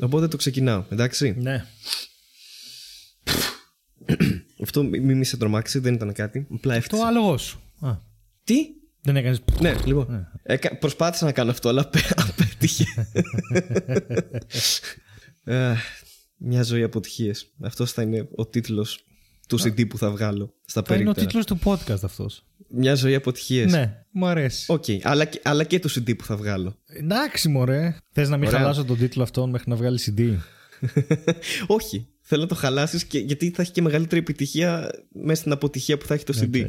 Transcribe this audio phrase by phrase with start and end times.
[0.00, 1.34] Οπότε το ξεκινάω, εντάξει.
[1.38, 1.64] Ναι.
[4.62, 6.46] Αυτό μη μη σε τρομάξει, δεν ήταν κάτι.
[6.54, 7.06] Απλά Το έφτιαξα.
[7.08, 7.60] άλογος σου.
[7.80, 7.96] Α,
[8.44, 8.54] Τι;
[9.00, 9.42] δεν έκανες.
[9.60, 10.28] Ναι, λοιπόν.
[10.42, 12.84] Έκα- προσπάθησα να κάνω αυτό, αλλά απέ- απέτυχε.
[15.44, 15.74] Ε,
[16.36, 17.46] Μια ζωή αποτυχίες.
[17.60, 19.04] Αυτός θα είναι ο τίτλος
[19.48, 21.26] του CD που θα βγάλω στα Θα είναι ο περίπτερα.
[21.26, 22.44] τίτλος του podcast αυτός.
[22.72, 23.72] Μια ζωή αποτυχίες.
[23.72, 24.72] Ναι, μου αρέσει.
[24.72, 26.76] Οκ, αλλά, και- αλλά και του CD που θα βγάλω.
[26.86, 27.96] Εντάξει, μωρέ.
[28.12, 28.60] Θες να μην Ωραία.
[28.60, 30.34] χαλάσω τον τίτλο αυτόν μέχρι να βγάλει CD.
[31.66, 32.08] Όχι.
[32.32, 34.90] Θέλω να το χαλάσεις γιατί θα έχει και μεγαλύτερη επιτυχία
[35.24, 36.54] μέσα στην αποτυχία που θα έχει το CD.
[36.56, 36.66] Okay.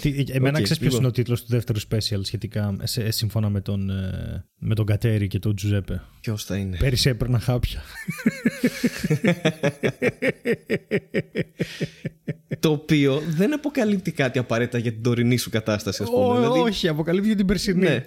[0.00, 0.98] Τι- Εμένα Οκ, ξέρεις ποιος λοιπόν.
[0.98, 5.26] είναι ο τίτλος του δεύτερου special σχετικά σε, σύμφωνα με τον, ε, με τον Κατέρι
[5.26, 7.82] και τον Τζουζέπε; Ποιος θα είναι; Πέρυσι έπαιρνα χάπια.
[12.60, 16.24] το οποίο δεν αποκαλύπτει κάτι απαραίτητα για την τωρινή σου κατάσταση, ας πούμε.
[16.24, 17.80] Ω, δηλαδή, Όχι, αποκαλύπτει για την περσινή.
[17.80, 18.06] Ναι.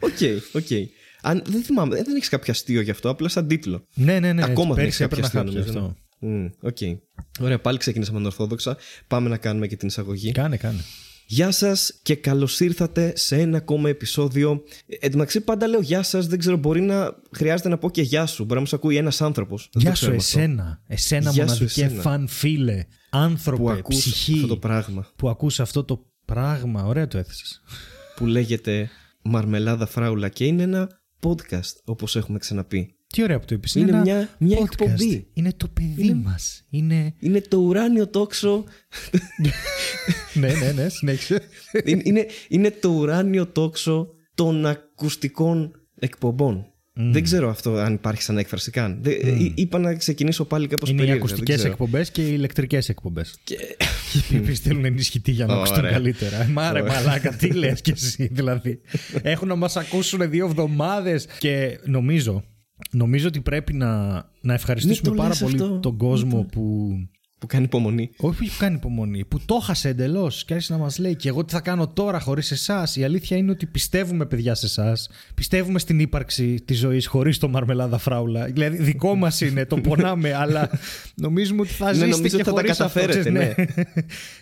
[0.00, 0.18] OK,
[0.52, 0.66] OK.
[1.22, 3.86] Αν, δεν θυμάμαι, δεν έχεις κάποιο αστείο γι' αυτό, απλά σαν τίτλο.
[3.94, 4.32] ναι, ναι.
[4.32, 5.78] ναι, Ακόμα δεν Πέρυσι έχεις κάποιο έπαιρνα αστείο, χάπια νομίζω.
[5.78, 5.96] αυτό.
[6.26, 6.76] Μμ, Οκ.
[7.40, 8.76] Ωραία, πάλι ξεκινήσαμε ανορθόδοξα.
[9.06, 10.32] Πάμε να κάνουμε και την εισαγωγή.
[10.32, 10.78] Κάνε, κάνε.
[11.26, 14.62] Γεια σας και καλώς ήρθατε σε ένα ακόμα επεισόδιο.
[14.86, 16.26] Ε, Εν τω μεταξύ, πάντα λέω γεια σας.
[16.26, 18.42] Δεν ξέρω, μπορεί να χρειάζεται να πω και γεια σου.
[18.42, 19.68] Μπορεί να μας ακούει ένας άνθρωπος.
[19.72, 20.80] Γεια σου, εσένα.
[20.86, 22.00] Εσένα Γεια σου, μοναδικέ εσένα.
[22.02, 22.84] φαν φίλε.
[23.10, 24.32] Άνθρωπε, που ακούς ψυχή.
[24.34, 26.84] αυτό το πράγμα Που ακούς αυτό το πράγμα.
[26.84, 27.60] Ωραία το έθεσες.
[28.16, 28.90] που λέγεται
[29.22, 32.94] Μαρμελάδα Φράουλα και είναι ένα podcast όπως έχουμε ξαναπεί.
[33.06, 33.74] Τι ωραία που το είπες.
[33.74, 34.62] Είναι ένα μια- μια podcast.
[34.62, 35.26] εκπομπή.
[35.32, 36.66] Είναι το παιδί μας.
[36.70, 37.14] Είναι...
[37.18, 38.64] Είναι το ουράνιο τόξο
[40.34, 41.42] ναι, ναι, ναι, συνέχισε.
[41.84, 46.66] είναι, είναι, είναι το ουράνιο τόξο των ακουστικών εκπομπών.
[46.92, 48.98] Δεν ξέρω αυτό αν υπάρχει σαν έκφραση καν.
[49.02, 51.24] Δεν- ε, είπα να ξεκινήσω πάλι κάπως Είναι οι περίεργα.
[51.24, 51.72] ακουστικές δεν ξέρω.
[51.72, 53.38] εκπομπές και οι ηλεκτρικές εκπομπές.
[53.44, 53.56] Και...
[54.30, 55.64] Οι οποίε θέλουν ενισχυτή για να Ωραία.
[55.66, 56.42] ακουστούν καλύτερα.
[56.42, 58.80] Ε, Μάρε μαλάκα, τι λες κι εσύ δηλαδή.
[59.22, 62.44] Έχουν να μας ακούσουν δύο εβδομάδες και νομίζω.
[62.90, 65.78] Νομίζω ότι πρέπει να, να ευχαριστήσουμε Μην το πάρα λες πολύ αυτό.
[65.78, 66.90] τον κόσμο που.
[67.40, 68.10] Που κάνει υπομονή.
[68.16, 71.44] Όχι που κάνει υπομονή, που το έχασε εντελώς και άρχισε να μας λέει και εγώ
[71.44, 72.96] τι θα κάνω τώρα χωρίς εσάς.
[72.96, 75.10] Η αλήθεια είναι ότι πιστεύουμε, παιδιά, σε εσάς.
[75.34, 78.44] Πιστεύουμε στην ύπαρξη της ζωής χωρίς το μαρμελάδα φράουλα.
[78.44, 80.70] Δηλαδή, δικό μας είναι, το πονάμε, αλλά
[81.14, 83.00] νομίζουμε ότι θα Ναι, ζήσετε νομίζω και ότι θα τα χωρίς αυτό.
[83.00, 83.64] καταφέρετε, ξέρεις, ναι.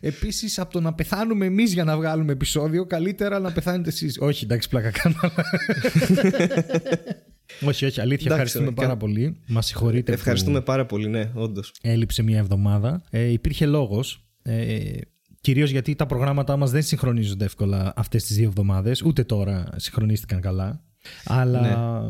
[0.09, 4.19] Επίσης, από το να πεθάνουμε εμείς για να βγάλουμε επεισόδιο, καλύτερα να πεθάνετε εσείς.
[4.21, 5.17] Όχι, εντάξει, πλάκα κάνω.
[7.61, 9.41] αλλά- όχι, όχι, αλήθεια, ευχαριστούμε ρε, πάρα κα- πολύ.
[9.49, 10.13] Μας συγχωρείτε.
[10.13, 11.73] που- Ευχαριστούμε πάρα πολύ, ναι, όντως.
[11.83, 13.03] έλειψε μία εβδομάδα.
[13.11, 14.25] Ε, υπήρχε λόγος.
[14.43, 14.79] Ε,
[15.41, 19.03] Κυρίως γιατί τα προγράμματά μας δεν συγχρονίζονται εύκολα αυτές τις δύο εβδομάδες.
[19.03, 20.83] Ούτε τώρα συγχρονίστηκαν καλά.
[21.25, 22.03] Αλλά.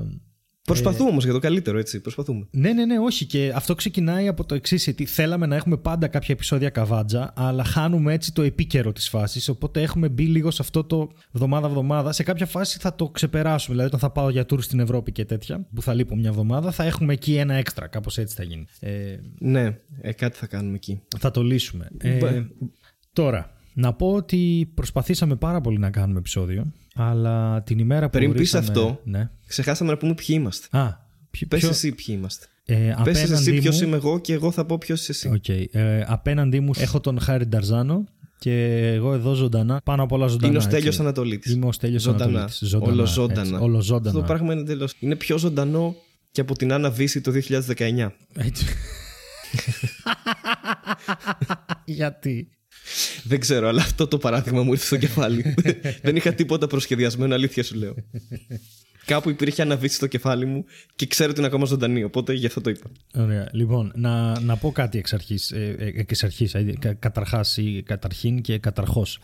[0.72, 2.00] Προσπαθούμε όμως για το καλύτερο, έτσι.
[2.00, 2.46] Προσπαθούμε.
[2.50, 3.24] Ναι, ναι, ναι, όχι.
[3.24, 4.84] Και αυτό ξεκινάει από το εξής.
[4.84, 9.48] Γιατί θέλαμε να έχουμε πάντα κάποια επεισόδια καβάτζα, αλλά χάνουμε έτσι το επίκαιρο της φάσης.
[9.48, 12.12] Οπότε έχουμε μπει λίγο σε αυτό το εβδομάδα-εβδομάδα.
[12.12, 13.76] Σε κάποια φάση θα το ξεπεράσουμε.
[13.76, 16.70] Δηλαδή, όταν θα πάω για tour στην Ευρώπη και τέτοια, που θα λείπω μια εβδομάδα,
[16.70, 17.86] θα έχουμε εκεί ένα έξτρα.
[17.86, 18.64] Κάπως έτσι θα γίνει.
[18.80, 21.02] Ε, Ναι, ε, κάτι θα κάνουμε εκεί.
[21.18, 21.88] θα το λύσουμε.
[21.98, 22.42] Ε,
[23.12, 28.32] τώρα, να πω ότι προσπαθήσαμε πάρα πολύ να κάνουμε επεισόδιο, αλλά την ημέρα που Πριν
[28.32, 29.30] πεις ορίσαμε- αυτό, Ναι.
[29.46, 30.78] Ξεχάσαμε να πούμε ποιοι είμαστε.
[30.78, 30.88] Α,
[31.30, 32.46] ποιο, Πες ποιο- εσύ ποιοι είμαστε.
[32.64, 33.60] ε, Πες απέναντί εσύ μου...
[33.60, 35.28] ποιο είμαι εγώ και εγώ θα πω ποιος είσαι εσύ.
[35.34, 35.48] Οκ.
[35.74, 38.04] Ε, απέναντί μου έχω τον Χάρη Νταρζάνο
[38.38, 40.48] και εγώ εδώ ζωντανά, πάνω απ' όλα ζωντανά.
[40.48, 41.00] Είναι ο Στέλιος έτσι.
[41.00, 41.52] Ανατολίτης.
[41.52, 42.24] Είμαι ο Στέλιος Ζωντανά.
[42.24, 42.58] Ανατολίτης.
[42.68, 43.40] Ζωντανά, Ολοζώντανα.
[43.40, 44.08] έτσι, ολοζώντανα.
[44.08, 44.94] Αυτό το πράγμα είναι τελώς.
[44.98, 45.94] Είναι πιο ζωντανό
[46.30, 48.12] και από την Άννα Βίσση το 2019.
[48.36, 48.64] Έτσι.
[51.84, 52.48] Γιατί;
[53.22, 55.54] Δεν ξέρω, αλλά αυτό το παράδειγμα μου ήρθε στο κεφάλι.
[56.02, 57.94] Δεν είχα τίποτα προσχεδιασμένο, αλήθεια σου λέω.
[59.04, 60.64] Κάπου υπήρχε Άννα Βίσση στο κεφάλι μου
[60.96, 62.90] και ξέρω ότι είναι ακόμα ζωντανή, οπότε γι' αυτό το είπα.
[63.14, 63.48] Ωραία.
[63.52, 65.50] Λοιπόν, να, να πω κάτι εξ αρχής.
[65.50, 69.18] Ε, ε, εξ αρχής ε, κα- καταρχάς ή καταρχήν και καταρχώς.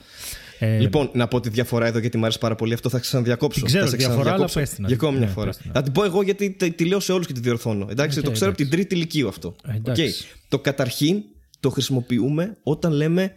[0.59, 2.73] Ε, Λοιπόν, να πω τη διαφορά εδώ γιατί μου άρεσε πάρα πολύ.
[2.73, 3.59] Αυτό θα ξαναδιακόψω.
[3.59, 5.47] Την ξέρω θα σε τη διαφορά, ξαναδιακόψω αλλά πες την, Για ακόμη μια ναι, φορά.
[5.47, 5.71] πες την.
[5.73, 7.87] Θα την πω εγώ γιατί τη, τη λέω σε όλους και τη διορθώνω.
[7.91, 8.79] Εντάξει, Οκ, το ξέρω από εντάξει.
[8.79, 9.57] την τρίτη λυκείου αυτό.
[9.69, 10.03] Ε, εντάξει.
[10.03, 10.11] Οκ.
[10.49, 11.23] Το καταρχήν
[11.61, 13.33] το χρησιμοποιούμε όταν λέμε.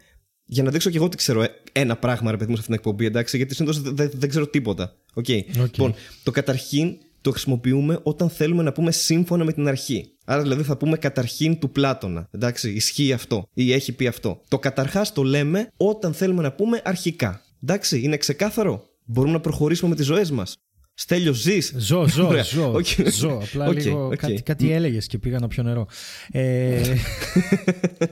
[0.49, 2.75] Για να δείξω και εγώ ότι ξέρω ε, ένα πράγμα, ρε παιδί μου, σε αυτήν
[2.75, 4.95] την εκπομπή, εντάξει, γιατί συνήθως δεν, δεν- δεν ξέρω τίποτα.
[5.13, 5.27] Οκ.
[5.29, 5.93] Λοιπόν,
[6.23, 10.11] το καταρχήν το χρησιμοποιούμε όταν θέλουμε να πούμε σύμφωνα με την αρχή.
[10.25, 12.27] Άρα δηλαδή θα πούμε καταρχήν του Πλάτωνα.
[12.31, 14.41] Εντάξει, ισχύει αυτό ή έχει πει αυτό.
[14.47, 17.41] Το καταρχάς το λέμε όταν θέλουμε να πούμε αρχικά.
[17.63, 20.55] Εντάξει, είναι ξεκάθαρο; Μπορούμε να προχωρήσουμε με τις ζωές μας;
[20.93, 22.43] Στέλιο, ζεις; Ζω, ζω, Ωραία.
[22.43, 22.71] ζω.
[22.73, 22.85] Οκ.
[23.11, 23.37] ζω.
[23.47, 24.15] Απλά Οκ, λίγο οκ.
[24.15, 25.87] κάτι, κάτι έλεγες και πήγα να πιω νερό.
[26.31, 26.81] Ε,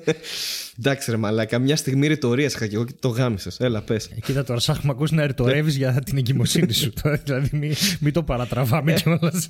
[0.79, 3.59] Εντάξει, ρε μαλάκα, μια στιγμή ρητορίας είχα και εγώ και το γάμισες.
[3.59, 4.05] Έλα, πες.
[4.05, 6.91] Ε, Κοίτα τώρα, σ' έχουμε ακούσει να ρητορεύεις για την εγκυμοσύνη σου.
[7.01, 9.31] Τώρα, δηλαδή, μην, μην το παρατραβάμε κιόλα.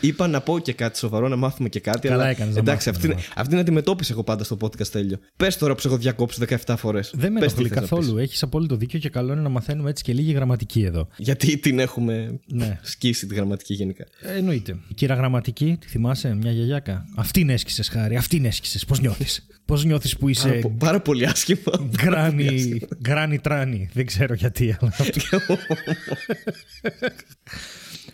[0.00, 2.08] Είπα να πω και κάτι σοβαρό, να μάθουμε και κάτι.
[2.08, 4.86] Καλά αλλά, έκανες να Εντάξει, μάθουμε, αυτή, να αυτή την αντιμετώπιση έχω πάντα στο podcast
[4.86, 5.18] τέλειο.
[5.36, 7.12] Πες τώρα που σε έχω διακόψει 17 φορές.
[7.14, 8.18] Δεν με ενοχλεί καθόλου.
[8.18, 11.08] Έχεις απόλυτο δίκιο και καλό είναι να μαθαίνουμε έτσι και λίγη γραμματική γραμματική εδώ.
[11.16, 12.78] Γιατί την έχουμε Ναι.
[12.82, 14.06] σκίσει τη γραμματική γενικά.
[14.20, 14.76] Ε, εννοείται.
[14.88, 18.16] Η κύρα γραμματική, τη θυμάσαι, μια γιαγιάκα; Αυτήν έσκησες, χάρη.
[18.16, 18.59] Αυτήν έσκησε.
[18.86, 21.88] Πώς νιώθεις; Πώς νιώθεις που Πάρα, είσαι πο- πάρα πολύ άσχημα.
[22.02, 23.88] γκράνι, γκράνι τράνι.
[23.92, 24.92] Δεν ξέρω γιατί, αλλά.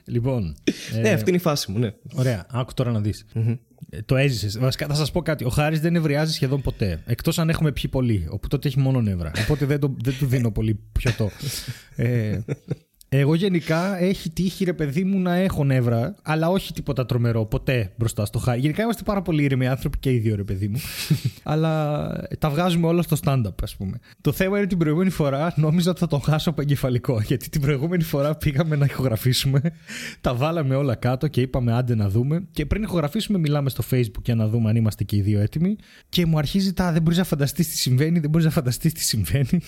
[0.04, 0.56] λοιπόν.
[0.94, 1.90] ε, ναι, αυτή είναι η φάση μου, ναι.
[2.14, 3.24] Ωραία, άκου τώρα να δεις.
[4.04, 4.58] Το έζησες.
[4.58, 5.44] Βασικά θα σας πω κάτι.
[5.44, 7.02] Ο Χάρης δεν νευριάζει σχεδόν ποτέ.
[7.06, 8.26] Εκτός αν έχουμε πιει πολύ.
[8.30, 9.30] Όπου τότε έχει μόνο νεύρα.
[9.40, 11.30] Οπότε δεν, το, δεν του δίνω πολύ πιωτό.
[11.96, 12.38] ε,
[13.08, 17.92] εγώ γενικά έχει τύχει ρε παιδί μου να έχω νεύρα, αλλά όχι τίποτα τρομερό ποτέ
[17.96, 18.60] μπροστά στο Χάρη.
[18.60, 20.80] Γενικά είμαστε πάρα πολύ ήρεμοι άνθρωποι και οι δύο ρε παιδί μου.
[21.42, 22.06] αλλά
[22.38, 23.98] τα βγάζουμε όλα στο stand-up, ας πούμε.
[24.20, 27.20] Το θέμα είναι την προηγούμενη φορά νόμιζα ότι θα τον χάσω από εγκεφαλικό.
[27.28, 29.60] Γιατί την προηγούμενη φορά πήγαμε να ηχογραφήσουμε,
[30.20, 32.46] τα βάλαμε όλα κάτω και είπαμε άντε να δούμε.
[32.50, 35.76] Και πριν ηχογραφήσουμε, μιλάμε στο Facebook για να δούμε αν είμαστε και οι δύο έτοιμοι.
[36.08, 39.02] Και μου αρχίζει τα δεν μπορείς να φανταστείς τι συμβαίνει, δεν μπορείς να φανταστείς τι
[39.02, 39.60] συμβαίνει.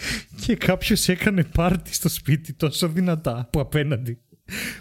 [0.46, 4.18] Και κάποιος έκανε πάρτι στο σπίτι τόσο δυνατά από απέναντι.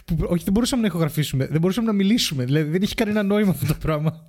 [0.06, 2.46] Που, όχι, δεν μπορούσαμε να ηχογραφήσουμε, δεν μπορούσαμε να μιλήσουμε.
[2.46, 4.28] Δηλαδή δεν έχει κανένα νόημα αυτό το πράγμα.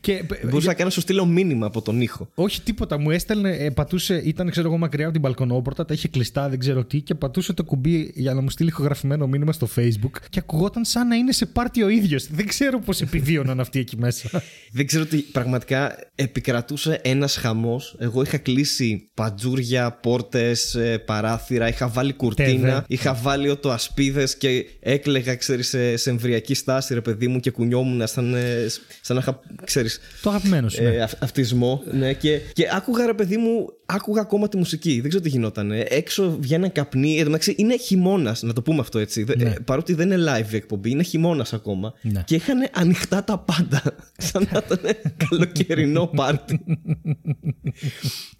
[0.00, 2.28] Και, Μπορούσα να κάνω σου στείλω μήνυμα από τον ήχο.
[2.34, 2.98] όχι τίποτα.
[2.98, 6.58] Μου έστελνε, ε, πατούσε, ήταν ξέρω εγώ μακριά από την μπαλκονόπορτα, τα είχε κλειστά, δεν
[6.58, 10.38] ξέρω τι, και πατούσε το κουμπί για να μου στείλει ηχογραφημένο μήνυμα στο Facebook και
[10.38, 12.26] ακουγόταν σαν να είναι σε πάρτι ο ίδιος.
[12.26, 14.42] Δεν ξέρω πώς επιβίωναν αυτοί εκεί μέσα.
[14.72, 17.96] Δεν ξέρω τι πραγματικά επικρατούσε ένας χαμός.
[17.98, 20.76] Εγώ είχα κλείσει πατζούρια, πόρτες,
[21.06, 22.84] παράθυρα, είχα βάλει κουρτίνα, Τέβε.
[22.88, 28.06] είχα βάλει οτοασπίδες και έκλεγα, ξέρεις, σε, σε εμβριακή στάση, ρε παιδί μου, και κουνιόμουν
[28.06, 28.66] σαν, ε,
[29.00, 30.82] σαν να είχα, ξέρεις, το αγαπημένο σου.
[30.82, 30.88] ναι.
[30.88, 31.82] ε, αυ- αυτισμό.
[31.92, 35.00] Ναι, και, και άκουγα, ρε παιδί μου, άκουγα ακόμα τη μουσική.
[35.00, 35.70] Δεν ξέρω τι γινόταν.
[35.88, 37.16] Έξω βγαίναν καπνοί.
[37.16, 39.22] Εν τω μεταξύ, είναι χειμώνας, να το πούμε αυτό έτσι.
[39.22, 39.48] Δε- Ναι.
[39.48, 41.92] ε, παρότι δεν είναι live η εκπομπή, είναι χειμώνας ακόμα.
[42.02, 42.22] Ναι.
[42.26, 43.82] Και είχαν ανοιχτά τα πάντα.
[44.32, 44.96] Σαν να ήταν
[45.28, 46.60] καλοκαιρινό πάρτι.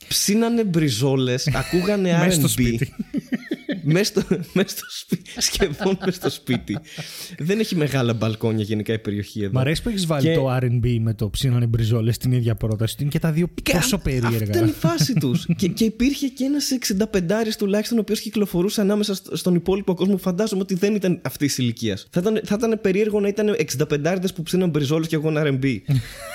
[0.09, 2.49] Ψήνανε μπριζόλες, ακούγανε Μες στο RB.
[2.51, 2.95] σπίτι.
[3.85, 4.23] Μέσα στο,
[4.53, 5.31] μες στο σπίτι.
[5.39, 6.79] Σχεδόν μέσα στο σπίτι.
[7.39, 9.53] δεν έχει μεγάλα μπαλκόνια γενικά η περιοχή εδώ.
[9.53, 12.97] Μ' αρέσει που έχεις βάλει Και- το RB με το ψήνανε μπριζόλε στην ίδια πρόταση.
[13.01, 14.45] Είναι και τα δύο τόσο Αυτή περίεργα.
[14.45, 15.47] ήταν η φάση τους.
[15.57, 16.69] και, και υπήρχε και ένας
[17.13, 20.17] 65 τουλάχιστον ο οποίος κυκλοφορούσε ανάμεσα στο- στον υπόλοιπο κόσμο.
[20.17, 22.07] Φαντάζομαι ότι δεν ήταν αυτής της ηλικίας.
[22.11, 25.77] Θα ήταν, θα ήταν περίεργο να ήταν 65 που ψήναν μπριζόλε και εγώ ένα RB.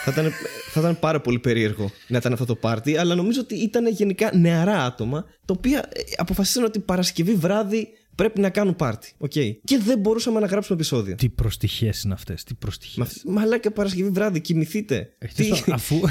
[0.04, 0.32] θα, ήταν,
[0.72, 2.98] θα ήταν πάρα πολύ περίεργο να ήταν αυτό το πάρτι.
[2.98, 7.88] Αλλά νομίζω ότι ήταν γενικά νεαρά άτομα τα οποία ε, αποφασίσαν ότι Παρασκευή βράδυ
[8.18, 9.14] πρέπει να κάνουν πάρτι.
[9.18, 9.32] Οκ.
[9.64, 11.16] Και δεν μπορούσαμε να γράψουμε επεισόδιο.
[11.16, 13.22] Τι προστυχιές είναι αυτές, τι προστυχιές.
[13.26, 15.16] Μα, μαλάκα Παρασκευή βράδυ, κοιμηθείτε.
[15.18, 16.10] Έχετε στο- αφού-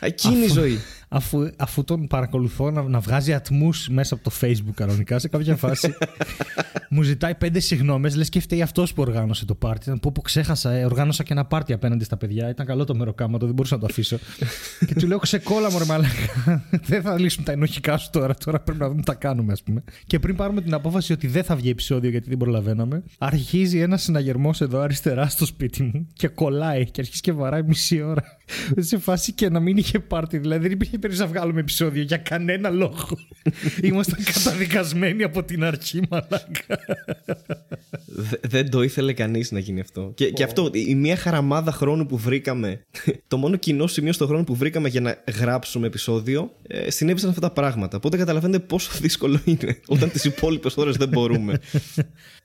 [0.00, 0.78] Εκείνη η ζωή.
[1.08, 5.56] Αφού, αφού τον παρακολουθώ να, να βγάζει ατμούς μέσα από το Facebook κανονικά σε κάποια
[5.66, 5.94] φάση.
[6.90, 9.84] μου ζητάει πέντε συγγνώμε, λες και φταίει αυτός που οργάνωσε το πάρτι.
[9.84, 12.48] Ήταν πω πω ξέχασα, ε, οργάνωσα και ένα πάρτι απέναντι στα παιδιά.
[12.48, 14.18] Ήταν καλό το μεροκάματο, δεν μπορούσα να το αφήσω.
[14.86, 16.64] και του λέω ξεκόλα μου, ρε μαλάκα.
[16.86, 18.34] δεν θα λύσουν τα ενοχικά σου τώρα.
[18.44, 19.82] Τώρα πρέπει να δούμε τι τα κάνουμε, ας πούμε.
[20.06, 24.02] Και πριν πάρουμε την απόφαση ότι δεν θα βγει επεισόδιο γιατί δεν προλαβαίναμε, αρχίζει ένας
[24.02, 28.22] συναγερμός εδώ αριστερά στο σπίτι μου και κολλάει και αρχίζει και βαράει μισή ώρα.
[28.88, 30.38] σε φάση και να μην είχε πάρτι.
[30.38, 33.08] Δηλαδή δεν υπήρχε περίπτωση να βγάλουμε επεισόδιο για κανένα λόγο.
[33.82, 36.78] Ήμασταν καταδικασμένοι από την αρχή, μαλάκα.
[38.06, 40.12] Δε- δεν το ήθελε κανείς να γίνει αυτό.
[40.14, 42.84] Και, και αυτό, η μία χαραμάδα χρόνου που βρήκαμε,
[43.28, 47.40] το μόνο κοινό σημείο στον χρόνο που βρήκαμε για να γράψουμε επεισόδιο, ε, συνέβησαν αυτά
[47.40, 47.96] τα πράγματα.
[47.96, 51.58] Οπότε καταλαβαίνετε πόσο δύσκολο είναι όταν τις υπόλοιπες ώρες δεν μπορούμε.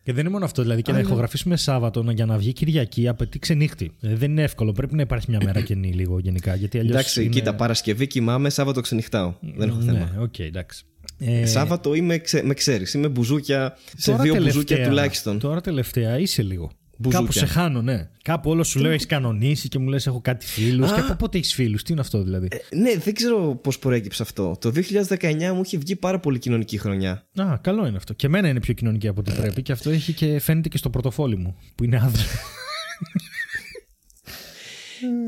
[0.03, 0.61] Και δεν είναι μόνο αυτό.
[0.61, 3.92] Δηλαδή και να ηχογραφήσουμε Σάββατο να- για να βγει Κυριακή απαιτεί ξενύχτι.
[4.01, 4.71] Ε, δεν είναι εύκολο.
[4.71, 6.56] Πρέπει να υπάρχει μια μέρα κενή λίγο γενικά.
[6.56, 7.30] Γιατί αλλιώς Εντάξει, είναι...
[7.33, 9.33] κοίτα, Παρασκευή κοιμάμαι, Σάββατο ξενυχτάω.
[9.56, 9.97] Δεν έχω θέμα.
[10.16, 10.83] Ναι, οκ, εντάξει.
[11.19, 15.39] Ε, Σάββατο είμαι, ξε, με ξέρεις, είμαι μπουζούκια σε τώρα δύο τελευταία- μπουζούκια τουλάχιστον.
[15.39, 16.71] Τώρα τελευταία είσαι λίγο.
[16.97, 17.19] Μπουζούκια.
[17.19, 18.09] Κάπου σε χάνω, ναι.
[18.21, 20.92] Κάπου όλο σου λέω έχεις κανονίσει και μου λες: Έχω κάτι φίλους.
[20.94, 24.57] Και από πότε έχεις φίλους, τι είναι αυτό δηλαδή; Ναι, δεν ξέρω πώς προέκυψε αυτό.
[24.62, 24.71] Το
[25.09, 27.26] 2019 μου είχε βγει πάρα πολύ κοινωνική χρονιά.
[27.35, 28.14] Α, καλό είναι αυτό.
[28.14, 30.90] Και εμένα είναι πιο κοινωνική από ό,τι πρέπει και αυτό έχει και φαίνεται και στο
[30.90, 32.26] πορτοφόλι μου που είναι άδειο.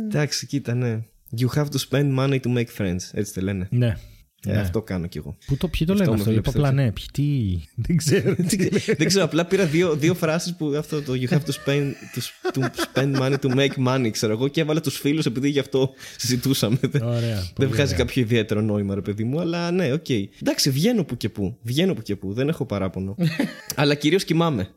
[0.05, 0.99] Εντάξει, κοίτα, ναι.
[1.39, 2.97] You have to spend money to make friends.
[3.11, 3.67] Έτσι το λένε.
[3.71, 3.97] ναι.
[4.45, 4.59] Ε, ναι.
[4.59, 5.37] Αυτό κάνω κι εγώ.
[5.45, 6.91] Πού το, ποιοι το Αυτό λένε με αυτό, είπα βλέπεις απλά ναι.
[6.91, 8.35] Ποιοι, τι; Δεν ξέρω.
[8.97, 12.59] δεν ξέρω, απλά πήρα δύο, δύο φράσεις που αυτό το You have to spend, to,
[12.59, 15.93] to spend money to make money, ξέρω εγώ, και έβαλα τους φίλους επειδή γι' αυτό
[16.17, 16.77] συζητούσαμε.
[16.81, 17.35] Δεν- Ωραία.
[17.35, 18.05] δεν πολύ βγάζει ωραία.
[18.05, 20.09] κάποιο ιδιαίτερο νόημα, ρε παιδί μου, αλλά ναι, οκ.
[20.41, 21.57] Εντάξει, βγαίνω που και που.
[21.61, 22.33] Βγαίνω που και που.
[22.33, 23.15] Δεν έχω παράπονο.
[23.75, 24.67] αλλά κυρίως κοιμάμαι.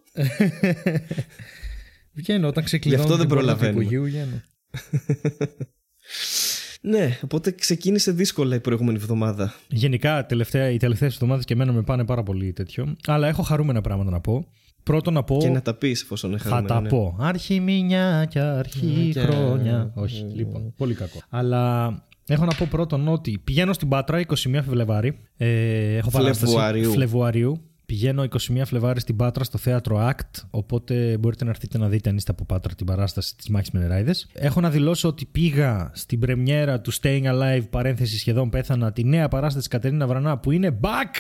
[2.13, 3.03] Βγαίνω όταν ξεκλειδώνω.
[3.05, 3.83] Γι' αυτό δεν την πόρτα του προλαβαίνουμε.
[3.83, 4.43] υπογείου, βγαίνω.
[6.81, 9.55] Ναι, οπότε ξεκίνησε δύσκολα η προηγούμενη εβδομάδα.
[9.69, 12.97] Γενικά, τελευταία, οι τελευταίες εβδομάδες και εμένα με πάνε πάρα πολύ τέτοιο.
[13.07, 14.47] Αλλά έχω χαρούμενα πράγματα να πω.
[14.83, 15.37] Πρώτον να πω.
[15.41, 16.89] Και να τα πεις εφόσον είναι Θα χαρούμενο, τα ναι.
[16.89, 17.17] πω.
[17.21, 19.93] Αρχή μηνιά και αρχή Και- χρόνια.
[19.95, 20.73] Όχι, λοιπόν.
[20.77, 21.19] Πολύ κακό.
[21.29, 21.93] Αλλά
[22.31, 24.35] Έχω να πω πρώτον ότι πηγαίνω στην Πάτρα 21
[24.69, 25.19] Φλεβάρι.
[25.37, 26.91] Ε, έχω παράσταση Φλεβουαρίου.
[26.91, 27.61] Φλεβουαρίου.
[27.89, 30.43] Πηγαίνω 21 Φλεβάρι στην Πάτρα στο θέατρο ACT.
[30.51, 33.81] Οπότε μπορείτε να έρθετε να δείτε αν είστε από Πάτρα την παράσταση της Μάχης με
[33.81, 34.15] Νεράιδε.
[34.33, 39.29] Έχω να δηλώσω ότι πήγα στην πρεμιέρα του Staying Alive, παρένθεση σχεδόν πέθανα, τη νέα
[39.29, 41.15] παράσταση της Κατερίνα Βρανά που είναι back!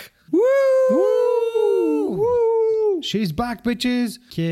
[3.13, 4.11] She's back, bitches!
[4.29, 4.43] Και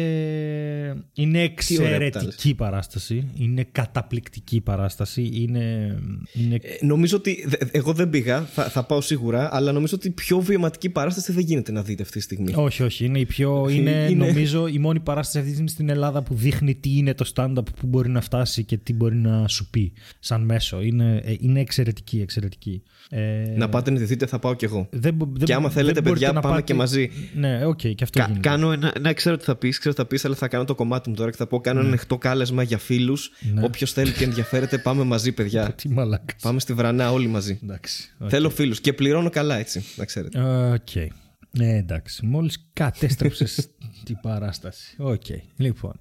[1.15, 1.55] είναι ωραία που
[1.99, 3.29] τα εξαιρετική παράσταση.
[3.35, 5.31] Είναι καταπληκτική παράσταση.
[5.33, 5.97] Είναι.
[6.33, 6.55] είναι...
[6.55, 7.45] Ε, νομίζω ότι.
[7.49, 11.45] δε- Εγώ δεν πήγα, θα, θα πάω σίγουρα, αλλά νομίζω ότι πιο βιωματική παράσταση δεν
[11.45, 12.53] γίνεται να δείτε αυτή τη στιγμή.
[12.57, 13.05] Όχι, όχι.
[13.05, 16.35] Είναι, η πιο, είναι, Είναι- νομίζω η μόνη παράσταση αυτή τη στιγμή στην Ελλάδα που
[16.35, 19.93] δείχνει τι είναι το stand-up που μπορεί να φτάσει και τι μπορεί να σου πει
[20.19, 20.83] σαν μέσο.
[20.83, 22.83] Είναι, ε, είναι εξαιρετική, εξαιρετική.
[23.11, 24.89] Ε, Να πάτε να τη δείτε, θα πάω κι εγώ.
[24.91, 27.11] δεν, μπο- δεν, Και άμα δεν θέλετε, μπορείτε παιδιά, να πάμε πάτε- και μαζί.
[27.35, 28.36] Ναι, οκ, και αυτό Κα- γίνεται.
[28.41, 28.93] Κάνω ένα.
[29.01, 31.15] Ναι, ξέρω τι θα πεις, ξέρω τι θα πεις, αλλά θα κάνω το κομμάτι μου
[31.15, 33.31] τώρα και θα πω: Κάνω ένα ανοιχτό κάλεσμα για φίλους.
[33.55, 33.65] Ναι.
[33.65, 35.73] Όποιος θέλει και ενδιαφέρεται, πάμε μαζί, παιδιά.
[35.83, 36.35] Τι μαλάκα.
[36.43, 37.59] πάμε στη βρανά όλοι μαζί.
[37.63, 38.15] Εντάξει.
[38.19, 38.29] οκ.
[38.31, 40.41] Θέλω φίλους και πληρώνω καλά, έτσι, να ξέρετε.
[40.73, 41.13] Οκ.
[41.51, 42.27] Ναι, εντάξει.
[42.27, 43.69] Μόλις κατέστρεψες
[44.07, 44.95] την παράσταση.
[44.99, 45.25] Οκ.
[45.57, 46.01] Λοιπόν.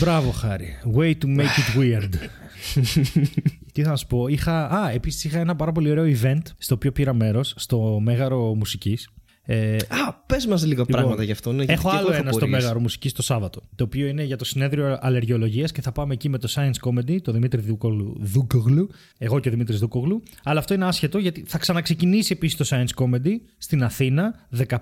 [0.00, 0.78] Μπράβο, Χάρη.
[0.96, 2.10] Way to make it weird.
[3.72, 4.28] Τι θα να σου πω.
[4.28, 4.66] Είχα...
[4.66, 9.08] Α, επίσης είχα ένα πάρα πολύ ωραίο event στο οποίο πήρα μέρος στο Μέγαρο Μουσικής.
[9.44, 11.52] Ε, Α, πες μας λίγα πράγματα γι' αυτό.
[11.52, 12.62] Ναι, γιατί Έχω και εγώ άλλο έχω ένα στο απορίες.
[12.62, 13.62] Μέγαρο Μουσικής το Σάββατο.
[13.74, 17.22] Το οποίο είναι για το συνέδριο αλλεργιολογίας και θα πάμε εκεί με το Science Comedy,
[17.22, 18.16] το Δημήτρη Δούκογλου.
[18.20, 20.22] Δούκογλου εγώ και ο Δημήτρης Δούκογλου.
[20.42, 24.76] Αλλά αυτό είναι άσχετο γιατί θα ξαναξεκινήσει επίσης το Science Comedy στην Αθήνα 15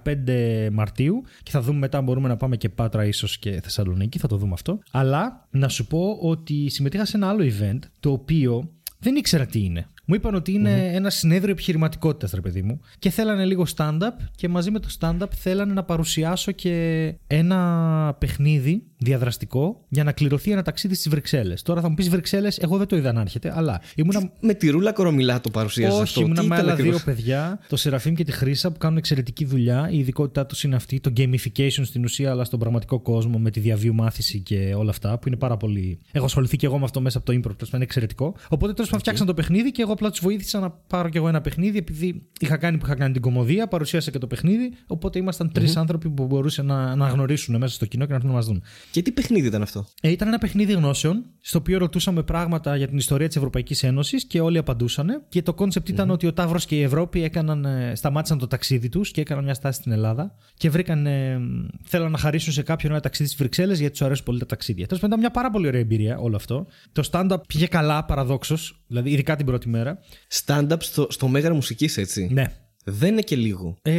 [0.73, 4.19] Μαρτίου και θα δούμε μετά αν μπορούμε να πάμε και Πάτρα ίσως και Θεσσαλονίκη.
[4.19, 4.79] Θα το δούμε αυτό.
[4.91, 9.65] Αλλά να σου πω ότι συμμετείχα σε ένα άλλο event το οποίο δεν ήξερα τι
[9.65, 9.87] είναι.
[10.11, 12.81] Μου είπαν ότι είναι ένα συνέδριο επιχειρηματικότητας, ρε παιδί μου.
[12.99, 18.90] Και θέλανε λίγο stand-up και μαζί με το stand-up θέλανε να παρουσιάσω και ένα παιχνίδι
[19.01, 21.63] διαδραστικό για να κληρωθεί ένα ταξίδι στις Βρυξέλλες.
[21.63, 24.33] Τώρα θα μου πεις Βρυξέλλες, εγώ δεν το είδα να έρχεται, αλλά ήμουνα.
[24.41, 27.15] Με τη Ρούλα Κορομηλά το παρουσίαζες Όχι, αυτό; ήμουνα Τι με ήταν άλλα ακριβώς; δύο
[27.15, 29.89] παιδιά, το Σεραφείμ και τη Χρύσα, που κάνουν εξαιρετική δουλειά.
[29.91, 33.61] Η ειδικότητά τους είναι αυτή, το gamification στην ουσία, αλλά στον πραγματικό κόσμο, με τη
[33.61, 36.01] διά βίου μάθηση και όλα αυτά, που είναι πάρα πολύ.
[36.13, 38.35] Έχω ασχοληθεί και εγώ με αυτό μέσα από το improv, τέλος πάντων, είναι εξαιρετικό.
[38.49, 41.29] Οπότε τέλος πάντων φτιάξαν το παιχνίδι και εγώ απλά τους βοήθησα να πάρω κι εγώ
[41.29, 44.73] ένα παιχνίδι, επειδή είχα κάνει που είχα κάνει την κωμωδία, παρουσίασα και το παιχνίδι.
[44.87, 48.31] Οπότε ήμασταν τρεις άνθρωποι που μπορούσαν να, να γνωρίσουν μέσα στο κοινό και να έρθουν
[48.31, 48.63] να μας δουν.
[48.91, 52.89] Και τι παιχνίδι ήταν αυτό; Ε, ήταν ένα παιχνίδι γνώσεων, στο οποίο ρωτούσαμε πράγματα για
[52.89, 55.25] την ιστορία της Ευρωπαϊκής Ένωσης και όλοι απαντούσαν.
[55.29, 58.89] Και το concept ήταν ότι ο Ταύρος και η Ευρώπη έκαναν, ε, σταμάτησαν το ταξίδι
[58.89, 61.07] τους και έκαναν μια στάση στην Ελλάδα και βρήκαν.
[61.07, 61.41] Ε,
[61.83, 64.87] θέλαν να χαρίσουν σε κάποιον ένα ταξίδι στις Βρυξέλλες γιατί τους αρέσουν πολύ τα ταξίδια.
[64.87, 66.67] Τέλος πάντων, ήταν μια πάρα πολύ ωραία εμπειρία όλο αυτό.
[66.93, 69.99] Το stand-up πήγε καλά, παραδόξως, δηλαδή ειδικά την πρώτη μέρα.
[70.45, 72.29] Stand-up στο, στο μέγαρο μουσικής, έτσι.
[72.33, 72.53] Ναι.
[72.85, 73.77] Δεν είναι και λίγο.
[73.83, 73.93] Ε,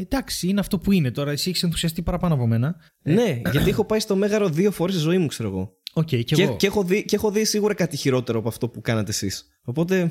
[0.00, 1.30] εντάξει, είναι αυτό που είναι τώρα.
[1.30, 2.76] Εσύ έχεις ενθουσιαστεί παραπάνω από μένα.
[3.02, 5.72] Ναι, γιατί έχω πάει στο μέγαρο δύο φορές στη ζωή μου, ξέρω εγώ.
[5.92, 6.56] Οκ, και, Και, εγώ.
[6.56, 9.48] και, έχω δει, και έχω δει σίγουρα κάτι χειρότερο από αυτό που κάνατε εσείς.
[9.64, 10.10] Οπότε.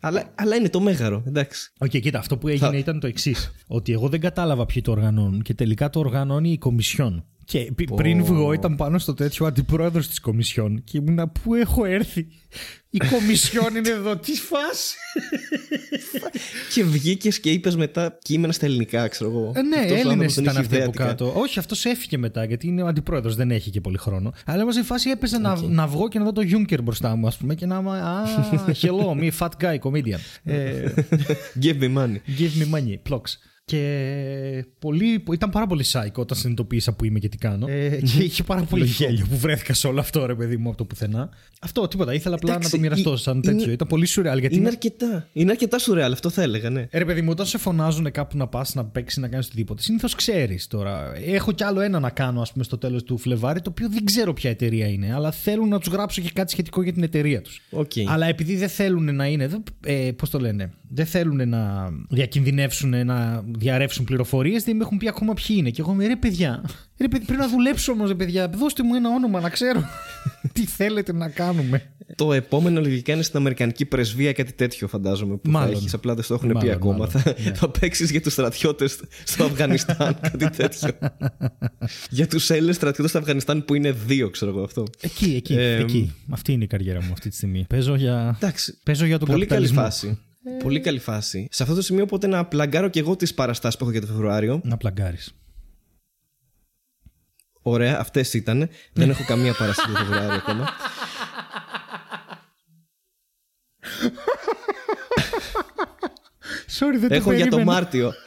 [0.00, 1.72] αλλά, αλλά είναι το μέγαρο, εντάξει.
[1.78, 3.50] Οκ, κοίτα, αυτό που έγινε Θα- ήταν το εξής.
[3.66, 7.24] ότι εγώ δεν κατάλαβα ποιοι το οργανώνουν και τελικά το οργανώνει η Κομισιόν.
[7.50, 11.84] Και πι- πριν βγω ήταν πάνω στο τέτοιο αντιπρόεδρος της Κομισιόν και ήμουνα πού έχω
[11.84, 12.26] έρθει;
[12.90, 14.96] Η Κομισιόν είναι εδώ, τι φάση.
[16.74, 19.52] και βγήκες και είπες μετά κείμενα στα ελληνικά, ξέρω εγώ.
[19.56, 21.10] Ε, ναι, Αυτός ο Έλληνες άνθρωπος δεν ήταν είχε αυτοί ιδέα από τι κάνει.
[21.10, 21.32] κάτω.
[21.40, 24.32] Όχι, αυτός έφυγε μετά γιατί είναι ο αντιπρόεδρος, δεν έχει και πολύ χρόνο.
[24.46, 27.26] Αλλά όμω η φάση έπαιζε να, να βγω και να δω το Juncker μπροστά μου,
[27.26, 28.00] ας πούμε, και να είμαι.
[28.00, 28.22] Α,
[28.82, 30.20] hello, me fat guy comedian.
[30.44, 30.84] Ε,
[31.62, 32.16] Give me money.
[32.38, 33.32] Give me money, blocks.
[33.70, 37.66] Και πολύ, ήταν πάρα πολύ σάικο όταν συνειδητοποίησα που είμαι και τι κάνω.
[37.68, 40.76] Ε, και είχε πάρα πολύ γέλιο που βρέθηκα σε όλο αυτό, ρε παιδί μου, από
[40.78, 41.28] το πουθενά.
[41.60, 42.14] Αυτό, τίποτα.
[42.14, 43.72] Ήθελα απλά Εντάξει, να το μοιραστώ ε- σαν είναι- τέτοιο.
[43.72, 44.38] Ήταν πολύ σουρεάλ.
[44.38, 44.72] Γιατί Είναι είναι...
[44.72, 45.28] αρκετά.
[45.32, 46.86] Είναι αρκετά σουρεάλ, αυτό θα έλεγα, ναι.
[46.90, 49.82] Ε, Ρε παιδί μου, όταν σε φωνάζουν κάπου να πας να παίξεις, να κάνεις οτιδήποτε,
[49.82, 51.12] συνήθως ξέρεις τώρα.
[51.24, 54.04] Έχω κι άλλο ένα να κάνω, ας πούμε, στο τέλος του Φλεβάρι, το οποίο δεν
[54.04, 57.42] ξέρω ποια εταιρεία είναι, αλλά θέλουν να τους γράψω και κάτι σχετικό για την εταιρεία
[57.42, 57.60] τους.
[57.70, 57.90] Οκ.
[58.06, 59.48] Αλλά επειδή δεν θέλουν να είναι.
[59.84, 60.70] Ε, Πώς το λένε.
[60.92, 65.70] Δεν θέλουν να διακινδυνεύσουν, να διαρρεύσουν πληροφορίες, δεν με έχουν πει ακόμα ποιοι είναι.
[65.70, 66.62] Και εγώ είμαι ρε παιδιά.
[66.98, 68.48] Ρε, παιδιά πρέπει να δουλέψω όμως, ρε παιδιά.
[68.48, 69.80] Δώστε μου ένα όνομα να ξέρω
[70.54, 71.92] τι θέλετε να κάνουμε.
[72.14, 75.36] Το επόμενο λογικά είναι στην Αμερικανική πρεσβεία, κάτι τέτοιο φαντάζομαι.
[75.36, 75.70] Που Μάλλον.
[75.72, 76.92] θα έχεις, απλά δεν στο έχουν Μάλλον, πει ακόμα.
[76.92, 77.52] μάλλον, Θα, ναι.
[77.54, 80.90] θα παίξεις για τους στρατιώτες στο Αφγανιστάν, κάτι τέτοιο.
[82.10, 84.84] για τους Έλληνες στρατιώτες στο Αφγανιστάν που είναι δύο, ξέρω εγώ αυτό.
[85.00, 85.54] Εκεί, εκεί.
[85.54, 86.12] Ε, εκεί.
[86.30, 87.64] Αυτή είναι η καριέρα μου αυτή τη στιγμή.
[87.68, 88.78] Παίζω για, Εντάξει.
[88.82, 90.18] παίζω για τον Πολύ καλή καπιταλισμό.
[90.44, 90.56] Φάση.
[90.62, 91.48] Πολύ καλή φάση.
[91.50, 94.06] Σε αυτό το σημείο, οπότε να πλαγκάρω και εγώ τις παραστάσεις που έχω για το
[94.06, 94.60] Φεβρουάριο.
[94.64, 95.34] Να πλαγκάρεις.
[97.62, 98.68] Ωραία, αυτές ήταν.
[98.92, 100.68] Δεν έχω καμία παράσταση για το Φεβρουάριο ακόμα.
[106.78, 107.72] Sorry, δεν έχω το για το περίμενα.
[107.72, 108.12] Μάρτιο.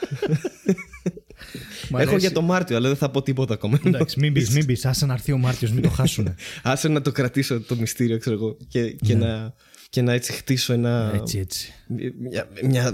[1.89, 2.25] Μ' έχω αρέσει.
[2.25, 3.79] για το Μάρτιο, αλλά δεν θα πω τίποτα ακόμα.
[3.85, 4.85] Εντάξει, μην πεις, μην πεις.
[4.85, 6.35] Άσε να έρθει ο Μάρτιος, μην το χάσουν.
[6.63, 8.57] Άσε να το κρατήσω το μυστήριο, ξέρω εγώ.
[8.67, 9.53] Και, και να,
[9.89, 11.11] και να έτσι χτίσω ένα.
[11.15, 11.73] Έτσι, έτσι.
[12.19, 12.47] Μια.
[12.63, 12.93] μια...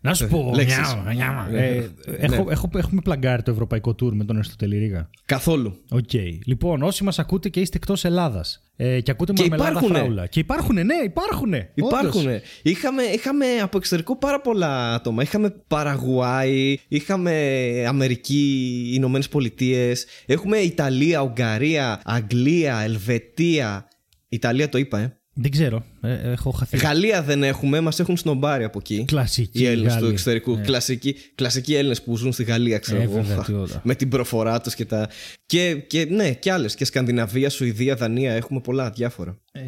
[0.00, 0.52] Να σου πω.
[0.54, 0.78] Λέξεις.
[0.78, 1.56] μιαου, μιαου.
[1.56, 5.10] Ε, έχω, έχω, έχουμε πλαγκάρει το ευρωπαϊκό tour με τον Αριστοτέλη Ρίγα.
[5.24, 5.76] Καθόλου.
[5.90, 6.12] Οκ.
[6.44, 9.98] Λοιπόν, όσοι μας ακούτε και είστε εκτός Ελλάδας ε, και ακούτε Και Μαρμελάδα υπάρχουνε.
[9.98, 10.26] Φράουλα.
[10.26, 11.52] Και υπάρχουν, ναι, υπάρχουν.
[11.74, 12.26] Υπάρχουν.
[12.62, 15.22] Είχαμε, είχαμε από εξωτερικό πάρα πολλά άτομα.
[15.22, 20.06] Είχαμε Παραγουάη, είχαμε Αμερική, Ηνωμένες Πολιτείες.
[20.26, 23.88] Έχουμε Ιταλία, Ουγγαρία, Αγγλία, Ελβετία.
[24.28, 25.20] Ιταλία το είπα, ε.
[25.34, 25.84] Δεν ξέρω.
[26.02, 26.76] Ε, έχω χαθεί.
[26.76, 29.04] Γαλλία δεν έχουμε, μας έχουν σνομπάρει από εκεί.
[29.06, 29.62] Κλασική.
[29.62, 30.12] Οι Έλληνες του Γάλλοι.
[30.12, 30.54] εξωτερικού.
[30.56, 30.62] Ναι.
[30.62, 33.12] Κλασικοί, κλασικοί Έλληνες που ζουν στη Γαλλία, ξέρω Ε, εγώ.
[33.12, 33.80] βέβαια, τι όλα.
[33.84, 35.08] με την προφορά τους και τα.
[35.46, 36.74] Και, και ναι, και άλλες.
[36.74, 38.32] Και Σκανδιναβία, Σουηδία, Δανία.
[38.32, 39.38] Έχουμε πολλά διάφορα.
[39.52, 39.60] Ε,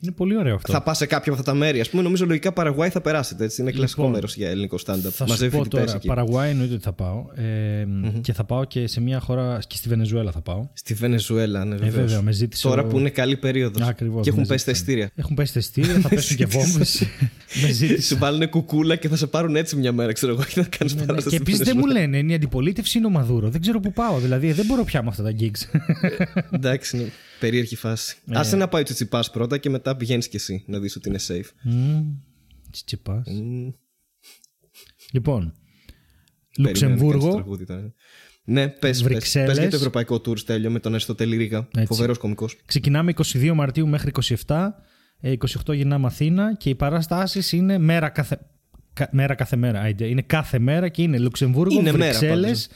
[0.00, 0.72] είναι πολύ ωραίο αυτό.
[0.72, 1.80] Θα πά σε κάποια από αυτά τα μέρη.
[1.80, 3.44] Α πούμε, νομίζω λογικά Παραγουάη θα περάσετε.
[3.44, 3.60] Έτσι.
[3.62, 5.10] Είναι κλασικό Λοιπόν, μέρος για ελληνικό stand-up.
[5.10, 6.06] Θα σου Μαζεύει πω φοιτητές τώρα, εκεί.
[6.06, 7.24] Παραγουάη εννοείται ότι θα πάω.
[7.34, 7.86] Ε,
[8.20, 10.68] Και θα πάω και σε μια χώρα, και στη Βενεζουέλα θα πάω.
[10.72, 11.94] Στη Βενεζουέλα, ναι, Ε, βεβαίως.
[12.06, 12.68] βέβαια, με ζήτησε.
[12.68, 13.88] Τώρα ο- που είναι καλή περίοδος.
[13.88, 14.94] Ακριβώς, Και έχουν με πέσει τα ζήτησαν.
[14.94, 15.10] ειστήρια.
[15.14, 16.84] Έχουν πέσει τα ειστήρια, θα πέσουν και βόμβε.
[17.62, 18.02] με ζήτησε.
[18.14, 20.94] Σου βάλουν κουκούλα και θα σε πάρουν έτσι μια μέρα, ξέρω εγώ, και θα κάνεις
[20.94, 21.06] Ναι, ναι.
[21.06, 21.36] παράσταση.
[21.36, 22.06] Και στη επίσης δεν μου Βενεζουέλα.
[22.06, 23.48] λένε, είναι η αντιπολίτευση είναι ο Μαδούρο.
[23.50, 24.18] Δεν ξέρω πού πάω.
[24.20, 25.80] Δηλαδή δεν μπορώ πια με αυτά τα gigs.
[26.50, 27.10] Εντάξει, είναι
[27.40, 28.16] περίεργη φάση.
[28.30, 28.38] Ε.
[28.38, 31.18] Άσε να πάει ο Τσιτσιπάς πρώτα και μετά πηγαίνει κι εσύ να δεις ότι είναι
[31.28, 31.48] safe.
[31.62, 32.02] Μμμ,
[32.70, 33.26] Τσιτσιπάς.
[33.28, 33.70] Μμμ.
[35.12, 35.54] Λοιπόν,
[36.62, 37.34] Περιμένω να κάνεις το Λουξεμβούργο.
[37.34, 37.92] τραγούδι τώρα.
[38.44, 39.02] Ναι, πες.
[39.02, 39.48] Βρυξέλλες.
[39.48, 41.68] Πες για το ευρωπαϊκό tour τέλειο με τον Αριστοτέλη Ρίγα.
[41.74, 41.86] Έτσι.
[41.86, 42.56] Φοβερός κωμικός.
[42.66, 44.10] Ξεκινάμε 22 Μαρτίου μέχρι
[44.46, 44.68] 27.
[45.20, 45.32] Ε,
[45.66, 48.38] 28 γυρνάμε Αθήνα και οι παραστάσεις είναι μέρα κάθε,
[48.92, 49.80] κα- μέρα κάθε μέρα.
[49.80, 50.06] άιντε.
[50.06, 52.68] Είναι κάθε μέρα και είναι Λουξεμβούργο, Είναι μέρα Βρυξέλλες,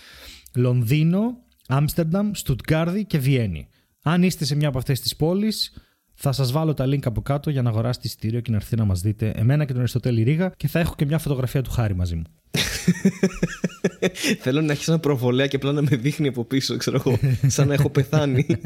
[0.55, 1.37] Λονδίνο,
[1.69, 3.69] Άμστερνταμ, Στουτγκάρδη και Βιέννη.
[4.03, 5.73] Αν είστε σε μια από αυτές τις πόλεις,
[6.15, 8.85] θα σας βάλω τα link από κάτω για να αγοράσετε εισιτήριο και να έρθετε να
[8.85, 11.95] μας δείτε εμένα και τον Αριστοτέλη Ρίγα και θα έχω και μια φωτογραφία του Χάρη
[11.95, 12.23] μαζί μου.
[14.43, 17.19] Θέλω να έχει ένα προβολέα και απλά να με δείχνει από πίσω, ξέρω εγώ.
[17.47, 18.47] σαν να έχω πεθάνει.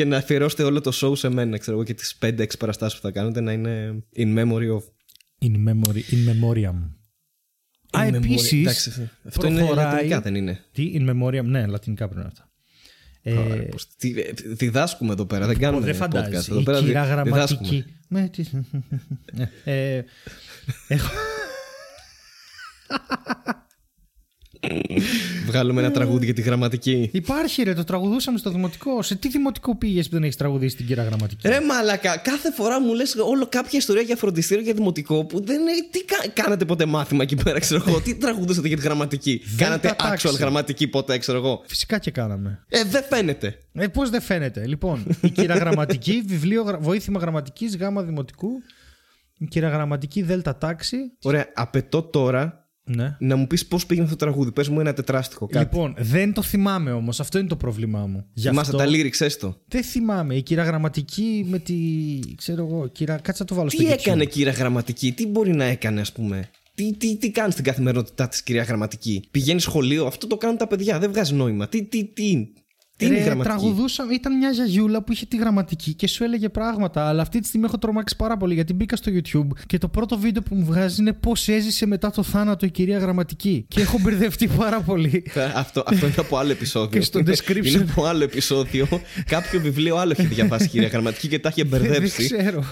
[0.00, 3.06] και να αφιερώσετε όλο το show σε μένα, ξέρω εγώ, και τις 5-6 παραστάσεις που
[3.06, 4.82] θα κάνετε να είναι in memory of.
[5.42, 6.74] In, memory, in memoriam.
[7.90, 11.66] Α, In memory- επίσης, Εντάξει, αυτό είναι προχωράει- λατινικά, δεν είναι; Τι, in memoriam, ναι,
[11.66, 12.48] λατινικά πρέπει να είναι αυτά.
[13.22, 15.98] Ε, Ωραία, πώς- τι- ε, Διδάσκουμε εδώ πέρα, δεν κάνουμε δεν podcast.
[15.98, 16.50] φαντάζεσαι.
[16.50, 17.68] Εδώ Η πέρα δι- κυρά διδάσκουμε.
[17.68, 17.84] γραμματική.
[18.08, 18.50] Με τις-
[19.64, 20.02] Ε,
[20.88, 21.10] έχω-
[25.46, 27.10] Βγάλουμε ένα τραγούδι για τη γραμματική.
[27.12, 29.02] Υπάρχει ρε, το τραγουδούσαμε στο δημοτικό.
[29.02, 32.80] Σε τι δημοτικό πήγες που δεν έχεις τραγουδήσει την κυρά γραμματική; Ρε μαλακα, κάθε φορά
[32.80, 35.70] μου λες όλο κάποια ιστορία για φροντιστήριο για δημοτικό που δεν είναι.
[35.90, 39.94] Τι κα- κάνατε ποτέ μάθημα εκεί πέρα, ξέρω εγώ; Τι τραγουδούσατε για τη γραμματική; Κάνατε
[39.98, 40.28] τάξη.
[40.30, 42.64] actual γραμματική ποτέ, ξέρω εγώ; Φυσικά και κάναμε.
[42.68, 43.58] Ε, δεν φαίνεται.
[43.72, 48.48] Ε, Πώς δεν φαίνεται; Λοιπόν, η κυρά γραμματική, βιβλίο γρα- βοήθημα γραμματικής γάμα δημοτικού.
[49.38, 50.96] Η κυρά γραμματική δέλτα τάξη.
[51.22, 52.59] Ωραία, απαιτώ τώρα
[52.96, 53.16] Ναι.
[53.18, 54.52] να μου πεις πώς πήγαινε αυτό το τραγούδι.
[54.52, 55.64] Πες μου ένα τετράστιχο κάτι.
[55.64, 57.20] Λοιπόν, δεν το θυμάμαι όμως.
[57.20, 58.26] Αυτό είναι το πρόβλημά μου.
[58.32, 59.56] Γι' Θυμάσαι αυτό τα lyrics, έστω.
[59.68, 60.34] δεν θυμάμαι.
[60.34, 61.74] Η κυρά γραμματική με τη.
[62.36, 62.86] ξέρω εγώ.
[62.86, 63.16] Κυρά...
[63.16, 63.98] Κάτσε να το βάλω στο Τι YouTube.
[63.98, 68.28] έκανε κυρία Γραμματική, τι μπορεί να έκανε, ας πούμε; Τι, τι, τι κάνεις στην καθημερινότητά
[68.28, 71.68] της, κυρία Γραμματική; Πηγαίνεις σχολείο, αυτό το κάνουν τα παιδιά, δεν βγάζει νόημα.
[71.68, 72.46] Τι, τι, τι,
[73.00, 73.56] τι είναι η Ρε, γραμματική.
[73.56, 77.08] τραγουδούσαμε, ήταν μια γιαγιούλα που είχε τη γραμματική και σου έλεγε πράγματα.
[77.08, 80.18] Αλλά αυτή τη στιγμή έχω τρομάξει πάρα πολύ γιατί μπήκα στο YouTube και το πρώτο
[80.18, 83.64] βίντεο που μου βγάζει είναι πώς έζησε μετά το θάνατο η κυρία Γραμματική.
[83.68, 85.22] Και έχω μπερδευτεί πάρα πολύ.
[85.34, 86.88] Ε, Αυτό, αυτό είναι από άλλο επεισόδιο.
[86.98, 87.64] Και στο description.
[87.66, 88.86] Είναι από άλλο επεισόδιο.
[89.26, 92.24] Κάποιο βιβλίο άλλο έχει διαβάσει η κυρία Γραμματική και τα είχε Δεν μπερδέψει.
[92.34, 92.64] ξέρω.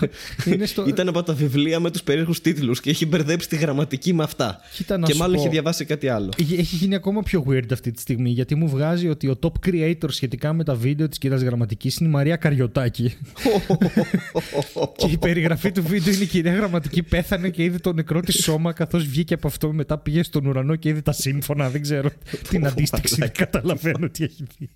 [0.46, 0.84] Είναι στο...
[0.86, 4.60] Ήταν από τα βιβλία με τους περίεργους τίτλους και έχει μπερδέψει τη γραμματική με αυτά.
[4.74, 5.40] Κοίτα να και σου μάλλον πω.
[5.40, 6.30] είχε διαβάσει κάτι άλλο.
[6.38, 10.08] Έχει γίνει ακόμα πιο weird αυτή τη στιγμή γιατί μου βγάζει ότι ο top creator
[10.18, 13.14] σχετικά με τα βίντεο της κυρία Γραμματικής είναι η Μαρία Καριωτάκη.
[14.98, 18.42] και η περιγραφή του βίντεο είναι η κυρία Γραμματική πέθανε και είδε το νεκρό της
[18.42, 19.72] σώμα καθώς βγήκε από αυτό.
[19.72, 21.70] Μετά πήγε στον ουρανό και είδε τα σύμφωνα.
[21.70, 22.10] Δεν ξέρω
[22.48, 23.14] την αντίστοιξη.
[23.18, 24.70] Δεν καταλαβαίνω τι έχει δει.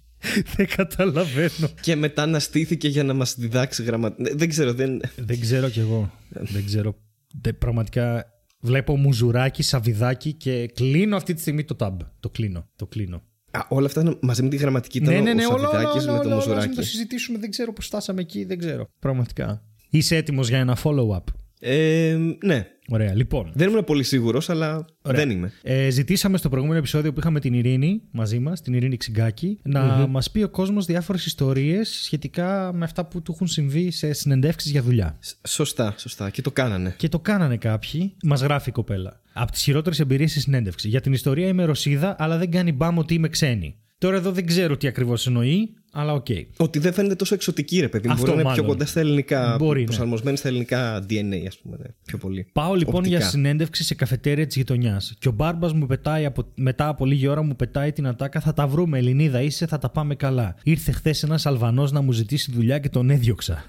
[0.57, 1.69] Δεν καταλαβαίνω.
[1.81, 4.37] και μετά αναστήθηκε για να μας διδάξει γραμματική.
[4.37, 5.01] Δεν ξέρω, δεν.
[5.17, 6.13] Δεν ξέρω κι εγώ.
[6.29, 6.95] Δεν ξέρω.
[7.41, 8.27] Δεν- πραγματικά
[8.61, 11.97] βλέπω μουζουράκι, σαβιδάκι και κλείνω αυτή τη στιγμή το tab.
[12.21, 12.69] Το κλείνω.
[12.77, 13.23] Το κλείνω.
[13.53, 15.71] Α, όλα αυτά είναι μαζί με τη γραμματική ήταν Ναι, ναι, ναι, ο όλα, όλα,
[15.71, 16.77] Σαββιδάκης όλα, με το όλα, όλα, ας μην Μουζουράκι.
[16.77, 17.39] το συζητήσουμε.
[17.39, 18.45] Δεν ξέρω πώς φτάσαμε εκεί.
[18.45, 18.87] Δεν ξέρω.
[18.99, 19.63] Πραγματικά.
[19.91, 21.23] Είσαι έτοιμος για ένα follow-up;
[21.61, 22.67] Ε, ναι.
[22.93, 23.51] Ωραία, λοιπόν.
[23.55, 25.53] Δεν ήμουν πολύ σίγουρος, αλλά δεν είμαι.
[25.63, 30.07] Ε, ζητήσαμε στο προηγούμενο επεισόδιο που είχαμε την Ειρήνη μαζί μας, την Ειρήνη Ξυγκάκη, να
[30.07, 34.71] μας πει ο κόσμος διάφορες ιστορίες σχετικά με αυτά που του έχουν συμβεί σε συνεντεύξεις
[34.71, 35.17] για δουλειά.
[35.21, 36.31] Σ- Σωστά, σωστά.
[36.31, 36.95] Και το κάνανε.
[36.97, 38.17] Και το κάνανε κάποιοι.
[38.25, 39.21] Μας γράφει η κοπέλα.
[39.33, 40.89] Από τις χειρότερες εμπειρίες στη συνέντευξη.
[40.89, 43.77] Για την ιστορία είμαι Ρωσίδα, αλλά δεν κάνει μπάμ ότι είμαι ξένη.
[43.99, 46.27] Τώρα εδώ δεν ξέρω τι ακριβώς εννοεί, αλλά οκ.
[46.57, 48.13] Ότι δεν φαίνεται τόσο εξωτική, ρε παιδί μου.
[48.15, 48.77] Αυτό Μπορεί να είναι πιο μάλλον.
[48.79, 49.57] κοντά στα ελληνικά.
[49.59, 49.87] Μπορεί, ναι.
[49.87, 51.77] προσαρμοσμένη στα ελληνικά DNA, ας πούμε.
[51.81, 51.87] Ναι.
[52.05, 52.47] Πιο πολύ.
[52.53, 53.17] Πάω λοιπόν Οπτικά.
[53.17, 55.15] για συνέντευξη σε καφετέρια της γειτονιάς.
[55.19, 58.41] Και ο μπάρμπας μου πετάει από, μετά από λίγη ώρα μου πετάει την ατάκα.
[58.41, 60.57] Θα τα βρούμε, Ελληνίδα είσαι, θα τα πάμε καλά.
[60.63, 63.65] Ήρθε χθες ένας Αλβανός να μου ζητήσει δουλειά και τον έδιωξα.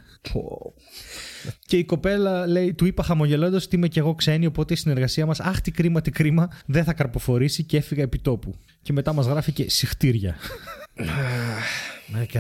[1.66, 5.26] Και η κοπέλα λέει, του είπα χαμογελώντας ότι είμαι κι εγώ ξένη, οπότε η συνεργασία
[5.26, 8.54] μας, αχ, τι κρίμα, τι κρίμα, δεν θα καρποφορήσει και έφυγα επί τόπου.
[8.82, 10.36] Και μετά μας γράφει και συχτήρια.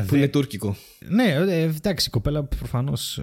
[0.07, 0.75] Που είναι τουρκικό.
[1.09, 3.21] Ναι, ε, εντάξει, η κοπέλα προφανώς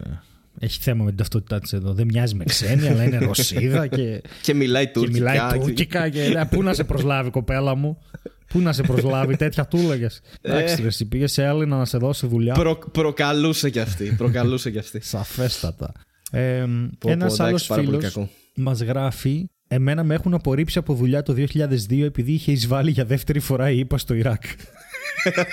[0.58, 1.92] έχει θέμα με την ταυτότητά της εδώ.
[1.92, 4.22] Δεν μοιάζει με ξένη, αλλά είναι Ρωσίδα και.
[4.42, 5.32] Και μιλάει τουρκικά.
[5.32, 6.08] Και μιλάει τουρκικά.
[6.08, 6.22] Και...
[6.22, 7.98] ε, Πού να σε προσλάβει, κοπέλα μου;
[8.46, 10.20] Πού να σε προσλάβει, τέτοια του έλεγες.
[10.40, 12.54] Εντάξει, ρε, εσύ πήγες σε Έλληνα να σε δώσει δουλειά.
[12.54, 14.14] Προ, προκαλούσε κι αυτή.
[14.16, 15.00] Προκαλούσε κι αυτή.
[15.14, 15.92] Σαφέστατα.
[16.30, 18.28] Ε, Πω, πω, Ένας εντάξει, άλλος πάρα πολύ φίλος κακό.
[18.56, 19.48] μας γράφει.
[19.72, 23.78] Εμένα με έχουν απορρίψει από δουλειά το 2002 επειδή είχε εισβάλει για δεύτερη φορά η
[23.78, 24.42] ΙΠΑ στο Ιράκ.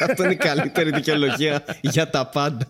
[0.10, 2.70] Αυτό είναι η καλύτερη δικαιολογία για τα πάντα.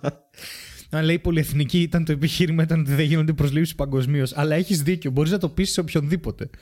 [0.90, 4.32] Αν λέει πολυεθνική ήταν το επιχείρημα ήταν ότι δεν γίνονται προσλήψεις παγκοσμίως.
[4.38, 5.12] Αλλά έχεις δίκιο.
[5.12, 6.50] Μπορείς να το πεις σε οποιονδήποτε.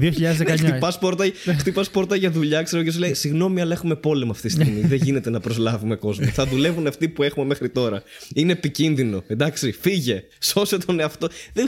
[0.00, 0.56] 2019.
[0.58, 1.24] Χτυπάς πόρτα,
[1.58, 4.80] χτυπάς πόρτα για δουλειά, ξέρω και σου λέει Συγγνώμη, αλλά έχουμε πόλεμο αυτή τη στιγμή.
[4.80, 6.26] δεν γίνεται να προσλάβουμε κόσμο.
[6.26, 8.02] Θα δουλεύουν αυτοί που έχουμε μέχρι τώρα.
[8.34, 9.22] Είναι επικίνδυνο.
[9.26, 10.22] Εντάξει, φύγε.
[10.40, 11.28] Σώσε τον εαυτό.
[11.52, 11.66] Δεν,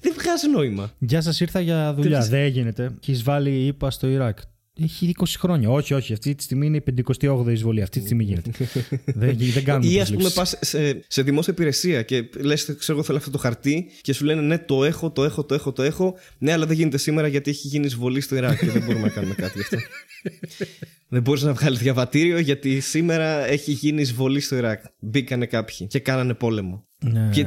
[0.00, 0.92] δεν βγάζει νόημα.
[0.98, 2.20] Γεια σας, ήρθα για δουλειά.
[2.22, 2.90] Τι- Δεν γίνεται.
[3.02, 4.38] Έχεις βάλει η ΙΠΑ στο Ιράκ.
[4.82, 5.70] Έχει 20 χρόνια.
[5.70, 6.12] Όχι, όχι.
[6.12, 7.82] Αυτή τη στιγμή είναι η 58η εισβολή.
[7.82, 8.50] Αυτή τη στιγμή γίνεται.
[9.04, 10.34] δεν, δεν κάνουμε Ή ας πούμε προσλήψεις.
[10.58, 14.24] πας σε, σε δημόσια υπηρεσία και λες: Ξέρω, εγώ θέλω αυτό το χαρτί και σου
[14.24, 16.14] λένε Ναι, το έχω, το έχω, το έχω, το έχω.
[16.38, 19.10] Ναι, αλλά δεν γίνεται σήμερα γιατί έχει γίνει εισβολή στο Ιράκ και δεν μπορούμε να
[19.10, 19.76] κάνουμε κάτι γι' αυτό.
[21.08, 24.84] δεν μπορείς να βγάλεις διαβατήριο γιατί σήμερα έχει γίνει εισβολή στο Ιράκ.
[24.98, 26.82] Μπήκανε κάποιοι και κάνανε πόλεμο.
[27.00, 27.28] Ναι.
[27.32, 27.46] Και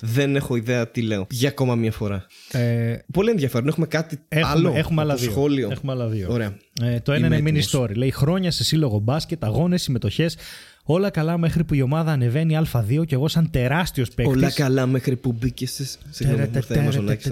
[0.00, 1.26] δεν έχω ιδέα τι λέω.
[1.30, 2.26] Για ακόμα μία φορά.
[2.52, 3.68] Ε, Πολύ ενδιαφέρον.
[3.68, 4.72] Έχουμε κάτι έχουμε, άλλο.
[4.76, 5.30] έχουμε άλλα από δύο.
[5.30, 5.68] σχόλιο.
[5.70, 6.28] Έχουμε άλλα δύο.
[6.30, 6.56] Ωραία.
[6.82, 7.90] Ε, το ένα Είμαι είναι mini έτοιμος.
[7.90, 7.94] story.
[7.96, 10.36] Λέει χρόνια σε σύλλογο μπάσκετ, αγώνες, συμμετοχές.
[10.84, 14.34] Όλα καλά μέχρι που η ομάδα ανεβαίνει Α2 και εγώ σαν τεράστιος παίκτης.
[14.36, 15.84] Όλα καλά μέχρι που μπήκε σε.
[16.10, 17.26] Συγγνώμη, μου ήρθε η Αμαζονάκης.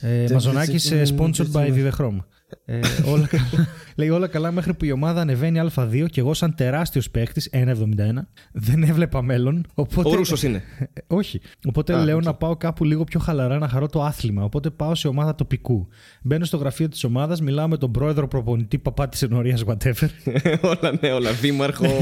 [0.00, 2.18] Ε, Μαζονάκης ε, sponsored by Vivechrome.
[2.64, 3.68] Ε, όλα καλά.
[3.96, 7.72] Λέει όλα καλά μέχρι που η ομάδα ανεβαίνει Α2 και εγώ σαν τεράστιος παίκτη 1,71
[8.52, 9.66] δεν έβλεπα μέλλον.
[9.74, 10.08] Οπότε...
[10.08, 10.62] Ο Ρούσος είναι.
[10.78, 11.40] Ε, όχι.
[11.64, 12.22] Οπότε Α, λέω οκ.
[12.22, 14.44] να πάω κάπου λίγο πιο χαλαρά να χαρώ το άθλημα.
[14.44, 15.88] Οπότε πάω σε ομάδα τοπικού.
[16.22, 20.08] Μπαίνω στο γραφείο της ομάδας, μιλάω με τον πρόεδρο προπονητή παπά της ενορίας, whatever.
[20.70, 21.32] όλα, ναι, όλα.
[21.32, 21.86] Δήμαρχο.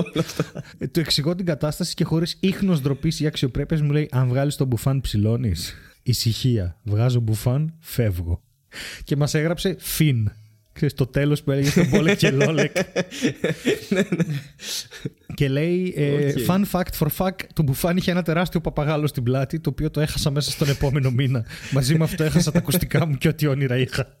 [0.00, 0.44] όλα αυτά.
[0.78, 4.56] Ε, του εξηγώ την κατάσταση και χωρίς ίχνος ντροπής ή αξιοπρέπειας μου λέει: Αν βγάλεις
[4.56, 5.74] τον μπουφάν, ψηλώνεις.
[6.02, 6.76] Ησυχία.
[6.82, 8.42] Βγάζω μπουφάν, φεύγω.
[9.04, 10.30] Και μας έγραψε fin.
[10.72, 12.76] Ξέρεις, το τέλος που έλεγε στον Μπόλεκ και Λόλεκ.
[15.34, 16.38] και λέει, ε, OK.
[16.46, 20.00] fun fact for fuck, το μπουφάν είχε ένα τεράστιο παπαγάλο στην πλάτη, το οποίο το
[20.00, 21.46] έχασα μέσα στον επόμενο μήνα.
[21.72, 24.16] Μαζί με αυτό έχασα τα ακουστικά μου και ό,τι όνειρα είχα.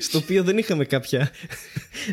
[0.00, 1.30] Στο οποίο δεν είχαμε κάποια.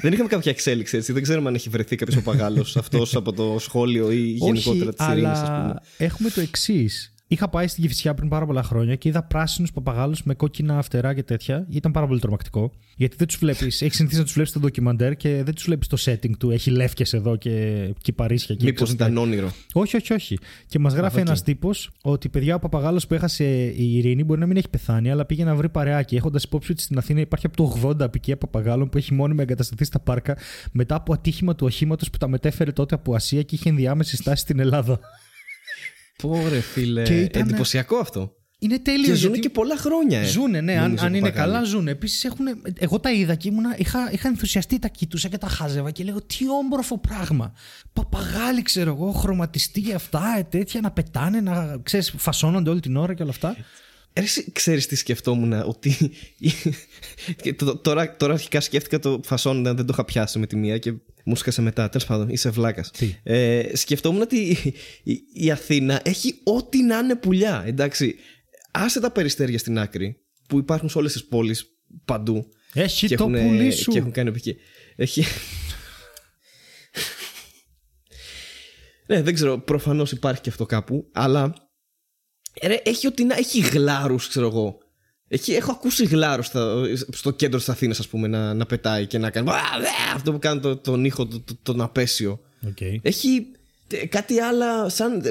[0.02, 1.14] δεν είχαμε κάποια εξέλιξη έτσι.
[1.14, 5.30] Δεν ξέρουμε αν έχει βρεθεί κάποιος παπαγάλος αυτός από το σχόλιο ή γενικότερα της Ειρήνης,
[5.30, 5.52] ας πούμε.
[5.58, 7.14] αλλά έχουμε το εξής.
[7.28, 11.14] Είχα πάει στην Κηφισιά πριν πάρα πολλά χρόνια και είδα πράσινους παπαγάλους με κόκκινα φτερά
[11.14, 11.66] και τέτοια.
[11.70, 12.72] Ήταν πάρα πολύ τρομακτικό.
[12.96, 13.82] Γιατί δεν τους βλέπεις.
[13.82, 16.52] Έχεις συνηθίσει να τους βλέπεις στο ντοκιμαντέρ και δεν τους βλέπεις το setting του.
[16.52, 18.56] Έχει λεύκες εδώ και κυπαρίσσια.
[18.56, 19.12] και Μήπως ξέρω τι.
[19.12, 19.52] ήταν όνειρο.
[19.74, 20.38] Όχι, όχι, όχι.
[20.68, 21.26] Και μας γράφει οκ.
[21.26, 25.12] ένας τύπος ότι παιδιά ο παπαγάλος που έχασε η Ειρήνη μπορεί να μην έχει πεθάνει,
[25.12, 26.16] αλλά πήγε να βρει παρεάκι.
[26.16, 29.84] Έχοντας υπόψη ότι στην Αθήνα υπάρχει από το 80 αποικία παπαγάλων που έχει μόνιμα εγκατασταθεί
[29.84, 30.38] στα πάρκα
[30.72, 34.42] μετά από ατύχημα του οχήματος που τα μετέφερε τότε από Ασία και είχε ενδιάμεση στάση
[34.42, 35.00] στην Ελλάδα.
[36.18, 37.04] Πω ρε φίλε.
[37.04, 38.36] Και ήταν- Εντυπωσιακό αυτό.
[38.60, 39.06] Είναι τέλειο.
[39.06, 40.20] Και ζουν γιατί- και πολλά χρόνια.
[40.20, 40.26] Ε.
[40.26, 41.52] Ζούνε, ναι, αν, Νομίζω, αν είναι παπαγάλοι.
[41.54, 41.88] καλά, ζουν.
[41.88, 42.46] Επίσης έχουν.
[42.78, 46.22] Εγώ τα είδα και ήμουνα, είχα, είχα ενθουσιαστεί, τα κοιτούσα και τα χάζευα και λέγω
[46.22, 47.54] τι όμορφο πράγμα.
[47.94, 53.14] Παπαγάλοι, ξέρω εγώ, χρωματιστή αυτά, ε, τέτοια να πετάνε, να ξέρεις, φασώνονται όλη την ώρα
[53.14, 53.56] και όλα αυτά.
[54.18, 55.96] Ε, Εσύ ξέρεις τι σκεφτόμουν ότι
[57.42, 60.78] και το- τώρα, τώρα αρχικά σκέφτηκα το φασόνοντα δεν το είχα πιάσει με τη μία
[60.78, 60.94] και
[61.26, 64.74] μου σκάσε μετά τέλος πάντων είσαι βλάκας Τι; ε, σκεφτόμουν ότι η,
[65.04, 68.16] η- η Αθήνα έχει ό,τι να είναι πουλιά εντάξει
[68.72, 71.66] άσε τα περιστέρια στην άκρη που υπάρχουν σε όλες τις πόλεις
[72.06, 73.92] παντού Έχει και το έχουν, πουλί σου.
[73.92, 74.56] και έχουν κάνει επική.
[74.96, 75.24] Έχει...
[79.08, 81.65] ναι, δεν ξέρω, προφανώς υπάρχει και αυτό κάπου, αλλά ε,
[82.64, 84.78] ρε, έχει ότι να έχει γλάρους, ξέρω εγώ.
[85.28, 86.74] Έχει, έχω ακούσει γλάρους στα-
[87.12, 90.32] στο κέντρο της Αθήνας, ας πούμε, να, να πετάει και να κάνει «Βα, βε», αυτό
[90.32, 92.40] που κάνει το, τον ήχο, το, το, τον απέσιο.
[92.68, 92.96] Okay.
[93.02, 93.46] Έχει
[93.92, 95.22] ε, κάτι άλλα σαν...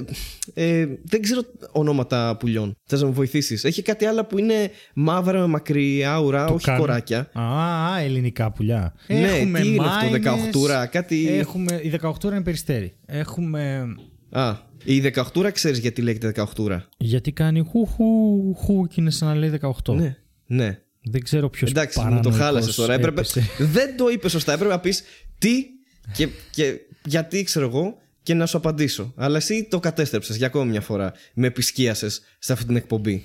[0.55, 1.41] ε, ε, δεν ξέρω
[1.73, 2.77] ονόματα πουλιών.
[2.87, 3.65] Θες να μου βοηθήσεις.
[3.65, 7.31] Έχει κάτι άλλα που είναι μαύρα με μακριά ουρά, όχι κοράκια.
[7.33, 8.95] Α, α, ελληνικά πουλιά.
[9.07, 12.97] Ναι, τι είναι αυτό, μάινες, δεκαοχτούρα, κάτι- Έχουμε, η 18 είναι περιστέρι.
[13.07, 13.87] Έχουμε.
[14.31, 14.55] Α,
[14.85, 19.35] η 18 ξέρεις γιατί λέγεται 18 Γιατί κάνει χου χου χου και είναι σαν να
[19.35, 19.95] λέει 18.
[19.95, 20.17] Ναι,
[20.47, 20.79] ναι.
[21.03, 22.95] Δεν ξέρω ποιος Εντάξει, μου το χάλασες τώρα.
[22.95, 23.23] Έπρεπε,
[23.59, 24.53] δεν το είπες σωστά.
[24.53, 25.03] Έπρεπε να πεις
[25.39, 25.65] τι
[26.13, 29.13] και, και γιατί ξέρω εγώ και να σου απαντήσω.
[29.17, 31.13] Αλλά εσύ το κατέστρεψες για ακόμη μια φορά.
[31.35, 33.25] Με επισκίασες σε αυτή την εκπομπή.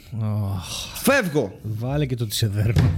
[0.93, 1.59] Φεύγω!
[1.63, 2.91] Βάλε και το τι σε δέρνω.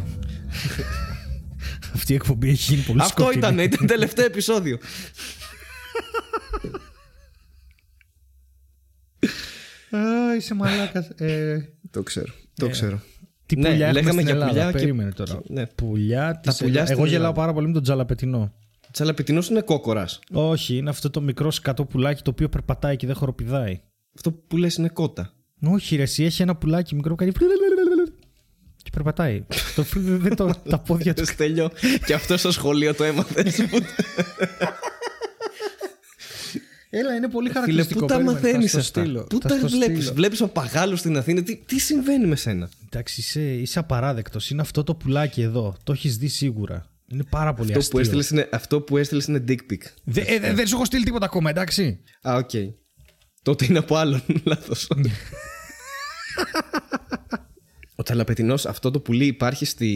[1.94, 3.40] Αυτή η εκπομπή έχει γίνει πολύ Αυτό σκοτεινή.
[3.40, 4.78] ήταν, ήταν τελευταίο επεισόδιο.
[10.38, 11.08] Είσαι μαλάκας.
[11.10, 12.34] Ε, Το ξέρω.
[12.56, 13.02] Το ξέρω.
[13.46, 14.52] τι Ναι, πουλιά έχουμε λέγαμε στην για Ελλάδα.
[14.52, 15.42] πουλιά και- Περίμενε τώρα.
[15.48, 15.66] Ναι.
[15.66, 16.88] Πουλιά της πουλιά Ελλάδας.
[16.88, 17.34] στην Εγώ γελάω Ελλάδα.
[17.42, 18.54] πάρα πολύ με τον τζαλαπετινό.
[18.92, 20.20] Τσαλαπιτινό είναι κόκορας.
[20.32, 23.82] Όχι, είναι αυτό το μικρό σκατό πουλάκι το οποίο περπατάει και δεν χοροπηδάει.
[24.16, 25.34] Αυτό που λες είναι κότα.
[25.64, 27.32] Όχι, ρε, εσύ έχει ένα πουλάκι μικρό που κάνει.
[28.84, 29.44] Και περπατάει.
[29.76, 31.26] το, δεν το, τα πόδια του.
[31.26, 31.70] Στέλιο,
[32.06, 33.60] και αυτό στο σχολείο το έμαθες.
[36.94, 38.00] Έλα, είναι πολύ Φίλε, χαρακτηριστικό.
[38.00, 39.02] πού τα Περίμενε, θα μαθαίνει στο αυτά.
[39.02, 39.96] στείλω, Πού θα τα στο βλέπει.
[39.96, 40.14] στείλω.
[40.14, 41.44] Βλέπεις παπαγάλου στην Αθήνα.
[41.44, 44.50] Τι, τι συμβαίνει με σένα; Εντάξει, είσαι, είσαι απαράδεκτος.
[44.50, 45.76] Είναι αυτό το πουλάκι εδώ.
[45.84, 46.86] Το έχεις δει σίγουρα.
[47.08, 47.94] Είναι πάρα πολύ Αυτό αστείο.
[47.94, 49.78] που, έστειλες είναι, αυτό που έστειλες είναι dick pic.
[50.04, 52.00] Δε- ε, δε- δεν σου έχω στείλει τίποτα ακόμα, εντάξει.
[52.22, 52.50] Α, οκ.
[53.42, 54.22] Τότε είναι από άλλον.
[54.44, 54.88] Λάθος.
[57.96, 59.88] Ο Τσαλαπετεινός, αυτό το πουλί υπάρχει, στη...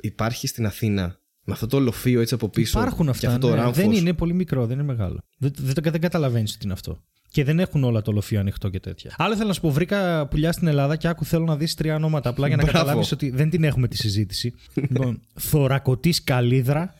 [0.00, 1.18] υπάρχει στην Αθήνα.
[1.50, 2.78] Με αυτό το λοφίο έτσι από πίσω.
[2.78, 3.26] Υπάρχουν Και αυτά.
[3.28, 3.54] αυτό το ναι.
[3.54, 3.76] ράμφος.
[3.76, 5.20] Δεν είναι πολύ μικρό, δεν είναι μεγάλο.
[5.38, 7.02] Δεν, δεν, το- δεν καταλαβαίνεις ότι είναι αυτό.
[7.32, 9.14] Και δεν έχουν όλα το λοφίο ανοιχτό και τέτοια.
[9.18, 11.94] Άλλο θέλω να σου πω: Βρήκα πουλιά στην Ελλάδα και άκου θέλω να δεις τρία
[11.94, 12.28] ονόματα.
[12.28, 12.78] Απλά για να Μπράβο.
[12.78, 14.54] καταλάβεις ότι δεν την έχουμε τη συζήτηση.
[14.90, 16.94] λοιπόν, θωρακωτής καλίδρα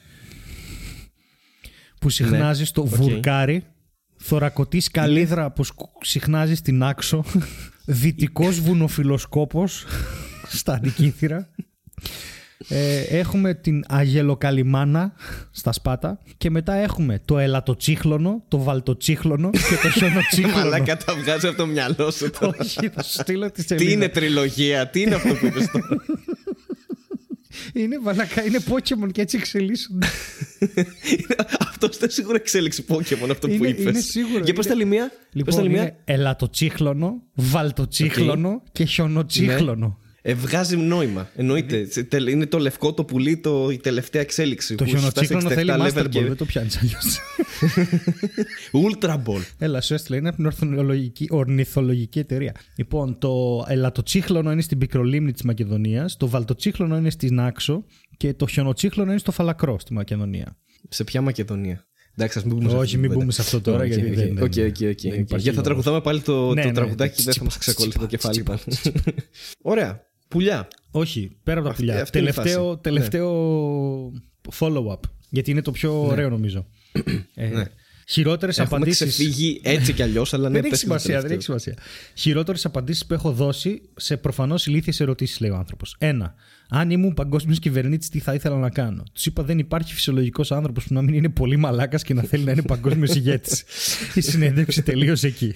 [2.00, 2.88] που συχνάζει στο οκ.
[2.88, 3.64] βουρκάρι.
[4.16, 7.24] Θωρακωτής καλίδρα που σκου- συχνάζει στη Νάξο.
[7.84, 9.84] Δυτικός βουνοφυλλοσκόπος
[10.48, 11.50] στα Αντικήθυρα.
[12.68, 15.12] Ε, έχουμε την Αγελοκαλημάνα
[15.50, 20.56] στα Σπάτα και μετά έχουμε το ελατοτσίχλονο, το βαλτοτσίχλονο και το χιονοτσίχλονο.
[20.56, 22.56] Μαλάκα τα βγάζει από το μυαλό σου τώρα.
[22.60, 23.86] Όχι, θα σου στείλω τη σελίδα.
[23.88, 25.86] Τι είναι τριλογία, τι είναι αυτό που είπες τώρα;
[27.72, 30.06] Είναι βαλακά, είναι Pokemon και έτσι εξελίσσονται.
[31.60, 33.84] αυτό δεν σίγουρα εξέλιξη Pokemon αυτό που Είναι- είπες.
[33.84, 35.08] είναι σίγουρο, Για πες είναι- τα λιμία.
[35.08, 35.80] πες τα Λοιπόν, λιμία.
[35.82, 39.98] είναι ελατοτσίχλωνο, βαλτοτσίχλωνο και χιονοτσίχλωνο.
[40.22, 41.30] Ε, βγάζει νόημα.
[41.36, 41.84] Εννοείται.
[41.90, 44.74] Σε τελ- Είναι το λευκό το πουλί, το, η τελευταία εξέλιξη.
[44.74, 47.18] Το που έχει φτάσει χιονοτσίχλωνο 67 θέλει level Master Ball, και- δεν το πιάνεις αλλιώς.
[48.86, 49.40] Ultra Ball.
[49.58, 50.16] Έλα, σου έστειλε.
[50.16, 52.54] Είναι από την ορθολογική, ορνηθολογική εταιρεία.
[52.76, 57.84] Λοιπόν, το ελατοτσίχλωνο είναι στην πικρολίμνη της Μακεδονίας, το βαλτοτσίχλωνο είναι στην Άξο
[58.16, 60.56] και το χιονοτσίχλωνο είναι στο Φαλακρό στη Μακεδονία.
[60.88, 61.84] Σε ποια Μακεδονία;
[62.16, 63.24] Εντάξει, ας μην μπούμε σε Όχι, αυτή την μην κουβέντα.
[63.24, 65.02] μπούμε σε αυτό τώρα, Οκ, γιατί οκ, δεν- δεν- Οκ, οκ, οκ, δεν οκ.
[65.02, 65.62] υπάρχει Γιατί θα λόγος.
[65.62, 68.32] τραγουδάμε πάλι το, Ναι, το ναι, τραγουδάκι και δεν θα τσιπα, μας ξεκολλήσει το τσιπα,
[68.32, 69.16] κεφάλι τσιπα, πάλι.
[69.62, 70.08] Ωραία.
[70.30, 70.68] Πουλιά.
[70.90, 72.02] Όχι, πέρα από τα Αυτή- πουλιά.
[72.02, 72.80] αυτή είναι η Τελευταίο, φάση.
[72.82, 74.12] τελευταίο
[74.58, 75.00] follow-up.
[75.30, 76.66] Γιατί είναι το πιο ωραίο νομίζω.
[77.34, 77.64] Ε, Ναι.
[78.08, 79.06] Χειρότερες Έχουμε απαντήσει.
[79.06, 81.54] ξεφύγει έτσι κι αλλιώς, αλλά ναι, Δεν έχει πες το σημασία, δεν τελευταίο.
[81.54, 81.84] έχει σημασία.
[82.14, 85.94] Χειρότερες απαντήσεις που έχω δώσει σε προφανώς ηλίθιες ερωτήσεις, λέει ο άνθρωπος.
[85.98, 86.34] Ένα.
[86.68, 90.84] Αν ήμουν παγκόσμιος κυβερνήτης, τι θα ήθελα να κάνω; Τους είπα δεν υπάρχει φυσιολογικός άνθρωπος
[90.86, 93.64] που να μην είναι πολύ μαλάκας και να θέλει να είναι παγκόσμιος ηγέτης.
[94.14, 95.54] Η συνέντευξη τελείωσε εκεί.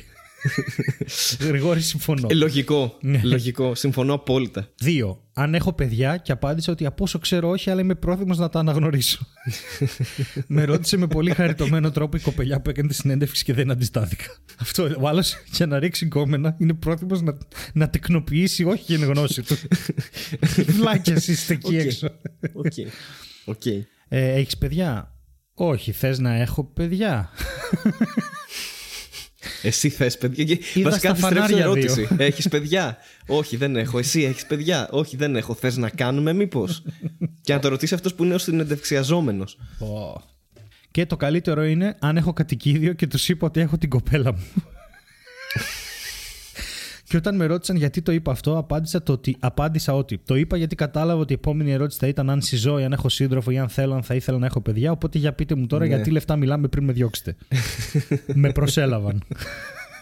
[1.49, 2.27] Γρηγόρη, συμφωνώ.
[2.31, 2.99] Ε, Λογικό.
[3.01, 3.21] Ναι.
[3.25, 3.75] Λογικό.
[3.75, 4.69] Συμφωνώ απόλυτα.
[4.81, 5.23] Δύο.
[5.33, 8.59] Αν έχω παιδιά και απάντησα ότι από όσο ξέρω όχι, αλλά είμαι πρόθυμος να τα
[8.59, 9.27] αναγνωρίσω.
[10.47, 14.25] με ρώτησε με πολύ χαριτωμένο τρόπο η κοπελιά που έκανε τη συνέντευξη και δεν αντιστάθηκα.
[14.61, 14.91] Αυτό.
[15.01, 17.39] Ο άλλος για να ρίξει γκόμενα είναι πρόθυμος να,
[17.73, 19.57] να τεκνοποιήσει όχι την γνώση του.
[20.77, 21.83] Βλάκια είστε εκεί Οκ.
[21.83, 22.09] έξω.
[22.53, 22.73] Οκ.
[23.45, 23.67] Οκ.
[24.09, 25.15] Ε, Έχεις παιδιά;
[25.55, 27.31] Όχι, θες να έχω παιδιά;
[29.63, 32.09] Εσύ θες παιδιά; Και Είδα Βασικά στα αντιστρέψω φανάρια ερώτηση.
[32.29, 33.99] Έχεις παιδιά; Όχι, δεν έχω.
[33.99, 35.55] Εσύ έχεις παιδιά; Όχι, δεν έχω.
[35.55, 36.83] Θες να κάνουμε, μήπως;
[37.41, 39.59] και να το ρωτήσεις αυτός που είναι ο συνεντευξιαζόμενος.
[39.79, 40.23] Πω.
[40.91, 44.45] Και το καλύτερο είναι αν έχω κατοικίδιο και τους είπα ότι έχω την κοπέλα μου.
[47.15, 50.57] και όταν με ρώτησαν γιατί το είπα αυτό, απάντησα, το ότι, απάντησα ότι το είπα
[50.57, 53.59] γιατί κατάλαβα ότι η επόμενη ερώτηση θα ήταν αν συζώ ή αν έχω σύντροφο ή
[53.59, 54.91] αν θέλω, αν θα ήθελα να έχω παιδιά.
[54.91, 55.95] Οπότε για πείτε μου τώρα Ναι.
[55.95, 57.37] γιατί λεφτά μιλάμε πριν με διώξετε.
[58.43, 59.23] με προσέλαβαν.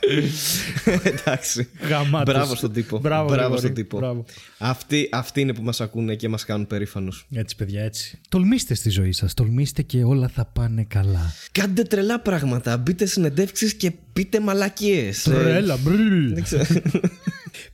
[1.04, 1.68] Εντάξει.
[1.88, 2.34] Γαμάτος.
[2.34, 2.98] Μπράβο στον τύπο.
[2.98, 3.60] Μπράβο, Μπράβο Γρηγόρη.
[3.60, 3.98] στον τύπο.
[3.98, 4.24] Μπράβο.
[4.58, 7.26] Αυτοί, αυτοί είναι που μας ακούνε και μας κάνουν περήφανους.
[7.32, 8.18] Έτσι, παιδιά, έτσι.
[8.28, 9.34] Τολμήστε στη ζωή σας.
[9.34, 11.32] Τολμήστε και όλα θα πάνε καλά.
[11.52, 12.76] Κάντε τρελά πράγματα.
[12.76, 15.22] Μπείτε συνεντεύξεις και πείτε μαλακίες.
[15.22, 16.32] Τρέλα, μπρρρ.
[16.32, 16.64] Δεν ξέρω.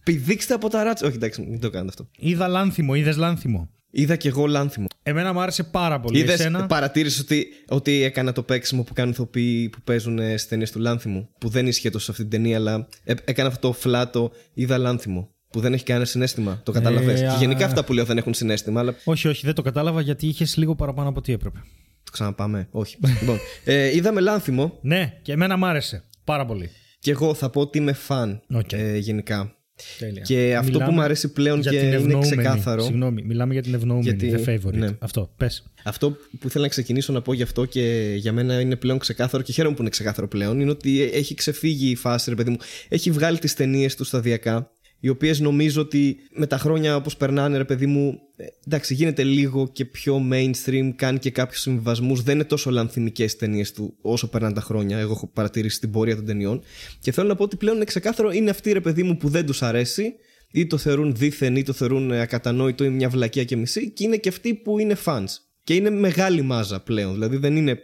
[0.04, 1.06] Πηδήξτε από τα ράτσα.
[1.06, 2.08] Όχι, εντάξει, μην το κάνετε αυτό.
[2.18, 3.70] Είδα λάνθιμο, είδες λάνθιμο.
[3.90, 4.86] Είδα κι εγώ λάνθιμο.
[5.02, 6.18] Εμένα μου άρεσε πάρα πολύ.
[6.18, 6.66] Είδες, Εσένα.
[6.66, 11.28] παρατήρησες ότι, ότι έκανα το παίξιμο που κάνουν ηθοποιοί που παίζουν στι ταινίε του Λάνθιμου.
[11.40, 14.78] Που δεν ισχύει τόσο σε αυτή την ταινία, αλλά ε, έκανα αυτό το φλάτο, είδα
[14.78, 15.30] Λάνθιμο.
[15.50, 16.60] Που δεν έχει κανένα συνέστημα.
[16.64, 17.12] Το κατάλαβε.
[17.12, 17.66] Ε, και α, γενικά α.
[17.66, 18.94] αυτά που λέω δεν έχουν συνέστημα, αλλά.
[19.04, 21.58] Όχι, όχι, δεν το κατάλαβα γιατί είχες λίγο παραπάνω από ό,τι έπρεπε.
[22.04, 22.68] Το ξαναπάμε.
[22.70, 22.96] Όχι.
[23.20, 26.04] λοιπόν, ε, είδαμε Λάνθιμο Ναι, και εμένα μ' άρεσε.
[26.24, 26.70] Πάρα πολύ.
[26.98, 28.72] και εγώ θα πω ότι είμαι φαν Οκ.
[28.72, 29.52] ε, γενικά.
[29.98, 30.22] Τέλεια.
[30.22, 32.30] Και αυτό που μου αρέσει πλέον για και την είναι ευνοούμενη.
[32.30, 32.82] ξεκάθαρο.
[32.82, 34.16] Συγγνώμη, μιλάμε για την ευνοούμενη.
[34.16, 34.72] Γιατί- The favorite.
[34.72, 34.88] ναι.
[34.98, 35.62] Αυτό, πες.
[35.82, 39.42] Αυτό που ήθελα να ξεκινήσω να πω γι' αυτό και για μένα είναι πλέον ξεκάθαρο
[39.42, 42.56] και χαίρομαι που είναι ξεκάθαρο πλέον είναι ότι έχει ξεφύγει η φάση, ρε παιδί μου.
[42.88, 44.70] Έχει βγάλει τις ταινίες του σταδιακά.
[45.00, 49.22] Οι οποίες νομίζω ότι με τα χρόνια όπως περνάνε, ρε παιδί μου, ε, εντάξει, γίνεται
[49.22, 52.22] λίγο και πιο mainstream, κάνει και κάποιους συμβιβασμούς.
[52.22, 54.98] Δεν είναι τόσο λανθιμικές οι ταινίες του όσο περνάνε τα χρόνια.
[54.98, 56.62] Εγώ έχω παρατηρήσει την πορεία των ταινιών.
[57.00, 59.46] Και θέλω να πω ότι πλέον είναι ξεκάθαρο, είναι αυτοί, ρε παιδί μου, που δεν
[59.46, 60.14] τους αρέσει,
[60.50, 64.04] ή το θεωρούν δίθεν, ή το θεωρούν ε, ακατανόητο, ή μια βλακία και μισή, και
[64.04, 65.26] είναι και αυτοί που είναι fans.
[65.64, 67.12] Και είναι μεγάλη μάζα πλέον.
[67.12, 67.80] Δηλαδή δεν είναι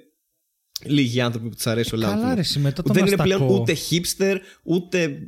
[0.87, 2.73] λίγοι άνθρωποι που τους αρέσει ο Λάνθιμο.
[2.85, 5.18] Δεν είναι πλέον ούτε hipster, ούτε,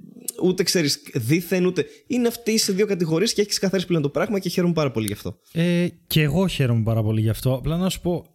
[0.42, 1.87] ούτε ξέρεις δίθεν, ούτε.
[2.07, 5.07] Είναι αυτοί σε δύο κατηγορίες και έχεις ξεκαθαρίσει πλέον το πράγμα και χαίρομαι πάρα πολύ
[5.07, 5.38] γι' αυτό.
[5.53, 7.55] Ε, και εγώ χαίρομαι πάρα πολύ γι' αυτό.
[7.55, 8.27] Απλά να σου πω,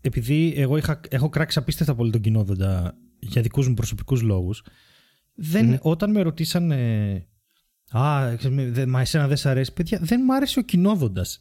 [0.00, 4.62] επειδή εγώ είχα, έχω κράξει απίστευτα πολύ τον κοινόδοντα για δικούς μου προσωπικούς λόγους,
[5.80, 6.76] όταν με ρωτήσανε
[7.90, 8.36] Α,
[8.70, 9.72] δε, μα εσένα δεν σ' αρέσει.
[9.72, 11.40] Παιδιά, δεν μου άρεσε ο κοινόδοντας.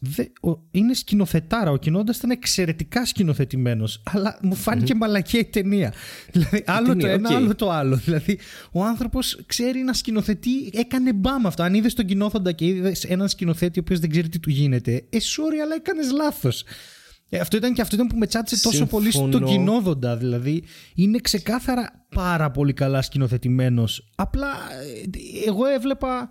[0.72, 1.72] Είναι σκηνοθετάρα.
[1.72, 4.04] Ο κοινόδοντα ήταν εξαιρετικά σκηνοθετημένος.
[4.06, 4.98] Αλλά μου φάνηκε mm-hmm.
[4.98, 5.94] μαλακία η ταινία.
[6.32, 7.96] Δηλαδή, άλλο το ένα, άλλο το άλλο.
[7.96, 8.40] Δηλαδή,
[8.72, 10.70] ο άνθρωπος ξέρει να σκηνοθετεί.
[10.74, 11.64] Έκανε μπαμ αυτό.
[11.64, 14.94] Αν είδες τον κοινόδοντα και είδες έναν σκηνοθέτη ο οποίος δεν ξέρει τι του γίνεται.
[15.10, 16.64] Ε, sorry, αλλά έκανες λάθος.
[17.30, 20.18] Ε, αυτό ήταν και αυτό ήταν που με τσάτισε τόσο πολύ στον κοινόδοντα.
[20.18, 20.64] Δηλαδή,
[20.96, 24.10] είναι ξεκάθαρα πάρα πολύ καλά σκηνοθετημένος.
[24.16, 26.30] Απλά ε, εγώ έβλεπα.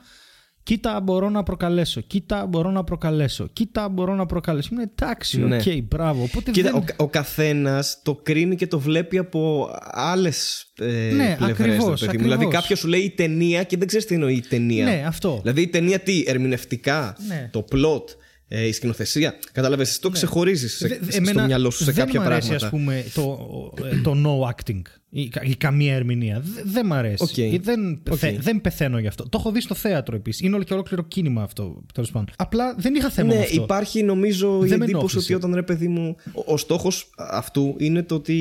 [0.62, 2.00] Κοίτα, μπορώ να προκαλέσω.
[2.00, 3.48] Κοίτα, μπορώ να προκαλέσω.
[3.52, 4.68] Κοίτα, μπορώ να προκαλέσω.
[4.72, 5.56] Είναι εντάξει, ναι.
[5.56, 6.22] οκ, okay, μπράβο.
[6.22, 6.80] Οπότε Κοίτα, δεν...
[6.80, 12.06] ο, ο καθένας το κρίνει και το βλέπει από άλλες ε, ναι, πλευρές.
[12.11, 14.85] Δηλαδή, κάποιος σου λέει η ταινία και δεν ξέρεις τι εννοεί η ταινία.
[14.85, 15.38] Ναι, αυτό.
[15.42, 17.48] Δηλαδή, η ταινία τι, ερμηνευτικά, ναι.
[17.52, 18.04] το plot,
[18.48, 19.35] ε, η σκηνοθεσία.
[19.52, 20.14] Κατάλαβες, εσύ το ναι.
[20.14, 20.76] ξεχωρίζεις
[21.11, 22.38] στο μυαλό σου σε κάποια πράγματα.
[22.38, 26.42] Δεν μου αρέσει, ας πούμε, το, ε, το no acting ή, ή καμία ερμηνεία.
[26.64, 27.24] Δεν μ' αρέσει.
[27.28, 27.61] Okay.
[27.61, 28.37] Δεν, okay.
[28.38, 29.28] δεν πεθαίνω γι' αυτό.
[29.28, 30.40] Το έχω δει στο θέατρο επίσης.
[30.40, 31.82] Είναι όλο και ολόκληρο κίνημα αυτό.
[31.94, 32.28] Τέλος πάντων.
[32.37, 33.28] Απλά δεν είχα θέμα.
[33.28, 33.62] Ναι, με αυτό.
[33.62, 36.16] υπάρχει νομίζω δεν η εντύπωση ότι όταν ρε παιδί μου.
[36.32, 38.35] Ο, ο στόχος αυτού είναι το ότι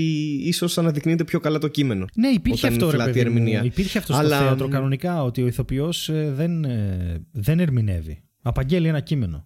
[0.44, 2.06] ίσως αναδεικνύεται πιο καλά το κείμενο.
[2.16, 3.60] Ναι, υπήρχε αυτό ρε παιδί ερμηνεία.
[3.60, 3.66] Μου.
[3.66, 8.20] Υπήρχε αυτό στο θέατρο κανονικά ότι ο ηθοποιός ε, δεν, ε, δεν ερμηνεύει.
[8.42, 9.46] Απαγγέλει ένα κείμενο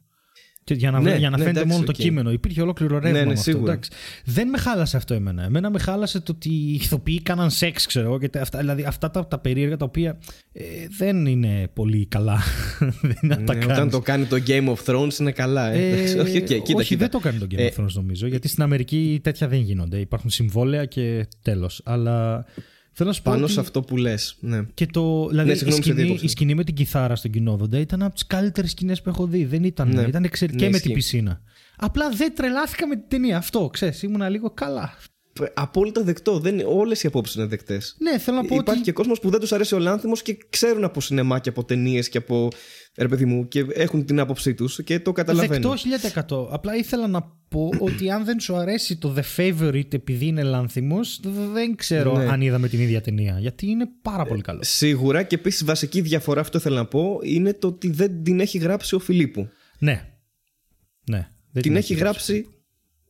[0.73, 2.31] για να, ναι, για να ναι, φαίνεται μόνο το κείμενο.
[2.31, 3.57] Υπήρχε ολόκληρο ρεύμα ναι, ναι, αυτό.
[3.57, 3.89] Εντάξει.
[4.25, 5.43] Δεν με χάλασε αυτό εμένα.
[5.43, 9.27] Εμένα με χάλασε το ότι οι ηθοποιοί κάναν σεξ, ξέρω και αυτά, δηλαδή αυτά τα,
[9.27, 10.17] τα περίεργα τα οποία
[10.51, 10.63] ε,
[10.97, 12.39] δεν είναι πολύ καλά.
[13.21, 15.71] δεν τα όταν το κάνει το Game of Thrones είναι καλά.
[15.71, 15.89] Ε.
[15.89, 16.99] Ε, όχι, okay, κοίτα, όχι κοίτα.
[16.99, 18.27] δεν το κάνει το Game of ε, Thrones νομίζω.
[18.27, 19.97] Γιατί στην Αμερική τέτοια δεν γίνονται.
[19.97, 21.81] Υπάρχουν συμβόλαια και τέλος.
[21.85, 22.45] Αλλά
[22.99, 24.35] Θέλω να Πάνω σε αυτό που λες.
[24.39, 24.63] Ναι.
[24.73, 28.13] Και το, δηλαδή, ναι, η, σκηνή, η σκηνή με την κιθάρα στον κοινόδοντα ήταν από
[28.13, 29.45] τις καλύτερες σκηνές που έχω δει.
[29.45, 29.89] Δεν ήταν.
[29.89, 30.01] Ναι.
[30.01, 30.63] Ήταν εξαιρετική.
[30.63, 31.41] Ναι, και με την πισίνα.
[31.77, 33.37] Απλά δεν τρελάθηκα με την ταινία.
[33.37, 34.93] Αυτό, ξέρεις, ήμουνα λίγο καλά.
[35.53, 36.41] Απόλυτα δεκτό.
[36.65, 37.95] Όλες οι απόψεις είναι δεκτές.
[37.99, 38.55] Ναι, θέλω να πω.
[38.55, 38.81] Υπάρχει ότι...
[38.81, 42.09] και κόσμος που δεν τους αρέσει ο Λάνθιμος και ξέρουν από σινεμά και από ταινίες
[42.09, 42.47] και από
[42.97, 45.75] ρε παιδί μου, και έχουν την άποψή τους και το καταλαβαίνω.
[46.01, 46.47] Δεκτό 1000%.
[46.51, 51.19] Απλά ήθελα να πω ότι αν δεν σου αρέσει το The Favorite επειδή είναι λάνθιμος,
[51.53, 52.25] δεν ξέρω ναι.
[52.25, 53.37] αν είδαμε την ίδια ταινία.
[53.39, 54.59] Γιατί είναι πάρα πολύ καλό.
[54.63, 58.57] σίγουρα και επίσης βασική διαφορά, αυτό ήθελα να πω, είναι το ότι δεν την έχει
[58.57, 59.49] γράψει ο Φιλίππου.
[59.79, 60.09] Ναι.
[61.05, 61.27] ναι.
[61.51, 62.47] Δεν την, έχει γράψει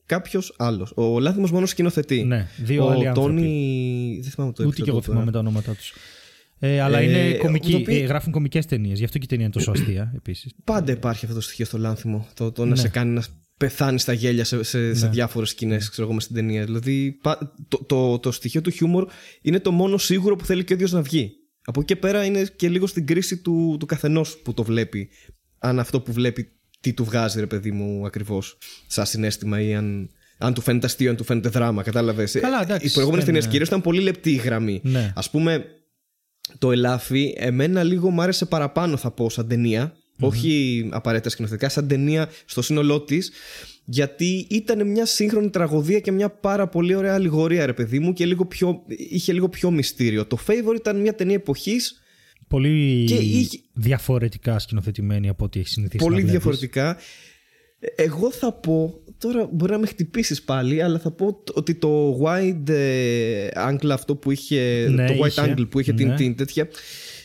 [0.09, 0.91] κάποιος άλλος.
[0.95, 2.23] Ο Λάθιμο μόνο σκηνοθετεί.
[2.23, 4.19] Ναι, δύο ο άλλοι Τόνι.
[4.21, 5.93] Δεν θυμάμαι το Ούτε και εγώ θυμάμαι τα ονόματά τους.
[6.59, 8.97] Ε, αλλά ε, είναι κομική, ε, γράφουν κομικές ταινίες.
[8.97, 10.53] Γι' αυτό και η ταινία είναι τόσο αστεία επίσης.
[10.63, 12.27] Πάντα υπάρχει αυτό το στοιχείο στο λάνθιμο.
[12.33, 12.75] Το, το να ναι.
[12.75, 13.23] σε κάνει να
[13.57, 14.93] πεθάνεις στα γέλια σε, σε, ναι.
[14.93, 16.65] σε διάφορες σκηνές, ξέρω εγώ, μες στην ταινία.
[16.65, 17.19] Δηλαδή,
[17.67, 19.07] το, το, το, στοιχείο του χιούμορ
[19.41, 21.31] είναι το μόνο σίγουρο που θέλει και ο ίδιος να βγει.
[21.63, 25.09] Από εκεί και πέρα είναι και λίγο στην κρίση του, του καθενός που το βλέπει.
[25.59, 30.09] Αν αυτό που βλέπει, τι του βγάζει, ρε παιδί μου, ακριβώς, σαν συνέστημα ή αν,
[30.37, 31.83] αν του φαίνεται αστείο, αν του φαίνεται δράμα.
[31.83, 32.33] Κατάλαβες.
[32.81, 34.81] Οι προηγούμενες ταινίες κυρίως ήταν πολύ λεπτή η γραμμή.
[34.83, 35.13] Ναι.
[35.15, 35.65] Α πούμε,
[36.57, 40.27] το ελάφι εμένα λίγο μου άρεσε παραπάνω θα πω σαν ταινία mm-hmm.
[40.27, 43.31] όχι απαραίτητα σκηνοθετικά σαν ταινία στο σύνολό της.
[43.85, 48.25] γιατί ήταν μια σύγχρονη τραγωδία και μια πάρα πολύ ωραία αλληγορία ρε παιδί μου και
[48.25, 51.98] λίγο πιο, είχε λίγο πιο μυστήριο το Favor ήταν μια ταινία εποχής
[52.49, 53.59] Πολύ και είχε...
[53.73, 56.97] διαφορετικά σκηνοθετημένη από ό,τι έχει συνηθίσει Πολύ διαφορετικά
[57.95, 62.69] εγώ θα πω, τώρα μπορεί να με χτυπήσεις πάλι, αλλά θα πω ότι το wide
[62.69, 66.15] ε, angle αυτό που είχε, ναι, το white angle που είχε ναι.
[66.15, 66.67] την, τέτοια,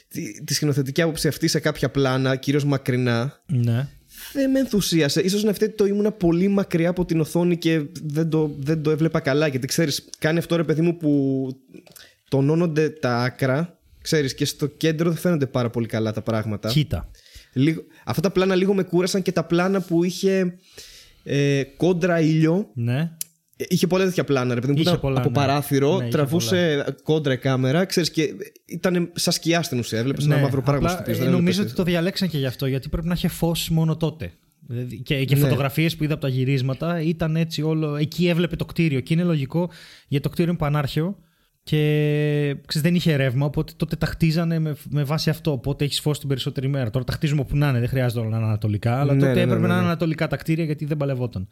[0.09, 3.89] τη, τη σκηνοθετική άποψη αυτή σε κάποια πλάνα, κυρίως μακρινά, ναι.
[4.33, 5.21] δεν με ενθουσίασε.
[5.21, 8.91] Ίσως να αυτή το ήμουνα πολύ μακριά από την οθόνη και δεν το, δεν το
[8.91, 11.49] έβλεπα καλά, γιατί ξέρεις, κάνει αυτό ρε παιδί μου που
[12.29, 16.69] τονώνονται τα άκρα, ξέρεις, και στο κέντρο δεν φαίνονται πάρα πολύ καλά τα πράγματα.
[16.69, 17.11] Κοίτα.
[17.53, 20.59] Λίγο, αυτά τα πλάνα λίγο με κούρασαν και τα πλάνα που είχε
[21.23, 22.71] ε, κόντρα ήλιο.
[22.75, 23.11] Ναι.
[23.57, 24.91] Είχε πολλά τέτοια πλάνα, ρε παιδί μου.
[24.91, 25.31] από ναι.
[25.31, 28.35] παράθυρο, ναι, τραβούσε κόντρα η κάμερα, ξέρεις, και
[28.67, 29.99] ήταν σαν σκιά στην ουσία.
[29.99, 31.31] Έβλεπες ναι, ένα μαύρο πράγμα στο οποίο.
[31.31, 34.33] Νομίζω ότι το διαλέξαν και γι' αυτό, γιατί πρέπει να είχε φως μόνο τότε.
[35.03, 35.41] Και, και ναι.
[35.41, 37.97] φωτογραφίες που είδα από τα γυρίσματα ήταν έτσι όλο.
[37.97, 39.01] Εκεί έβλεπε το κτίριο.
[39.01, 39.71] Και είναι λογικό
[40.09, 41.19] γιατί το κτίριο είναι πανάρχαιο
[41.67, 45.53] Και ξέρεις, δεν είχε ρεύμα, οπότε τότε τα χτίζανε με, με βάση αυτό.
[45.53, 46.91] Οπότε έχεις φως την περισσότερη μέρα.
[46.91, 49.01] Τώρα τα χτίζουμε όπου να είναι, δεν χρειάζεται όλα να είναι ανατολικά.
[49.01, 49.79] Αλλά Ναι, τότε ναι, ναι, έπρεπε ναι, να ναι.
[49.81, 51.49] είναι ανατολικά τα κτίρια γιατί δεν παλευόταν.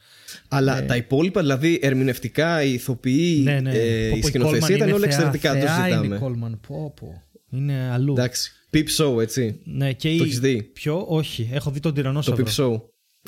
[0.48, 3.70] Αλλά τα υπόλοιπα, δηλαδή ερμηνευτικά, οι ηθοποιοί, ναι, ναι.
[3.70, 5.52] ε, Πω, η πω, σκηνοθεσία Coleman ήταν είναι όλα θεά, εξαιρετικά.
[5.52, 6.20] Το θεά είναι η συζητάμε.
[6.52, 6.58] Coleman.
[6.66, 7.22] Πω, πω.
[7.50, 8.12] Είναι αλλού.
[8.12, 8.52] Εντάξει.
[8.72, 9.60] Peep Show, έτσι.
[9.64, 11.50] Ναι, και Το η- έχεις δει; Ποιο, όχι.
[11.52, 12.80] Έχω δει τον Το Τυρανόσαυρο Peep Show.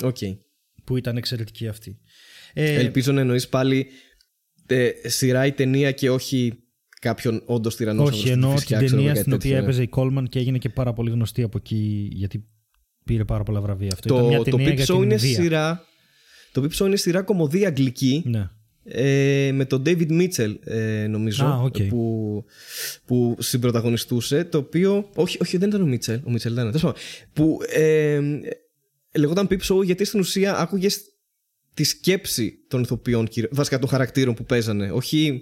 [0.03, 0.17] Οκ.
[0.83, 1.97] που ήταν εξαιρετική αυτή.
[2.53, 3.87] Ε, Ελπίζω να εννοείς πάλι
[4.65, 6.59] ε, σειρά ή ταινία και όχι
[7.07, 8.13] κάποιον όντως τυρανόσαυρο.
[8.15, 9.63] όχι, στη εννοώ φυσιά, την ξέρω εγώ, ταινία κάτι στην οποία τέτοιο.
[9.63, 12.45] έπαιζε η Coleman και έγινε και πάρα πολύ γνωστή από εκεί γιατί
[13.05, 13.89] πήρε πάρα πολλά βραβεία.
[13.93, 15.35] Αυτό ήταν Το, μια το ταινία Peep για Show την είναι Ινδία.
[15.41, 15.85] σειρά.
[16.51, 18.49] Το Peep Show είναι σειρά κομμωδία αγγλική Ναι.
[18.83, 21.81] ε, με τον David Mitchell ε, νομίζω Α, οκ.
[21.89, 22.43] που,
[23.05, 26.97] που συμπροταγωνιστούσε το οποίο όχι, όχι δεν ήταν ο Mitchell ο Mitchell ήταν τέλος πάντων,
[27.33, 28.19] που ε,
[29.17, 31.01] λεγόταν Peep Show γιατί στην ουσία άκουγες
[31.73, 35.41] τη σκέψη των ηθοποιών κυριο- βασικά των χαρακτήρων που παίζανε όχι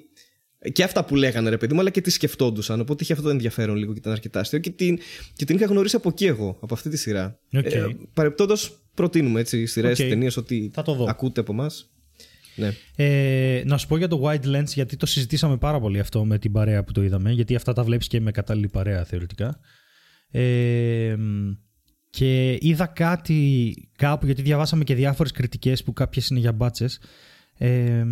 [0.71, 3.31] και αυτά που λέγανε ρε παιδί μου αλλά και τι σκεφτόντουσαν οπότε είχε αυτό το
[3.31, 4.99] ενδιαφέρον λίγο και ήταν αρκετά αστείο και την,
[5.35, 7.65] και την είχα γνωρίσει από εκεί εγώ από αυτή τη σειρά Οκ.
[7.65, 10.07] ε, παρεπτόντως προτείνουμε έτσι σειρές, Οκ.
[10.07, 11.05] ταινίες ό,τι Θα το δω.
[11.09, 11.91] ακούτε από εμάς.
[12.55, 12.73] ναι.
[12.95, 16.37] Ε, να σου πω για το wide lens, γιατί το συζητήσαμε πάρα πολύ αυτό με
[16.39, 19.59] την παρέα που το είδαμε, γιατί αυτά τα βλέπεις και με κατάλληλη παρέα θεωρητικά.
[20.31, 21.15] Ε,
[22.09, 26.99] και είδα κάτι κάπου, γιατί διαβάσαμε και διάφορες κριτικές που κάποιες είναι για μπάτσες.
[27.57, 28.03] Ε,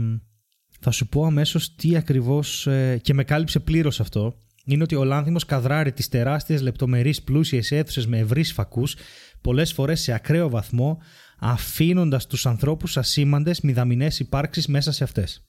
[0.81, 5.03] θα σου πω αμέσως τι ακριβώς, ε, και με κάλυψε πλήρως αυτό, είναι ότι ο
[5.03, 8.95] Λάνθιμος καδράρει τις τεράστιες λεπτομερείς πλούσιες αίθουσες με ευρύς φακούς,
[9.41, 10.97] πολλές φορές σε ακραίο βαθμό,
[11.39, 15.43] αφήνοντας τους ανθρώπους ασήμαντες μηδαμινές υπάρξεις μέσα σε αυτές.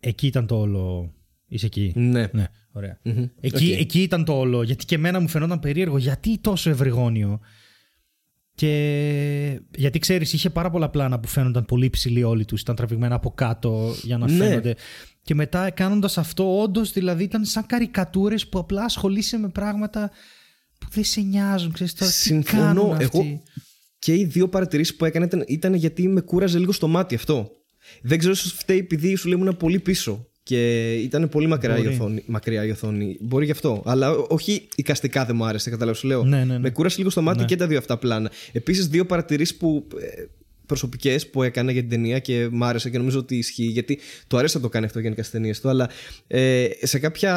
[0.00, 1.12] Εκεί ήταν το όλο...
[1.46, 2.28] Είσαι εκεί; ναι.
[2.32, 2.98] Ναι, ωραία.
[3.02, 3.26] Μμμ.
[3.40, 3.80] Εκεί, Οκ.
[3.80, 4.62] εκεί ήταν το όλο.
[4.62, 5.98] Γιατί και εμένα μου φαινόταν περίεργο.
[5.98, 7.40] Γιατί τόσο ευρυγώνιο.
[8.56, 12.60] Και γιατί ξέρεις είχε πάρα πολλά πλάνα που φαίνονταν πολύ ψηλοί όλοι τους.
[12.60, 14.36] Ήταν τραβηγμένα από κάτω για να Ναι.
[14.36, 14.74] φαίνονται.
[15.22, 20.10] Και μετά κάνοντας αυτό όντως δηλαδή ήταν σαν καρικατούρες που απλά ασχολείσαι με πράγματα
[20.78, 21.72] που δεν σε νοιάζουν.
[21.72, 22.62] Ξέρεις τώρα τι Συμφωνώ.
[22.62, 23.42] κάνουν Εγώ αυτοί.
[23.98, 27.50] και οι δύο παρατηρήσεις που έκανα ήταν, ήταν γιατί με κούραζε λίγο στο μάτι αυτό.
[28.02, 31.82] Δεν ξέρω, ίσως φταίει επειδή σου λέει ήμουν πολύ πίσω και ήταν πολύ μακριά η,
[31.82, 31.94] Μπορεί.
[31.94, 33.16] οθόνη, μακριά η οθόνη.
[33.20, 33.82] Μπορεί γι' αυτό.
[33.86, 35.96] Αλλά ό- όχι εικαστικά δεν μου άρεσε, καταλάβω.
[35.98, 36.24] Σου λέω.
[36.24, 36.58] Ναι, ναι, ναι.
[36.58, 37.44] Με κούρασε λίγο στο μάτι Ναι.
[37.44, 38.30] και τα δύο αυτά πλάνα.
[38.52, 39.86] Επίσης, δύο παρατηρήσεις που.
[40.66, 44.36] προσωπικές που έκανα για την ταινία και μ' άρεσε και νομίζω ότι ισχύει γιατί του
[44.38, 45.68] αρέσει να το κάνει αυτό γενικά στις ταινίες του.
[45.68, 45.90] Αλλά
[46.26, 47.34] ε, σε κάποια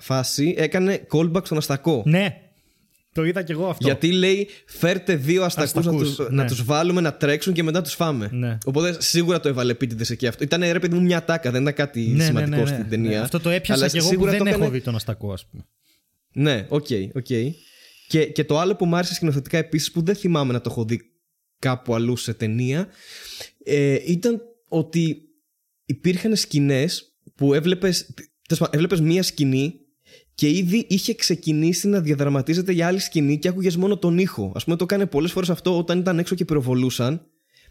[0.00, 2.02] φάση έκανε callback στον Αστακό.
[2.06, 2.36] Ναι,
[3.18, 3.86] το είδα κι εγώ αυτό.
[3.86, 6.42] Γιατί λέει φέρτε δύο αστακούς, Αστακούς, να, τους, ναι.
[6.42, 8.28] να τους βάλουμε να τρέξουν και μετά τους φάμε.
[8.32, 8.58] Ναι.
[8.64, 10.44] Οπότε σίγουρα το έβαλε επίτηδες εκεί αυτό.
[10.44, 12.66] Ήταν ρε παιδί μου μια τάκα, δεν ήταν κάτι Ναι, ναι, σημαντικό ναι, ναι.
[12.66, 13.10] στην ταινία.
[13.10, 14.94] Ναι, Αυτό το έπιασα Αλλά κι εγώ που σίγουρα δεν το έχω έκανε- δει τον
[14.94, 15.62] Αστακό, α πούμε.
[16.32, 17.26] Ναι, οκ, οκ.
[18.08, 20.84] Και, και το άλλο που μου άρεσε σκηνοθετικά επίσης που δεν θυμάμαι να το έχω
[20.84, 21.00] δει
[21.58, 22.88] κάπου αλλού σε ταινία
[23.64, 25.20] ε, ήταν ότι
[25.84, 29.74] υπήρχαν σκηνές που έβλεπες, τέλος πάντων, έβλεπες μία σκηνή
[30.38, 34.52] και ήδη είχε ξεκινήσει να διαδραματίζεται για άλλη σκηνή και άκουγες μόνο τον ήχο.
[34.54, 37.26] Ας πούμε το έκανε πολλές φορές αυτό όταν ήταν έξω και πυροβολούσαν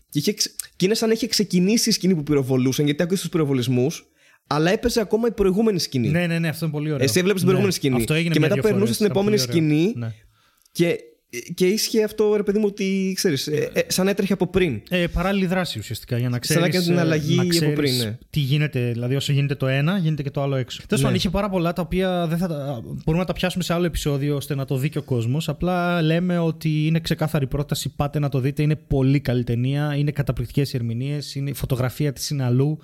[0.10, 3.22] και, είχε, ξε- και είναι σαν να είχε ξεκινήσει η σκηνή που πυροβολούσαν γιατί άκουγες
[3.22, 4.06] τους πυροβολισμούς
[4.48, 6.10] αλλά έπαιζε ακόμα η προηγούμενη σκηνή.
[6.10, 7.04] Ναι, ναι, ναι, αυτό είναι πολύ ωραίο.
[7.06, 7.96] Εσύ έβλεπες την Ναι, προηγούμενη σκηνή.
[7.96, 9.84] Αυτό έγινε Και μετά μια-δυο περνούσες φορές, στην ήταν επόμενη πολύ ωραίο.
[9.86, 10.06] σκηνή.
[10.06, 10.14] Ναι.
[10.72, 10.98] Και,
[11.54, 14.82] και ίσχυε αυτό, ρε παιδί μου, ότι ξέρεις, ε, ε, σαν έτρεχε από πριν.
[14.90, 16.60] Ε, παράλληλη δράση ουσιαστικά για να ξέρει.
[16.60, 18.18] να κάνει την αλλαγή από πριν, ναι.
[18.30, 20.78] Τι γίνεται, δηλαδή όσο γίνεται το ένα, γίνεται και το άλλο έξω.
[20.78, 21.18] Τέλος πάντων, Ναι.
[21.18, 24.36] είχε πάρα πολλά τα οποία δεν θα τα, μπορούμε να τα πιάσουμε σε άλλο επεισόδιο
[24.36, 25.50] ώστε να το δει και ο κόσμος.
[25.50, 27.96] Απλά λέμε ότι είναι ξεκάθαρη πρόταση.
[27.96, 28.62] Πάτε να το δείτε.
[28.62, 29.96] Είναι πολύ καλή ταινία.
[29.96, 31.36] Είναι καταπληκτικές ερμηνείες.
[31.36, 32.80] Η φωτογραφία της είναι αλλού.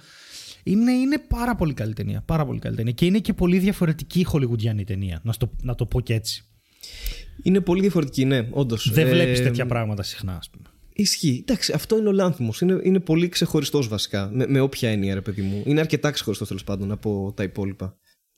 [0.63, 2.23] Είναι, είναι πάρα πολύ καλή ταινία.
[2.25, 2.91] Πάρα πολύ καλή ταινία.
[2.91, 5.19] Και είναι και πολύ διαφορετική η χολιγουντιανή ταινία.
[5.23, 6.45] Να, στο, να το πω και έτσι.
[7.41, 8.91] Είναι πολύ διαφορετική, ναι, όντως.
[8.91, 10.63] Δεν βλέπεις τέτοια πράγματα συχνά, ας πούμε.
[10.93, 11.43] Ισχύει.
[11.47, 12.61] Εντάξει, αυτό είναι ο Λάνθιμος.
[12.61, 14.29] Είναι, είναι πολύ ξεχωριστός βασικά.
[14.33, 15.63] Με, με όποια έννοια, ρε παιδί μου.
[15.65, 17.97] Είναι αρκετά ξεχωριστός τέλος πάντων από τα υπόλοιπα.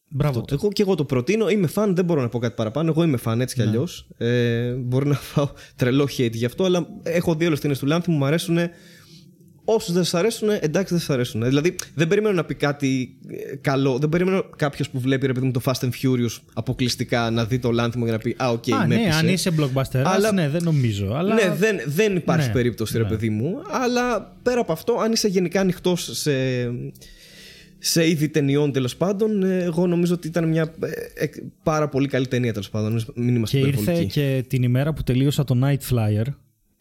[0.09, 0.39] Μπράβο.
[0.39, 0.53] Αυτό.
[0.53, 1.49] Εγώ και εγώ το προτείνω.
[1.49, 2.89] Είμαι φαν, δεν μπορώ να πω κάτι παραπάνω.
[2.89, 4.07] Εγώ είμαι φαν έτσι κι αλλιώς.
[4.17, 7.85] Ε, μπορώ να φάω τρελό hate γι' αυτό, αλλά έχω δει όλε τι ταινίε του
[7.85, 8.57] Λάνθιμου, μου αρέσουν.
[9.67, 11.43] Όσους δεν σ' αρέσουν, εντάξει δεν σ' αρέσουν.
[11.43, 13.15] Δηλαδή δεν περιμένω να πει κάτι
[13.51, 13.97] ε, καλό.
[13.97, 17.59] Δεν περιμένω κάποιος που βλέπει ρε παιδί μου το Fast and Furious αποκλειστικά να δει
[17.59, 19.17] το Λάνθιμο για να πει Α, οκ, Α, με ναι, έπεισε».
[19.17, 21.13] αν είσαι blockbuster, Αλλά- ναι, δεν νομίζω.
[21.13, 21.33] Αλλά...
[21.33, 23.09] Ναι, δεν, δεν υπάρχει Ναι, περίπτωση, ρε ναι.
[23.09, 23.55] παιδί μου.
[23.83, 26.31] Αλλά πέρα από αυτό, αν είσαι γενικά ανοιχτός σε,
[27.79, 30.73] σε είδη ταινιών τέλος πάντων, ε, εγώ νομίζω ότι ήταν μια
[31.15, 31.29] ε, ε,
[31.63, 33.05] πάρα πολύ καλή ταινία τέλος πάντων.
[33.15, 34.11] Μην είμαστε Και ήρθε υπερβολικοί.
[34.11, 36.23] και την ημέρα που τελείωσα το Nightflyers,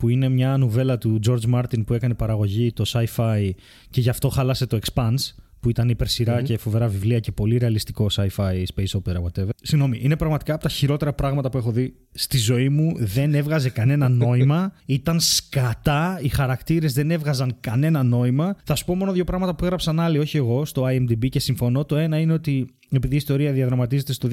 [0.05, 3.51] που είναι μια νουβέλα του George Martin που έκανε παραγωγή το sci-fi
[3.91, 8.07] και γι' αυτό χάλασε το Expanse, που ήταν υπερσειρά και φοβερά βιβλία και πολύ ρεαλιστικό
[8.13, 9.49] sci-fi, space opera, whatever.
[9.63, 12.95] Συγγνώμη, είναι πραγματικά από τα χειρότερα πράγματα που έχω δει στη ζωή μου.
[12.99, 14.73] Δεν έβγαζε κανένα νόημα.
[14.87, 16.19] Ήταν σκατά.
[16.23, 18.57] Οι χαρακτήρες δεν έβγαζαν κανένα νόημα.
[18.65, 21.85] Θα σου πω μόνο δύο πράγματα που έγραψαν άλλοι, όχι εγώ, στο IMDb και συμφωνώ.
[21.85, 24.29] Το ένα είναι ότι επειδή η ιστορία διαδραματίζεται στο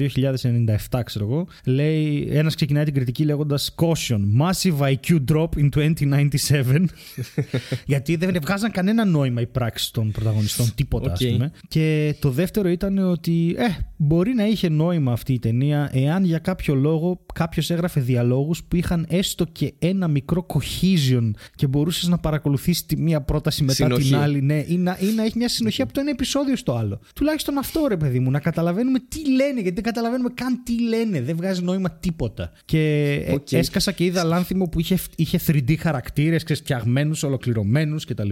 [0.90, 6.84] 2097, ξέρω εγώ, λέει, ένας ξεκινάει την κριτική λέγοντας Caution, massive IQ drop in 2097.
[7.86, 11.26] γιατί δεν βγάζαν κανένα νόημα οι πράξεις των πρωταγωνιστών, τίποτα, Okay.
[11.26, 11.50] α πούμε.
[11.68, 16.38] Και το δεύτερο ήταν ότι, ε, μπορεί να είχε νόημα αυτή η ταινία εάν για
[16.38, 22.18] κάποιο λόγο κάποιος έγραφε διαλόγους που είχαν έστω και ένα μικρό cohesion και μπορούσες να
[22.18, 24.08] παρακολουθήσει τη μία πρόταση μετά Συνοχή.
[24.08, 24.42] την άλλη.
[24.42, 27.00] Ναι, ή να, ή να έχει μια συνοχή από το ένα επεισόδιο στο άλλο.
[27.14, 31.20] Τουλάχιστον αυτό ρε παιδί μου, να καταλαβαίνουμε τι λένε, γιατί δεν καταλαβαίνουμε καν τι λένε.
[31.22, 32.52] Δεν βγάζει νόημα τίποτα.
[32.64, 33.52] Και ε, Οκ.
[33.52, 38.28] έσκασα και είδα Λάνθιμο που είχε, είχε 3D χαρακτήρες, φτιαγμένους, ολοκληρωμένους κτλ.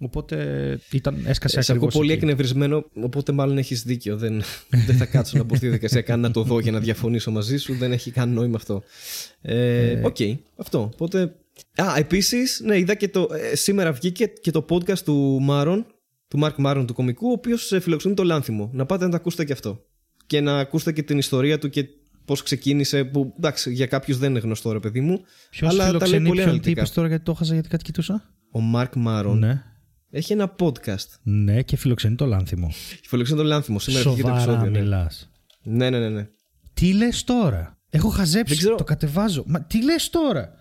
[0.00, 0.36] Οπότε
[0.90, 1.94] ήταν, έσκασε Ε, Σε ακούω ακριβώς.
[1.94, 4.16] πολύ εκνευρισμένο, οπότε μάλλον έχεις δίκιο.
[4.16, 4.42] Δεν,
[4.86, 7.56] δεν θα κάτσω να μπω στη διαδικασία καν να το δω για να διαφωνήσω μαζί
[7.56, 7.74] σου.
[7.74, 8.82] Δεν έχει καν νόημα αυτό.
[9.42, 10.16] Ε, Οκ,
[10.56, 10.90] αυτό.
[10.92, 11.32] Οπότε.
[11.74, 13.28] Α, επίσης, ναι, είδα και το.
[13.52, 15.86] ε, σήμερα βγήκε και το podcast του Μάρον,
[16.34, 18.70] του Μάρκ Μάρον του κωμικού, ο οποίος φιλοξενεί το Λάνθιμο.
[18.72, 19.84] Να πάτε να το ακούσετε και αυτό.
[20.26, 21.86] Και να ακούσετε και την ιστορία του και
[22.24, 23.04] πώς ξεκίνησε.
[23.04, 25.20] Που εντάξει, για κάποιους δεν είναι γνωστό, ρε παιδί μου.
[25.50, 26.80] Ποιος αλλά τα λέει φιλοξενεί πολύ ποιον τι αναλυτικά.
[26.80, 29.62] είπες τώρα γιατί το έχασα γιατί κάτι κοιτούσα; Ο Μάρκ Μάρον Ναι.
[30.10, 31.06] έχει ένα podcast.
[31.22, 32.70] Ναι, και φιλοξενεί το λάνθιμο.
[33.02, 33.78] Φιλοξενεί το Λάνθιμο.
[33.78, 34.70] Σήμερα βγήκε το Σοβαρά επεισόδιο.
[34.70, 34.78] Ναι.
[34.80, 35.30] μιλάς.
[35.62, 36.08] ναι, ναι, ναι.
[36.08, 36.28] ναι.
[36.74, 38.74] Τι λες τώρα; Έχω Δεν χαζέψει, ξέρω.
[38.76, 39.44] το κατεβάζω.
[39.46, 40.52] Μα τι λες τώρα;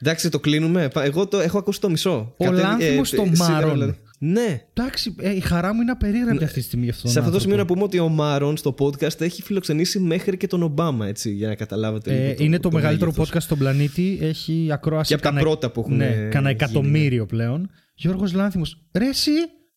[0.00, 0.88] Εντάξει, το κλείνουμε.
[0.88, 2.34] Πα- Εγώ το έχω ακούσει το μισό.
[2.36, 3.96] Ο Λάνθιμος στο σήμερα Μάρον.
[4.20, 4.48] Δηλαδή.
[4.48, 4.60] Ναι.
[4.72, 7.34] Εντάξει, ε, η χαρά μου είναι απερίγραπτη αυτή τη στιγμή για αυτόν Σε τον αυτό
[7.36, 7.80] το σημείο να άνθρωπο.
[7.86, 11.54] πούμε ότι ο Μάρον στο podcast έχει φιλοξενήσει μέχρι και τον Ομπάμα, έτσι, για να
[11.54, 12.10] καταλάβετε.
[12.14, 13.38] Ε, λίγο είναι το, μεγαλύτερο μέγεθος.
[13.38, 14.18] podcast στον πλανήτη.
[14.20, 15.08] Έχει ακρόαση.
[15.08, 16.50] Και από τα κανα- πρώτα που έχουν Ναι, γίνει, κανένα ναι.
[16.50, 17.70] εκατομμύριο πλέον.
[17.94, 18.86] Γιώργος Λάνθιμος.
[18.98, 19.30] Ρε εσύ,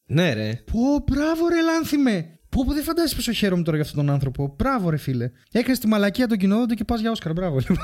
[0.05, 0.49] Ναι, ρε.
[0.71, 0.79] πω
[1.11, 2.32] μπράβο ρε Λάνθιμε.
[2.53, 5.29] Πω, πω δεν φαντάζεσαι πόσο χαίρομαι τώρα για αυτόν τον άνθρωπο; Μπράβο ρε φίλε.
[5.51, 7.33] Έκανες τη μαλακία των κοινόδοντων και πας για Όσκαρ.
[7.33, 7.57] Μπράβο.
[7.59, 7.77] λοιπόν.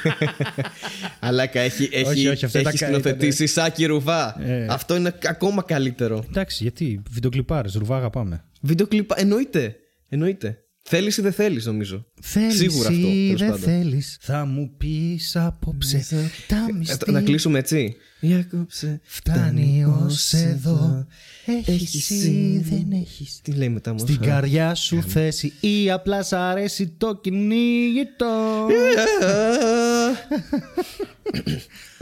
[1.20, 4.42] Αλάκα, έχει, έχει, Όχι, όχι, αυτά έχει τα σκηνοθετήσει Σάκη Ρουβά.
[4.42, 4.66] Ε.
[4.70, 6.24] Αυτό είναι ακόμα καλύτερο.
[6.28, 8.44] Εντάξει, γιατί; Βιντεοκλιπάρες, ρουβά αγαπάμε.
[8.60, 9.10] Βίντεο κλιπ.
[9.14, 9.76] Εννοείται.
[10.08, 10.58] Εννοείται.
[10.82, 12.06] Θέλεις ή δεν θέλεις, νομίζω.
[12.22, 13.00] Θέλεις Σίγουρα αυτό.
[13.00, 13.64] ή τέλος δεν πάντων.
[13.64, 16.06] θέλεις Θα μου πεις απόψε
[16.46, 19.00] Τα Ε, μυστήρια Να κλείσουμε έτσι; Διακόψε.
[19.02, 21.06] Φτάνει ως εδώ
[21.46, 24.02] Έχεις Έχεις ή ή δεν έχεις; Τι λέει μετά όμως.
[24.02, 28.26] Στην καρδιά σου θέση Ή απλά σ' αρέσει το κυνήγητο;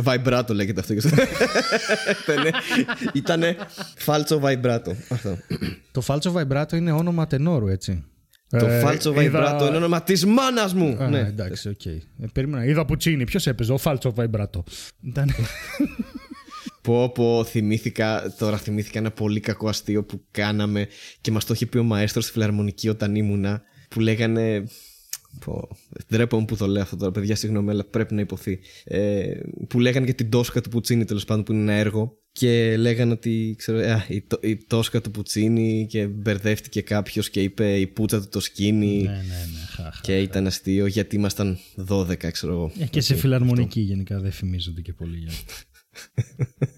[0.05, 0.95] Vibrato λέγεται αυτό.
[2.23, 2.55] Ήτανε-
[3.13, 3.57] Ήτανε
[3.97, 4.93] φάλτσο vibrato.
[5.09, 5.39] Αυτό.
[5.93, 8.05] Το φάλτσο βαϊμπράτο είναι όνομα τενόρου έτσι
[8.51, 10.97] Το Ε, φάλτσο είδα- vibrato είναι όνομα της μάνας μου.
[11.03, 11.19] Α, Ναι.
[11.19, 11.85] εντάξει, οκ.
[11.87, 12.01] Ε,
[12.33, 12.65] Περίμενα.
[12.65, 13.25] Είδα Πουτσίνη.
[13.25, 14.65] Ποιος έπαιζε, ο Φάλτσο Βαϊμπράτο.
[15.03, 15.31] Ήταν.
[16.83, 20.87] Πω πω θυμήθηκα, τώρα θυμήθηκα ένα πολύ κακό αστείο που κάναμε
[21.21, 24.65] και μας το είχε πει ο μαέστρος στη φιλαρμονική όταν ήμουνα που λέγανε
[25.45, 25.69] Πω,
[26.09, 28.59] ντρέπομαι που το λέω αυτό τώρα, παιδιά, συγγνώμη, αλλά πρέπει να ειπωθεί.
[28.85, 29.25] Ε,
[29.69, 32.19] που λέγανε για την τόσκα του Πουτσίνη, τέλος πάντων, που είναι ένα έργο.
[32.39, 37.43] Και λέγανε ότι ξέρω, α, η, το- η τόσκα του Πουτσίνη και μπερδεύτηκε κάποιος και
[37.43, 39.03] είπε η πούτσα του το σκίνη.
[39.03, 39.67] ναι, ναι, ναι.
[39.71, 40.01] χαχα.
[40.03, 41.59] Και ήταν αστείο γιατί ήμασταν
[41.89, 42.73] 12, ξέρω εγώ.
[42.79, 45.17] Ε, Και σε φιλαρμονική γενικά δεν φημίζονται και πολύ.
[45.19, 45.33] για-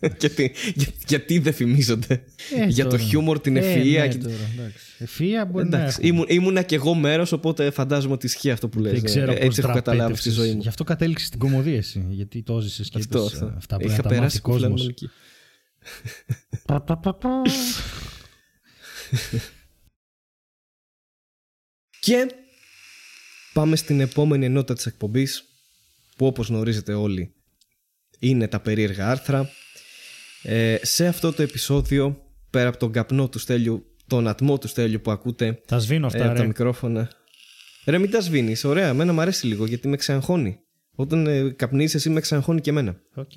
[0.20, 2.22] γιατί, για- γιατί δεν φημίζονται;
[2.60, 3.02] Ε, για το τώρα.
[3.02, 3.98] χιούμορ, την Ε, ευφυΐα.
[3.98, 4.18] ναι, και...
[4.18, 4.86] τώρα, εντάξει.
[5.04, 6.08] Ευφυΐα μπορεί να Εντάξει, έχουμε.
[6.08, 8.92] ήμουν, ήμουνα κι εγώ μέρος, οπότε φαντάζομαι ότι ισχύει αυτό που λες.
[8.92, 10.60] Δεν ξέρω Ε, πώς Έτσι έχω καταλάβει στη ζωή μου.
[10.60, 12.04] Γι' αυτό κατέληξες στην κομμωδία εσύ.
[12.10, 13.46] Γιατί το έζησες και Αυτό, είπες, αυτό.
[13.46, 14.14] ε, αυτά πρέπει Είχα να τα
[16.66, 17.42] μάθει περάσει κόσμο.
[17.42, 17.50] φιλαρμονική.
[22.00, 22.26] Και
[23.52, 25.44] πάμε στην επόμενη ενότητα της εκπομπής
[26.16, 27.34] που όπως γνωρίζετε όλοι
[28.18, 29.50] είναι τα περίεργα άρθρα.
[30.42, 35.00] Ε, σε αυτό το επεισόδιο πέρα από τον καπνό του Στέλιου, τον ατμό του Στέλιου
[35.00, 36.24] που ακούτε Τα σβήνω ε, αυτά.
[36.24, 36.46] από τα ρε.
[36.46, 37.10] μικρόφωνα.
[37.84, 40.60] Ρε μην τα σβήνεις, ωραία, εμένα μου αρέσει λίγο γιατί με ξαγχώνει.
[40.94, 43.00] Όταν ε, καπνίζεις εσύ με ξαγχώνει και εμένα.
[43.14, 43.32] Οκ.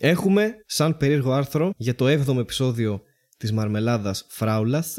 [0.00, 3.02] Έχουμε σαν περίεργο άρθρο για το 7ο επεισόδιο
[3.36, 4.98] της Μαρμελάδας Φράουλας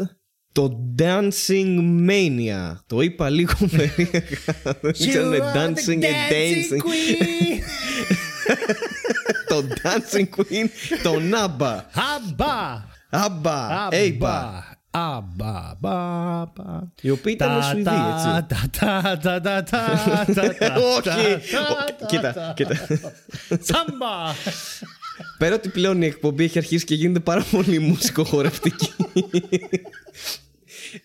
[0.51, 2.75] το Dancing Mania.
[2.87, 4.53] Το είπα λίγο περίεργα.
[4.81, 6.79] Δεν ξέρω είναι Dancing and Dancing.
[9.49, 10.67] το Dancing Queen,
[11.03, 11.85] των ABBA.
[12.15, 12.85] Αμπά!
[13.09, 14.63] Άμπα, Έιμπα.
[14.99, 16.81] Αμπά, μπα, μπα.
[17.01, 18.25] Οι οποίοι ήταν Σουηδοί, έτσι.
[18.25, 19.63] Τα, τα, τα, τα, τα, τα,
[20.59, 21.01] τα, Όχι!
[21.03, 22.53] τα, Ο- τα, Κοίτα, τα.
[22.55, 22.75] κοίτα.
[23.49, 24.33] Σάμπα!
[25.37, 28.89] Πέρα ότι πλέον η εκπομπή έχει αρχίσει και γίνεται πάρα πολύ μουσικοχορευτική.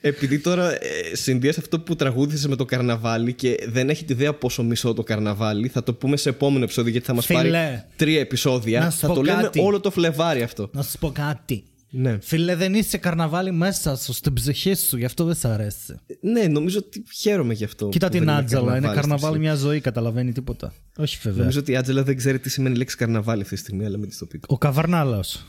[0.01, 0.79] Επειδή τώρα ε,
[1.13, 5.03] συνδυάσει αυτό που τραγούδισε με το καρναβάλι και δεν έχει τη ιδέα πόσο μισό το
[5.03, 8.81] καρναβάλι, θα το πούμε σε επόμενο επεισόδιο γιατί θα μας Φίλε, πάρει τρία επεισόδια.
[8.81, 9.61] να σου Θα πω το λέμε κάτι.
[9.61, 10.71] όλο το Φλεβάρι αυτό.
[10.73, 11.65] Να σου πω κάτι.
[11.95, 12.19] Ναι.
[12.21, 16.01] Φίλε, δεν είσαι καρναβάλι μέσα σου, στην ψυχή σου, γι' αυτό δεν σ' αρέσει.
[16.21, 17.89] ναι, νομίζω ότι χαίρομαι γι' αυτό.
[17.89, 19.43] Κοίτα που την δεν Άτζελα, είναι στη καρναβάλι ζωή.
[19.43, 20.73] μια ζωή, καταλαβαίνει τίποτα.
[20.97, 21.39] Όχι βέβαια.
[21.39, 23.99] Νομίζω ότι η Άτζελα δεν ξέρει τι σημαίνει η λέξη καρναβάλι αυτή τη στιγμή, αλλά
[23.99, 24.47] μην τη το πείτε.
[24.49, 25.47] Ο Καβαρνάλος.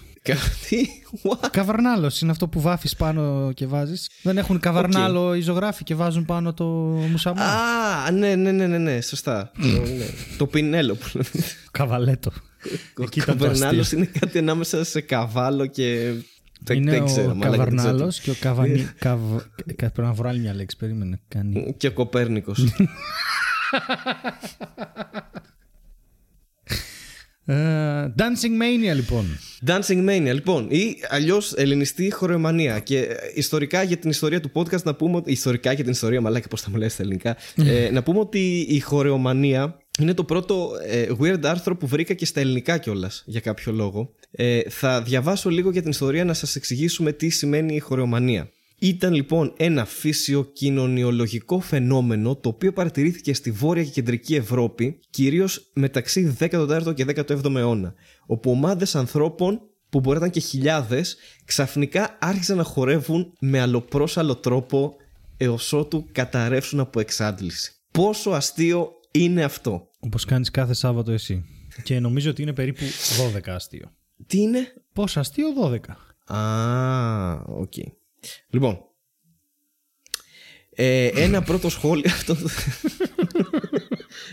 [0.69, 0.85] Τι,
[1.23, 1.47] what?
[1.51, 4.09] Καβαρνάλος είναι αυτό που βάφεις πάνω και βάζεις.
[4.21, 6.65] Δεν έχουν καβαρνάλο οι ζωγράφοι και βάζουν πάνω το
[7.11, 7.41] μουσαμά.
[7.41, 9.51] Α, ναι, ναι, ναι, ναι, ναι σωστά.
[9.61, 10.05] το, ναι.
[10.37, 11.45] το πινέλο που λέμε.
[11.71, 12.31] Καβαλέτο.
[12.97, 13.97] Ο Εκεί ήταν το καβερνάλος αστείο.
[13.97, 16.13] είναι κάτι ανάμεσα σε καβάλο και.
[16.63, 18.21] Δεν- Είναι δεν ξέρω, ο μαλάκα, δεν ξέρω Καβαρνάλο τι.
[18.21, 18.87] και ο Καβανί.
[18.99, 19.19] Καβ...
[19.75, 20.77] κα- Πρέπει να βρω άλλη μια λέξη.
[20.77, 21.19] Περίμενε.
[21.27, 21.73] Κάνει.
[21.77, 22.63] Και ο Κοπέρνικος.
[27.45, 29.25] Ε, Dancing Mania λοιπόν.
[29.67, 32.79] Dancing Mania, λοιπόν, ή αλλιώς ελληνιστή χορεομανία.
[32.79, 35.31] Και ε, ιστορικά για την ιστορία του podcast να πούμε ότι.
[35.31, 37.37] Ιστορικά για την ιστορία, μαλάκα, πώς θα μου λες στα ελληνικά.
[37.55, 42.25] ε, να πούμε ότι η χορεομανία είναι το πρώτο ε, weird άρθρο που βρήκα και
[42.25, 44.13] στα ελληνικά κιόλας για κάποιο λόγο.
[44.31, 48.49] Ε, θα διαβάσω λίγο για την ιστορία να σας εξηγήσουμε τι σημαίνει η χορεομανία.
[48.79, 56.37] Ήταν λοιπόν ένα φυσιοκοινωνιολογικό φαινόμενο το οποίο παρατηρήθηκε στη Βόρεια και Κεντρική Ευρώπη κυρίως μεταξύ
[56.39, 57.93] 14ο και 17ο αιώνα
[58.25, 64.35] όπου ομάδες ανθρώπων που μπορεί να ήταν και χιλιάδες ξαφνικά άρχισαν να χορεύουν με αλλοπρόσαλο
[64.35, 64.95] τρόπο
[65.37, 67.71] έως ότου καταρρεύσουν από εξάντληση.
[67.91, 69.89] Πόσο αστείο είναι αυτό.
[69.99, 71.45] Όπως κάνεις κάθε Σάββατο εσύ.
[71.83, 72.83] Και νομίζω ότι είναι περίπου
[73.35, 73.91] 12 αστείο.
[74.27, 75.79] Τι είναι; Πόσο αστείο; 12.
[76.35, 77.73] Α, οκ.
[78.49, 78.79] Λοιπόν.
[80.75, 82.11] Ε, ένα πρώτο σχόλιο.
[82.15, 82.35] Αυτό...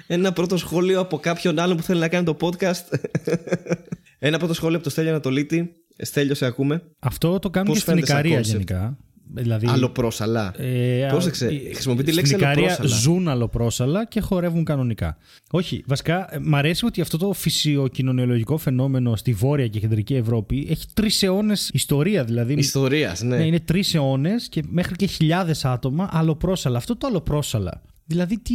[0.06, 2.98] ένα πρώτο σχόλιο από κάποιον άλλον που θέλει να κάνει το podcast.
[4.18, 5.72] ένα πρώτο σχόλιο από το Στέλιο Ανατολίτη.
[5.98, 6.82] Στέλιο, σε ακούμε.
[6.98, 8.44] Αυτό το κάνουν Πώς και στην φαίνεται σαν Ικαρία concept?
[8.52, 8.98] γενικά.
[9.32, 10.52] Δηλαδή, Αλλοπρόσαλλα.
[10.56, 13.00] Ε, Πρόσεξε, α, χρησιμοποιεί τη στην λέξη Ικαρία αλλοπρόσαλλα.
[13.00, 15.16] ζουν αλλοπρόσαλλα και χορεύουν κανονικά.
[15.50, 20.66] Όχι, βασικά ε, μ' αρέσει ότι αυτό το φυσιοκοινωνιολογικό φαινόμενο στη Βόρεια και Κεντρική Ευρώπη
[20.70, 22.24] έχει τρεις αιώνες ιστορία.
[22.24, 23.36] Δηλαδή Ιστορίας, ναι.
[23.36, 26.76] ναι, είναι τρεις αιώνες και μέχρι και χιλιάδες άτομα αλλοπρόσαλα.
[26.76, 27.82] Αυτό το αλλοπρόσαλα.
[28.10, 28.54] Δηλαδή τι.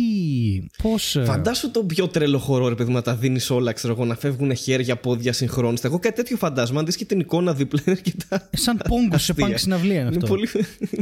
[0.83, 1.17] Πώς.
[1.25, 4.15] Φαντάσου το πιο τρελό χορό, ρε παιδί μου, να τα δίνεις όλα, ξέρω εγώ, να
[4.15, 5.87] φεύγουν χέρια, πόδια συγχρόνιστα.
[5.87, 6.79] Εγώ κάτι τέτοιο φαντάζομαι.
[6.79, 8.49] Αν δεις και την εικόνα δίπλα, είναι αρκετά.
[8.51, 9.45] Σαν πόγκο σε αστεία.
[9.45, 10.27] πάνκ συναυλία είναι Είναι αυτό.
[10.27, 10.47] πολύ,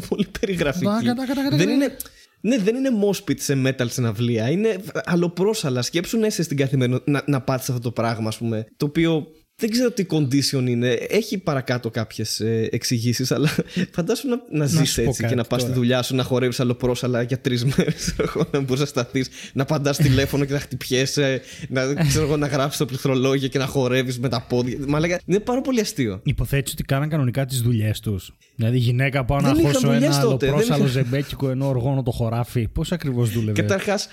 [0.10, 0.86] πολύ περιγραφική.
[0.86, 1.72] Τακα, τακα, τακα, δεν τακα.
[1.72, 1.97] είναι.
[2.41, 4.49] Ναι, δεν είναι moshpit σε metal συναυλία.
[4.49, 5.82] Είναι αλλοπρόσαλα.
[5.82, 8.66] Σκέψου να είσαι στην καθημερινότητα να, να πάτσει αυτό το πράγμα, ας πούμε.
[8.78, 9.28] Το οποίο
[9.64, 10.89] δεν ξέρω τι condition είναι.
[11.09, 12.39] Έχει παρακάτω κάποιες
[12.70, 13.49] εξηγήσεις, αλλά
[13.95, 15.82] φαντάσου να, να, σου ζεις πω έτσι κάτι και να πας στη τώρα.
[15.82, 18.16] δουλειά σου να χορεύεις αλλοπρόσαλα για τρεις μέρες.
[18.51, 22.80] Να μπορείς να σταθείς, να παντάς τηλέφωνο και να χτυπιέσαι, να, ξέρω, εγώ, να γράψεις
[22.80, 24.78] το πληκτρολόγιο και να χορεύεις με τα πόδια.
[24.88, 26.20] Μα λέγα, είναι πάρα πολύ αστείο.
[26.24, 28.34] Υποθέτεις ότι κάναν κανονικά τις δουλειές τους.
[28.55, 31.03] Δηλαδή, η γυναίκα πάω να Δεν είχαν χώσω δουλειές ένα τότε, δεν αλλοπρόσαλο είχαν.
[31.03, 32.68] ζεμπέκικο ενώ οργώνω το χωράφι.
[32.68, 34.07] Πώς ακριβώς δούλευε; Καταρχάς,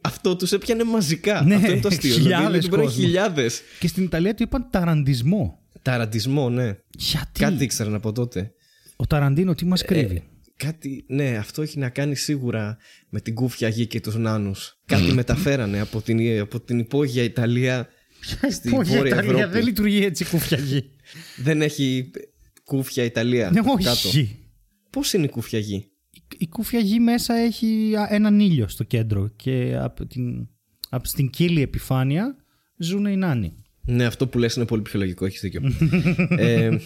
[0.00, 1.42] αυτό τους έπιανε μαζικά.
[1.42, 2.14] Ναι, αυτό είναι το αστείο.
[2.14, 2.94] χιλιάδες δηλαδή, κόσμος.
[2.94, 3.60] χιλιάδες.
[3.78, 5.58] Και στην Ιταλία του είπαν ταραντισμό.
[5.82, 6.76] Ταραντισμό, ναι.
[6.96, 8.52] Γιατί; Κάτι ήξεραν από τότε.
[8.96, 10.22] Ο Ταραντίνο τι μας κρύβει; Ε,
[10.56, 12.76] κάτι, ναι, αυτό έχει να κάνει σίγουρα
[13.08, 14.78] με την κούφια γη και τους νάνους.
[14.86, 17.88] κάτι μεταφέρανε από την, από την υπόγεια Ιταλία
[18.50, 19.52] στη Υπόγεια Βόρεια Ιταλία; Ευρώπη.
[19.52, 20.90] δεν λειτουργεί έτσι η κούφια γη.
[21.36, 22.10] Δεν έχει
[22.64, 23.90] κούφια Ιταλία Ναι, κάτω.
[23.90, 24.38] όχι.
[24.90, 25.89] Πώς είναι η κούφια γη;
[26.40, 30.48] Η- Η κούφια γη μέσα έχει α, έναν ήλιο στο κέντρο και από την,
[30.90, 32.36] από στην κύλη επιφάνεια
[32.76, 33.54] ζουν οι νάνοι.
[33.86, 35.60] Ναι, αυτό που λες είναι πολύ πιο λογικό, έχεις δίκιο.
[36.38, 36.76] ε,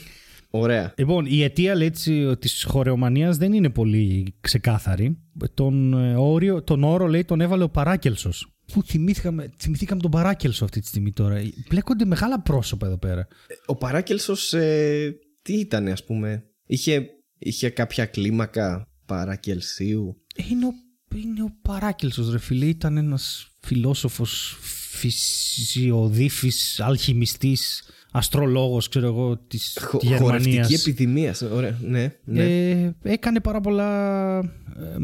[0.50, 0.94] ωραία.
[0.96, 5.18] Λοιπόν, η αιτία λέει, της, της χορεομανίας δεν είναι πολύ ξεκάθαρη.
[5.54, 8.48] Τον, ε, όριο, τον όρο λέει τον έβαλε ο Παράκελσος.
[8.72, 11.40] Που θυμήθηκαμε, θυμηθήκαμε τον Παράκελσο αυτή τη στιγμή τώρα.
[11.68, 13.26] Μπλέκονται μεγάλα πρόσωπα εδώ πέρα.
[13.66, 17.06] Ο Παράκελσος ε, τι ήταν ας πούμε; Είχε,
[17.38, 20.16] είχε κάποια κλίμακα; Παρακελσίου
[20.50, 20.72] Είναι ο,
[21.16, 22.64] είναι ο Παράκελσος ρε φίλε.
[22.66, 24.56] Ήταν ένας φιλόσοφος,
[24.90, 27.82] φυσιοδίφης, αλχημιστής,
[28.12, 30.40] αστρολόγος ξέρω εγώ της Χο- Γερμανίας.
[30.40, 32.42] χορευτική επιδημία ωραία, ναι, ναι.
[32.44, 34.42] Ε, έκανε πάρα πολλά ε,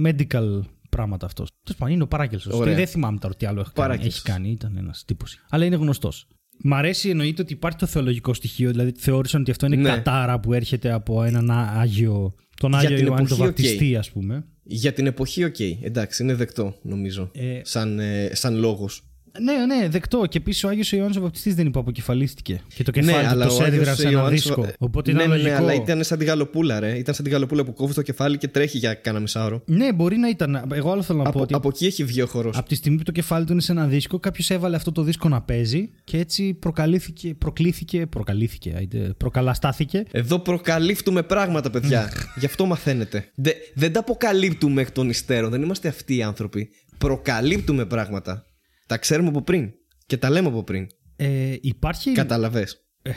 [0.05, 1.49] medical πράγματα αυτός.
[1.63, 2.55] Τέλος πάντων, είναι ο Παράκελσος.
[2.55, 2.75] Ωραία.
[2.75, 3.89] Δεν θυμάμαι τώρα τι άλλο έχει κάνει.
[3.89, 4.19] Παράκελσος.
[4.25, 5.39] Έχει κάνει, ήταν ένας τύπος.
[5.51, 6.27] Αλλά είναι γνωστός.
[6.65, 8.71] Μ' αρέσει εννοείται ότι υπάρχει το θεολογικό στοιχείο.
[8.71, 9.89] Δηλαδή θεώρησαν ότι αυτό είναι Ναι.
[9.89, 12.35] κατάρα που έρχεται από έναν Ά- Άγιο.
[12.61, 14.45] Τον Για Άγιο την Ιωάννη τον εποχή, Βαπτιστή, ας πούμε.
[14.63, 15.61] Για την εποχή, οκ.
[15.61, 17.31] Εντάξει, είναι δεκτό, νομίζω.
[17.35, 19.10] Ε, σαν, ε, σαν λόγος.
[19.41, 20.27] Ναι, ναι, δεκτό.
[20.29, 22.61] Και επίση ο Άγιος Ιωάννης ο Βαπτιστής δεν υποκεφαλίστηκε.
[22.75, 24.69] Και το κεφάλι ναι, του αλλά το ο σέδιδραν Άγιος σε ένα Ιωάννης- δίσκο.
[24.79, 25.63] Οπότε ναι, ήταν ναι, ναι, λογικό.
[25.63, 26.99] αλλά ήταν σαν την γαλοπούλα, ρε.
[26.99, 29.63] Ήταν σαν την γαλοπούλα που κόβει το κεφάλι και τρέχει για κάνα μισάωρο.
[29.67, 30.65] Ναι, μπορεί να ήταν.
[30.73, 31.55] Εγώ άλλο θέλω να πω Από, ότι.
[31.55, 32.57] από εκεί έχει βγει ο χορός.
[32.57, 35.03] Από τη στιγμή που το κεφάλι του είναι σε ένα δίσκο, κάποιος έβαλε αυτό το
[35.03, 40.03] δίσκο να παίζει και έτσι προκαλήθηκε, προκλήθηκε, προκαλήθηκε, άιντε, προκαλαστάθηκε.
[40.11, 42.13] Εδώ προκαλύπτουμε πράγματα, παιδιά.
[42.37, 43.31] Γι' αυτό μαθαίνετε.
[43.35, 45.51] Δε, δεν τα αποκαλύπτουμε εκ των υστέρων.
[45.51, 46.69] Δεν είμαστε αυτοί οι άνθρωποι.
[46.99, 48.45] Προκαλύπτουμε πράγματα.
[48.91, 49.73] Τα ξέρουμε από πριν.
[50.07, 50.87] Και τα λέμε από πριν.
[51.17, 52.13] Ε, υπάρχει.
[52.13, 52.67] Κατάλαβε.
[53.03, 53.13] Ε,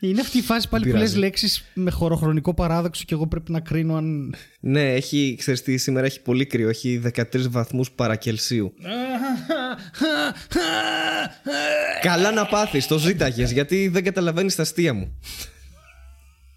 [0.00, 1.26] Είναι αυτή η φάση πάλι Δεν που λες πειράζει.
[1.26, 4.34] λέξεις με χωροχρονικό παράδοξο και εγώ πρέπει να κρίνω αν.
[4.60, 6.68] Ναι, έχει, ξέρεις τι, σήμερα έχει πολύ κρύο.
[6.68, 8.72] Έχει 13 βαθμούς παρακελσίου.
[12.00, 15.18] Καλά να πάθεις, το ζήταγες, γιατί δεν καταλαβαίνεις τα αστεία μου.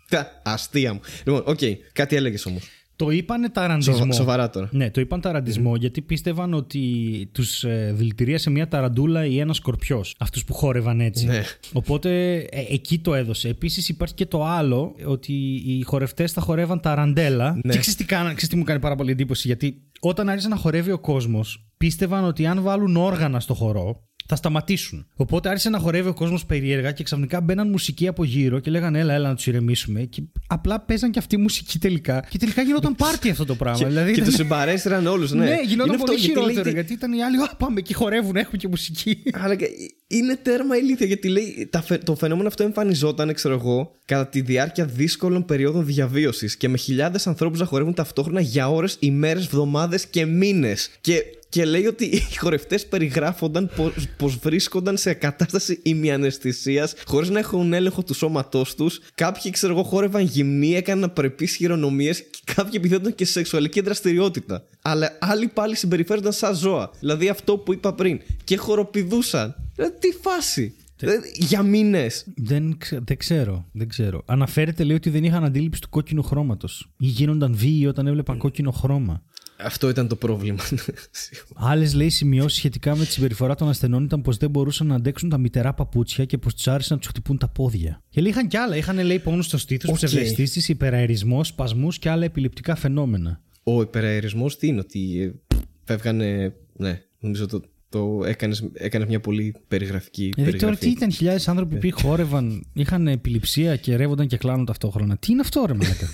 [0.10, 1.00] Τα αστεία μου.
[1.26, 1.60] Λοιπόν, οκ,
[1.94, 2.64] κάτι έλεγες όμως.
[3.00, 3.96] Το είπανε ταραντισμό.
[3.96, 4.70] Σοβα- σοβαρά τώρα.
[4.72, 6.82] Ναι, το είπαν ταραντισμό γιατί πίστευαν ότι
[7.32, 10.16] τους ε, δηλητηρίασε μια ταραντούλα ή ένας σκορπιός.
[10.20, 11.26] Αυτούς που χόρευαν έτσι.
[11.26, 11.42] Ναι.
[11.74, 13.48] Οπότε ε, εκεί το έδωσε.
[13.50, 15.34] Επίσης υπάρχει και το άλλο ότι
[15.66, 17.52] οι χορευτές θα χορεύαν ταραντέλα.
[17.64, 17.72] Ναι.
[17.72, 19.48] Και ξέρεις τι, κάναν- ξέρεις τι μου κάνει πάρα πολύ εντύπωση.
[19.48, 24.36] Γιατί όταν άρχισε να χορεύει ο κόσμος, πίστευαν ότι αν βάλουν όργανα στο χορό, θα
[24.36, 25.06] σταματήσουν.
[25.16, 29.00] Οπότε άρχισε να χορεύει ο κόσμος περίεργα και ξαφνικά μπαίναν μουσική από γύρω και λέγανε
[29.00, 30.02] Έλα, έλα να τους ηρεμήσουμε.
[30.02, 32.26] Και απλά παίζαν και αυτή η μουσική τελικά.
[32.30, 33.88] Και τελικά γινόταν πάρτι αυτό το πράγμα.
[33.88, 35.44] δηλαδή, και ήταν- τους συμπαρέστηραν όλους, ναι.
[35.46, 36.64] ναι, γινόταν Είναι αυτό, πολύ γιατί χειρότερο.
[36.64, 39.24] λέει- Γιατί ήταν οι άλλοι, Α, πάμε εκεί χορεύουν, έχουμε και μουσική.
[39.34, 39.66] Αλλά και
[40.08, 44.42] είναι τέρμα ηλίθεια γιατί λέει τα φε- το φαινόμενο αυτό εμφανιζόταν, ξέρω εγώ, κατά τη
[44.42, 50.00] διάρκεια δύσκολων περίοδων διαβίωσης και με χιλιάδες ανθρώπους να χορεύουν ταυτόχρονα για ώρες, ημέρες, εβδομάδε
[50.10, 50.90] και μήνες.
[51.02, 53.72] Και, και λέει ότι οι χορευτές περιγράφονταν
[54.18, 59.00] πως βρίσκονταν σε κατάσταση ημιαναισθησίας χωρίς να έχουν έλεγχο του σώματός τους.
[59.16, 64.64] Κάποιοι, ξέρω εγώ, χόρευαν γυμνοί, έκαναν απρεπείς χειρονομίες και κάποιοι επιθέτουν και σε σεξουαλική δραστηριότητα.
[64.82, 66.92] Αλλά άλλοι πάλι συμπεριφέρονταν σαν ζώα.
[67.00, 68.22] Δηλαδή αυτό που είπα πριν.
[68.44, 69.56] Και χοροπηδούσαν.
[69.76, 70.74] Δηλαδή, τι φάση.
[71.00, 72.26] Δηλαδή, για μήνες.
[72.36, 74.24] Δεν, ξε- δεν ξέρω, δεν ξέρω.
[74.26, 76.90] Αναφέρεται λέει ότι δεν είχαν αντίληψη του κόκκινου χρώματος.
[76.98, 79.24] Ή γίνονταν βίαιοι όταν έβλεπαν κόκκινο χρώμα.
[79.62, 80.60] Αυτό ήταν το πρόβλημα.
[81.56, 85.30] Άλλες λέει σημειώσεις σχετικά με τη συμπεριφορά των ασθενών ήταν πως δεν μπορούσαν να αντέξουν
[85.30, 88.02] τα μυτερά παπούτσια και πως τους άρεσε να τους χτυπούν τα πόδια.
[88.10, 88.76] Και λέει είχαν κι άλλα.
[88.76, 89.96] Είχαν λέει πόνο στο στήθος, OK.
[89.96, 90.04] okay.
[90.04, 93.42] ψευδαισθήσεις, υπεραερισμός, σπασμούς και άλλα επιληπτικά φαινόμενα.
[93.64, 96.54] Ο υπεραερισμός τι είναι, ότι ε, φεύγανε.
[96.74, 100.86] Ναι, νομίζω το, το έκανες, έκανες μια πολύ περιγραφική Δηλαδή τώρα περιγραφή.
[100.86, 105.18] τι ήταν χιλιάδες άνθρωποι που χόρευαν, είχαν επιληψία και ρεύονταν και κλάνουν ταυτόχρονα.
[105.18, 106.08] Τι είναι αυτό, ρε μαλάκα;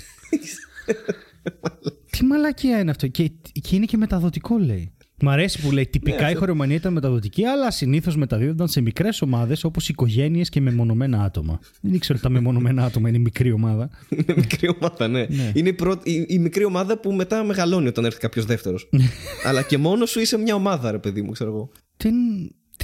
[2.12, 4.92] τι μαλακία είναι αυτό; Και, και είναι και μεταδοτικό, λέει.
[5.26, 9.64] Μ' αρέσει που λέει τυπικά η χορεομανία ήταν μεταδοτική, αλλά συνήθως μεταδίδονταν σε μικρές ομάδες
[9.64, 11.60] όπως οικογένειες και μεμονωμένα άτομα.
[11.82, 13.90] Δεν ήξερα ότι τα μεμονωμένα άτομα είναι μικρή ομάδα.
[14.10, 15.26] Είναι μικρή ομάδα, ναι.
[15.30, 15.52] Ναι.
[15.54, 18.90] Είναι η, πρώτη- η, η μικρή ομάδα που μετά μεγαλώνει όταν έρθει κάποιος δεύτερος.
[19.46, 21.70] Αλλά και μόνος σου είσαι μια ομάδα, ρε παιδί μου, ξέρω εγώ.
[21.98, 22.14] Δεν,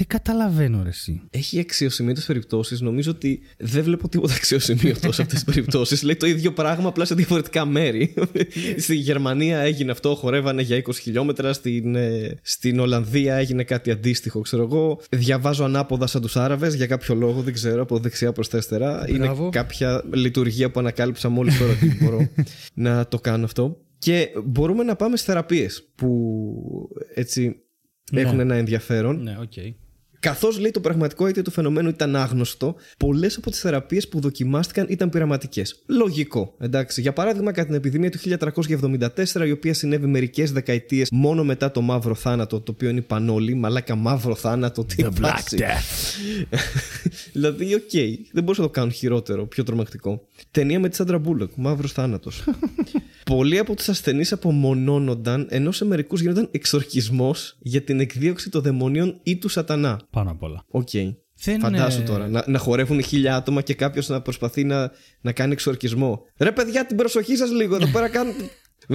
[0.02, 2.80] δεν καταλαβαίνω, ρε, εσύ; Έχει αξιοσημείωτες περιπτώσεις.
[2.80, 6.02] Νομίζω ότι δεν βλέπω τίποτα αξιοσημείωτο σε αυτές τις περιπτώσεις.
[6.02, 8.14] Λέει το ίδιο πράγμα, απλά σε διαφορετικά μέρη.
[8.76, 11.52] Στη Γερμανία έγινε αυτό, χορεύανε για 20 χιλιόμετρα.
[11.52, 15.00] Στην, ε, στην Ολλανδία έγινε κάτι αντίστοιχο, ξέρω εγώ.
[15.10, 19.04] Διαβάζω ανάποδα σαν τους Άραβες για κάποιο λόγο, δεν ξέρω, από δεξιά προς τα αριστερά.
[19.08, 19.42] Μπράβο.
[19.42, 22.28] Είναι κάποια λειτουργία που ανακάλυψα μόλις τώρα ότι μπορώ
[22.74, 23.78] να το κάνω αυτό.
[23.98, 27.56] Και μπορούμε να πάμε στις θεραπείες που έτσι
[28.12, 28.20] Ναι.
[28.20, 29.22] έχουν ένα ενδιαφέρον.
[29.22, 29.52] Ναι, οκ.
[30.22, 34.86] Καθώς λέει το πραγματικό αίτιο του φαινομένου ήταν άγνωστο, πολλές από τις θεραπείες που δοκιμάστηκαν
[34.88, 35.82] ήταν πειραματικές.
[35.86, 37.00] Λογικό, εντάξει.
[37.00, 41.80] Για παράδειγμα, κατά την επιδημία του 1374, η οποία συνέβη μερικές δεκαετίες μόνο μετά το
[41.80, 45.56] μαύρο θάνατο, το οποίο είναι η πανώλη, μαλάκα μαύρο θάνατο, τι φάση.
[47.32, 47.90] δηλαδή, οκ,
[48.32, 50.26] δεν μπορούσαν να το κάνουν χειρότερο, πιο τρομακτικό.
[50.50, 52.44] Ταινία με τη Σάντρα Μπούλοκ, μαύρος θάνατος.
[53.24, 59.18] Πολλοί από τους ασθενείς απομονώνονταν, ενώ σε μερικούς γινόταν εξορκισμός για την εκδίωξη των δαιμονίων
[59.22, 60.64] ή του σατανά πάνω απ' όλα.
[60.70, 60.88] OK.
[60.92, 61.14] Okay.
[61.44, 61.60] Δεν...
[62.06, 62.28] Τώρα.
[62.28, 64.90] Να, να χορεύουν χίλια άτομα και κάποιος να προσπαθεί να,
[65.20, 66.22] να κάνει εξορκισμό.
[66.36, 67.74] Ρε παιδιά, την προσοχή σας λίγο.
[67.74, 68.34] Εδώ πέρα κάνουν.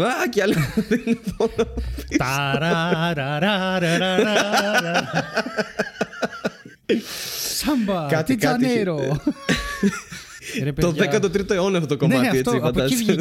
[0.02, 0.44] Α, και.
[7.38, 8.38] Σάμπα, κάτι
[10.76, 13.16] Το 13ο αιώνα αυτό το κομμάτι, έτσι, φαντάζομαι.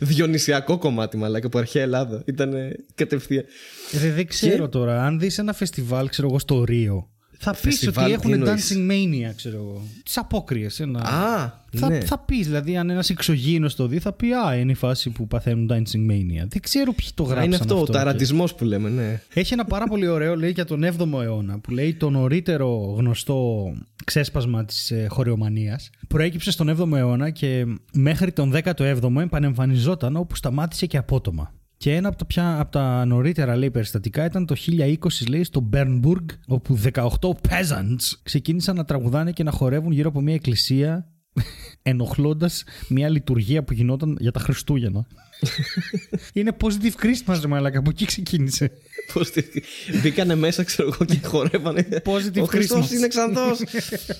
[0.00, 2.22] Διονυσιακό κομμάτι, μαλάκα από αρχαία Ελλάδα.
[2.26, 2.54] Ήταν
[2.94, 3.44] κατευθείαν.
[4.02, 5.04] Ρε, δεν ξέρω τώρα.
[5.04, 7.08] Αν δεις ένα φεστιβάλ, ξέρω εγώ, στο Ρίο,
[7.42, 9.82] θα πεις Φεστιβάλ, ότι τι έχουν εννοείς; Dancing Mania, ξέρω εγώ.
[10.04, 10.80] Τις απόκριες.
[10.80, 11.00] Ένα...
[11.00, 12.00] Α, θα, ναι.
[12.00, 15.26] θα πεις, δηλαδή, αν ένας εξωγήινος το δει, θα πει Α, είναι η φάση που
[15.26, 16.44] παθαίνουν Dancing Mania.
[16.48, 17.46] Δεν ξέρω ποιοι το Α, γράψαν.
[17.46, 19.20] είναι αυτό, ο και- ταραντισμός που λέμε, ναι.
[19.34, 23.72] Έχει ένα πάρα πολύ ωραίο, λέει, για τον 7ο αιώνα, που λέει το νωρίτερο γνωστό
[24.04, 25.90] ξέσπασμα της ε, χορεομανίας.
[26.08, 31.52] Προέκυψε στον 7ο αιώνα και μέχρι τον 17ο επανεμφανιζόταν όπου σταμάτησε και απότομα.
[31.82, 34.96] Και ένα από τα, πια, από τα νωρίτερα λέει περιστατικά ήταν το 1020
[35.28, 37.04] λέει στο Μπέρνμπουργκ όπου 18
[37.48, 41.06] peasants ξεκίνησαν να τραγουδάνε και να χορεύουν γύρω από μια εκκλησία
[41.82, 45.06] ενοχλώντας μια λειτουργία που γινόταν για τα Χριστούγεννα.
[46.32, 48.70] Είναι positive Christmas, ρε μαλάκα, από εκεί ξεκίνησε.
[49.12, 49.42] Πώς τη...
[50.02, 51.86] Μπήκανε μέσα, ξέρω εγώ, και χορεύανε.
[52.04, 52.92] Positive Ο Χριστός Christmas.
[52.92, 53.60] είναι ξανθός.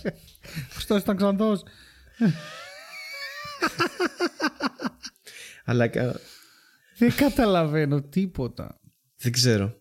[0.76, 1.62] Αυτό ήταν ξανθός.
[5.64, 6.20] Αλλά κα-
[7.00, 8.80] Δεν καταλαβαίνω τίποτα.
[9.16, 9.74] δεν ξέρω.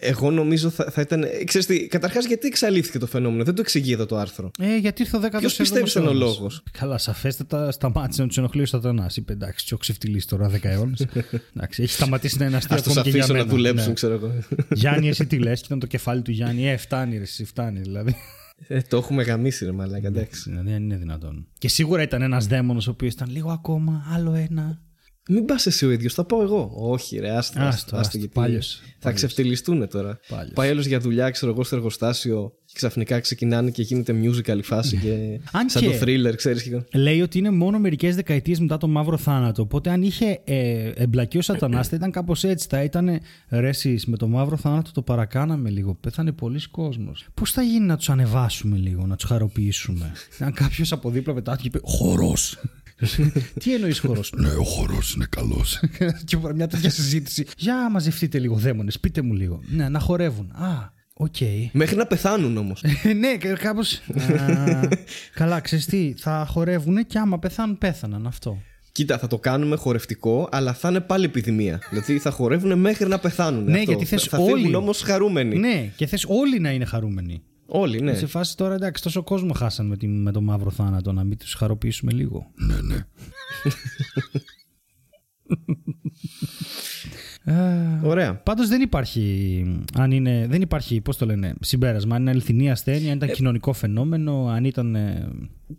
[0.00, 1.24] Εγώ νομίζω θα, θα ήταν.
[1.44, 3.44] Ξέρεις τι, καταρχάς γιατί εξαλείφθηκε το φαινόμενο.
[3.44, 4.50] Δεν το εξηγεί εδώ το άρθρο.
[4.58, 5.36] Ε, γιατί ήρθε ο 17ο.
[5.38, 6.50] Ποιος πιστεύει είναι ο λόγο.
[6.78, 9.16] Καλά, σαφέστατα σταμάτησε να τους ενοχλεί ο Σατανάς.
[9.16, 11.00] Είπε εντάξει, τι ο ξεφτυλί τώρα 10 αιώνες.
[11.56, 13.50] εντάξει, έχει σταματήσει να είναι αστείο Α τους ακόμη και για αφήσω να μένα.
[13.54, 13.92] δουλέψουν, Ναι.
[13.94, 14.32] ξέρω εγώ.
[14.80, 16.68] Γιάννη, εσύ τι λες, και ήταν το κεφάλι του Γιάννη.
[16.68, 18.14] Ε, φτάνει, ρε, εσύ φτάνει δηλαδή.
[18.68, 20.50] Ε, το έχουμε γαμίσει, ρε μαλάκα, εντάξει.
[20.50, 21.46] Δηλαδή, δεν είναι δυνατόν.
[21.58, 24.82] Και σίγουρα ήταν ένας δαίμονος ο οποίος ήταν λίγο ακόμα, άλλο ένα.
[25.32, 26.72] Μην πας εσύ ο ίδιος, θα πάω εγώ.
[26.76, 27.60] Όχι, ρε, άστο.
[27.60, 29.22] Άστο, άστο, γιατί πάλιος, Θα πάλιος.
[29.22, 30.18] ξεφτυλιστούν τώρα.
[30.28, 30.52] Πάλιος.
[30.54, 34.62] Πάει άλλο για δουλειά, ξέρω εγώ, στο εργοστάσιο και ξαφνικά ξεκινάνε και γίνεται musical η
[34.62, 35.10] φάση και.
[35.58, 36.62] Αν σαν και- το thriller, ξέρεις.
[36.62, 36.98] Και...
[36.98, 39.62] Λέει ότι είναι μόνο μερικές δεκαετίες μετά το μαύρο θάνατο.
[39.62, 42.66] Οπότε, αν είχε ε, εμπλακεί ο Σατανάς, θα ήταν κάπως έτσι.
[42.70, 45.94] Θα ήταν ρε, εσείς, με το μαύρο θάνατο το παρακάναμε λίγο.
[45.94, 47.26] Πέθανε πολλοί κόσμος.
[47.34, 51.68] Πώς θα γίνει να τους ανεβάσουμε λίγο, να τους χαροποιήσουμε; αν κάποιος από δίπλα πετάχτηκε
[51.68, 52.58] και είπε Χορός.
[53.60, 55.80] Τι εννοείς χορός; ναι, ο χορός είναι καλός.
[56.24, 57.46] και μια τέτοια συζήτηση.
[57.56, 59.60] Για μαζευτείτε λίγο, δαίμονες, πείτε μου λίγο.
[59.68, 60.50] Ναι, να χορεύουν.
[60.50, 61.36] Α, οκ.
[61.72, 62.82] Μέχρι να πεθάνουν όμως.
[62.82, 64.00] Ε, ναι, κάπως.
[65.34, 68.58] καλά, ξέρεις τι, θα χορεύουν και άμα πεθάνουν, πέθαναν αυτό.
[68.92, 71.80] Κοίτα, θα το κάνουμε χορευτικό, αλλά θα είναι πάλι επιδημία.
[71.90, 73.64] δηλαδή θα χορεύουν μέχρι να πεθάνουν.
[73.64, 73.90] Ναι, αυτό.
[73.90, 74.74] γιατί θες θα, θα φύγουν όλοι.
[74.74, 75.56] όμως χαρούμενοι.
[75.56, 77.42] Ναι, και θες όλοι να είναι χαρούμενοι.
[77.72, 78.14] Όλοι, ναι.
[78.14, 81.38] Σε φάση τώρα εντάξει, τόσο κόσμο χάσαν με, τη, με το μαύρο θάνατο, να μην
[81.38, 82.50] τους χαροποιήσουμε λίγο.
[82.54, 83.06] Ναι, ναι.
[88.02, 88.34] Ωραία.
[88.36, 89.64] Πάντως δεν υπάρχει,
[89.94, 92.14] αν είναι, δεν υπάρχει, πώς το λένε, συμπέρασμα.
[92.14, 94.94] Αν είναι αληθινή ασθένεια, αν ήταν κοινωνικό φαινόμενο, αν ήταν.
[94.94, 95.28] ε,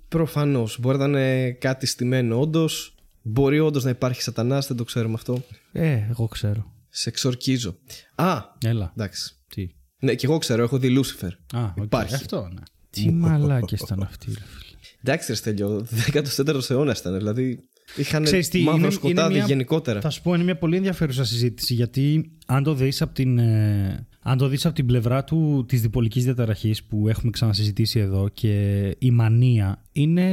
[0.08, 0.78] Προφανώς.
[0.80, 2.96] Μπορεί να είναι κάτι στημένο όντως.
[3.22, 5.44] Μπορεί όντως να υπάρχει σατανάς, δεν το ξέρουμε αυτό.
[5.72, 6.72] Ε, εγώ ξέρω.
[6.90, 7.76] Σε εξορκίζω.
[8.16, 8.92] Α, Έλα.
[8.98, 9.36] εντάξει.
[9.48, 9.70] Τι;
[10.04, 11.32] Ναι, και εγώ ξέρω, έχω δει Lucifer.
[11.54, 12.16] Α, οκ, Υπάρχει.
[12.16, 12.62] Αυτό, ναι.
[12.90, 14.92] Τι μαλάκες ήταν αυτοί, ρε φίλε.
[15.04, 17.18] Εντάξει, ρε Στέλιο, 14ο αιώνας ήταν.
[17.18, 17.60] Δηλαδή
[17.96, 20.02] είχαν Ξέρεις τι, μαύρο είναι- σκοτάδι είναι μια- γενικότερα.
[20.02, 24.08] Θα σου πω, είναι μια πολύ ενδιαφέρουσα συζήτηση γιατί αν το δεις από την, ε,
[24.22, 28.86] αν το δεις από την πλευρά του της διπολικής διαταραχής που έχουμε ξανασυζητήσει εδώ και
[29.00, 30.28] η μανία είναι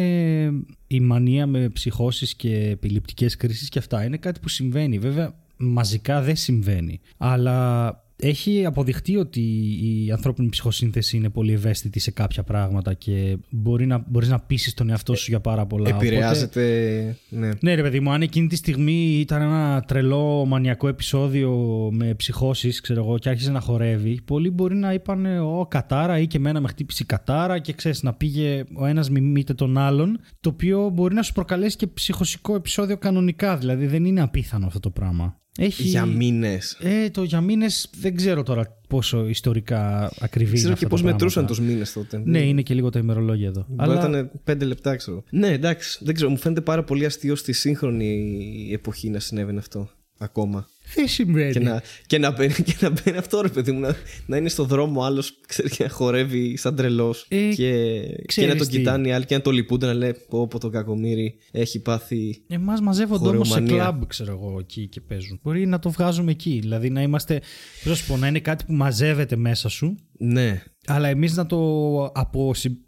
[0.87, 4.99] η μανία με ψυχώσεις και επιληπτικές κρίσεις και αυτά είναι κάτι που συμβαίνει.
[4.99, 7.89] Βέβαια μαζικά δεν συμβαίνει αλλά
[8.23, 9.41] έχει αποδειχτεί ότι
[9.83, 14.75] η ανθρώπινη ψυχοσύνθεση είναι πολύ ευαίσθητη σε κάποια πράγματα και μπορεί να, μπορείς να πείσεις
[14.75, 15.89] τον εαυτό σου για πάρα πολλά.
[15.89, 17.17] Οπότε- Επηρεάζεται.
[17.29, 17.51] Ναι.
[17.61, 21.51] ναι, ρε παιδί μου, αν εκείνη τη στιγμή ήταν ένα τρελό μανιακό επεισόδιο
[21.93, 26.27] με ψυχώσεις, ξέρω εγώ, και άρχισε να χορεύει, πολλοί μπορεί να είπαν Ω, κατάρα ή
[26.27, 30.21] και εμένα με χτύπησε η κατάρα και ξέρεις να πήγε ο ένας μιμείται τον άλλον,
[30.41, 33.57] το οποίο μπορεί να σου προκαλέσει και ψυχοσικό επεισόδιο κανονικά.
[33.57, 35.37] Δηλαδή δεν είναι απίθανο αυτό το πράγμα.
[35.61, 35.83] Έχει...
[35.83, 36.79] Για μήνες.
[36.81, 41.01] Ε, το για μήνες δεν ξέρω τώρα πόσο ιστορικά ακριβή Ξέρω είναι και αυτά πώς
[41.01, 41.63] τα μετρούσαν πράγματα.
[41.63, 42.23] τους μήνες τότε.
[42.25, 43.67] Ναι, είναι και λίγο τα ημερολόγια εδώ.
[43.69, 45.25] Μπορεί να ήταν πέντε λεπτά, ξέρω.
[45.31, 45.99] Ναι, εντάξει.
[46.05, 46.31] Δεν ξέρω.
[46.31, 49.91] Μου φαίνεται πάρα πολύ αστείο στη σύγχρονη εποχή να συνέβαινε αυτό.
[50.21, 50.69] Ακόμα.
[50.95, 53.97] δεν συμβαίνει; Και να, και, να μπαίνει, και να μπαίνει αυτό, ρε παιδί μου, να,
[54.27, 55.41] να είναι στο δρόμο άλλος
[55.77, 57.27] και να χορεύει σαν τρελός.
[57.29, 58.77] Ε, και, και ξέρεις να τον τι.
[58.77, 62.43] κοιτάνε οι άλλοι και να το λυπούνται να λέει πω, πω το κακομύρι έχει πάθει.
[62.49, 63.85] Εμάς μαζεύονται όμως σε Χορεομανία.
[63.85, 65.41] κλαμπ, ξέρω εγώ, εκεί και παίζουν.
[65.43, 66.59] Μπορεί να το βγάζουμε εκεί.
[66.61, 67.41] Δηλαδή να είμαστε.
[67.83, 70.63] Πώς να σου πω, να είναι κάτι που μαζεύεται μέσα σου, Ναι.
[70.87, 72.79] αλλά εμείς να το, αποσυ...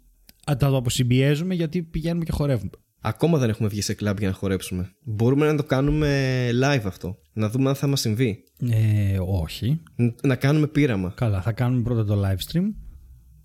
[0.47, 2.69] να το αποσυμπιέζουμε γιατί πηγαίνουμε και χορεύουμε.
[3.01, 4.91] Ακόμα δεν έχουμε βγει σε κλαμπ για να χορέψουμε.
[5.03, 7.17] Μπορούμε να το κάνουμε live αυτό.
[7.33, 8.43] Να δούμε αν θα μας συμβεί.
[8.71, 9.79] Ε, όχι.
[9.95, 11.13] Ν- Να κάνουμε πείραμα.
[11.15, 12.63] Καλά, θα κάνουμε πρώτα το live stream.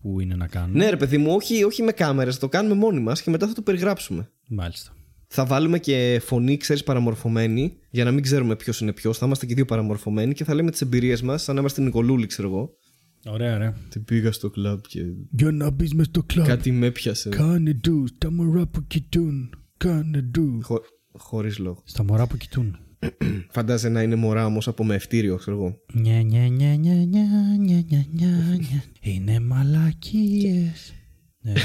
[0.00, 2.34] Που είναι να κάνουμε; Ναι, ρε παιδί μου, όχι, όχι με κάμερες.
[2.34, 4.30] Θα το κάνουμε μόνοι μας και μετά θα το περιγράψουμε.
[4.48, 4.90] Μάλιστα.
[5.28, 9.18] Θα βάλουμε και φωνή, ξέρεις, παραμορφωμένη, για να μην ξέρουμε ποιος είναι ποιος.
[9.18, 12.26] Θα είμαστε και δύο παραμορφωμένοι και θα λέμε τις εμπειρίες μας, σαν να είμαστε Νικολούλη,
[12.26, 12.70] ξέρω εγώ.
[13.28, 13.72] Ωραία, ρε.
[13.88, 15.00] Τι πήγα στο κλαμπ και.
[15.30, 16.46] Για να μπεις μες στο κλαμπ.
[16.46, 17.28] Κάτι με πιάσε.
[17.28, 19.54] Κάνε ντου, τα μωρά που κοιτούν.
[19.76, 20.60] Κάνε ντου.
[20.62, 20.80] Χω...
[21.12, 21.82] Χωρίς λόγο.
[21.84, 22.78] Στα μωρά που κοιτούν.
[23.50, 25.80] Φαντάζε να είναι μωρά όμως από μευτήριο, ξέρω εγώ.
[25.92, 27.24] Νια, νια, νια, νια, νια,
[27.58, 28.84] νια, νια, νια, νια.
[29.00, 30.94] είναι μαλακίες.
[31.40, 31.52] ναι.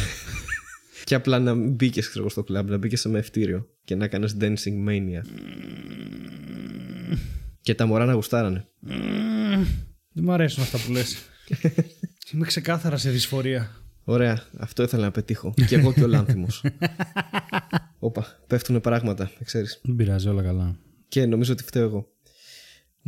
[1.03, 4.38] Και απλά να μπήκες ξέρω εγώ, στο κλαμπ, να μπήκες σε μευτήριο και να κάνεις
[4.39, 5.22] dancing mania.
[5.22, 5.24] Mm.
[7.62, 8.68] και τα μωρά να γουστάρανε.
[8.88, 8.91] Mm.
[10.14, 11.31] Δεν μου αρέσουν αυτά που λες
[12.34, 13.72] Είμαι ξεκάθαρα σε δυσφορία.
[14.04, 15.54] Ωραία, αυτό ήθελα να πετύχω.
[15.68, 16.64] και εγώ και ο Λάνθιμος.
[17.99, 19.80] Όπα, πέφτουν πράγματα, ξέρεις.
[19.84, 20.76] Δεν πειράζει, όλα καλά.
[21.08, 22.08] Και νομίζω ότι φταίω εγώ.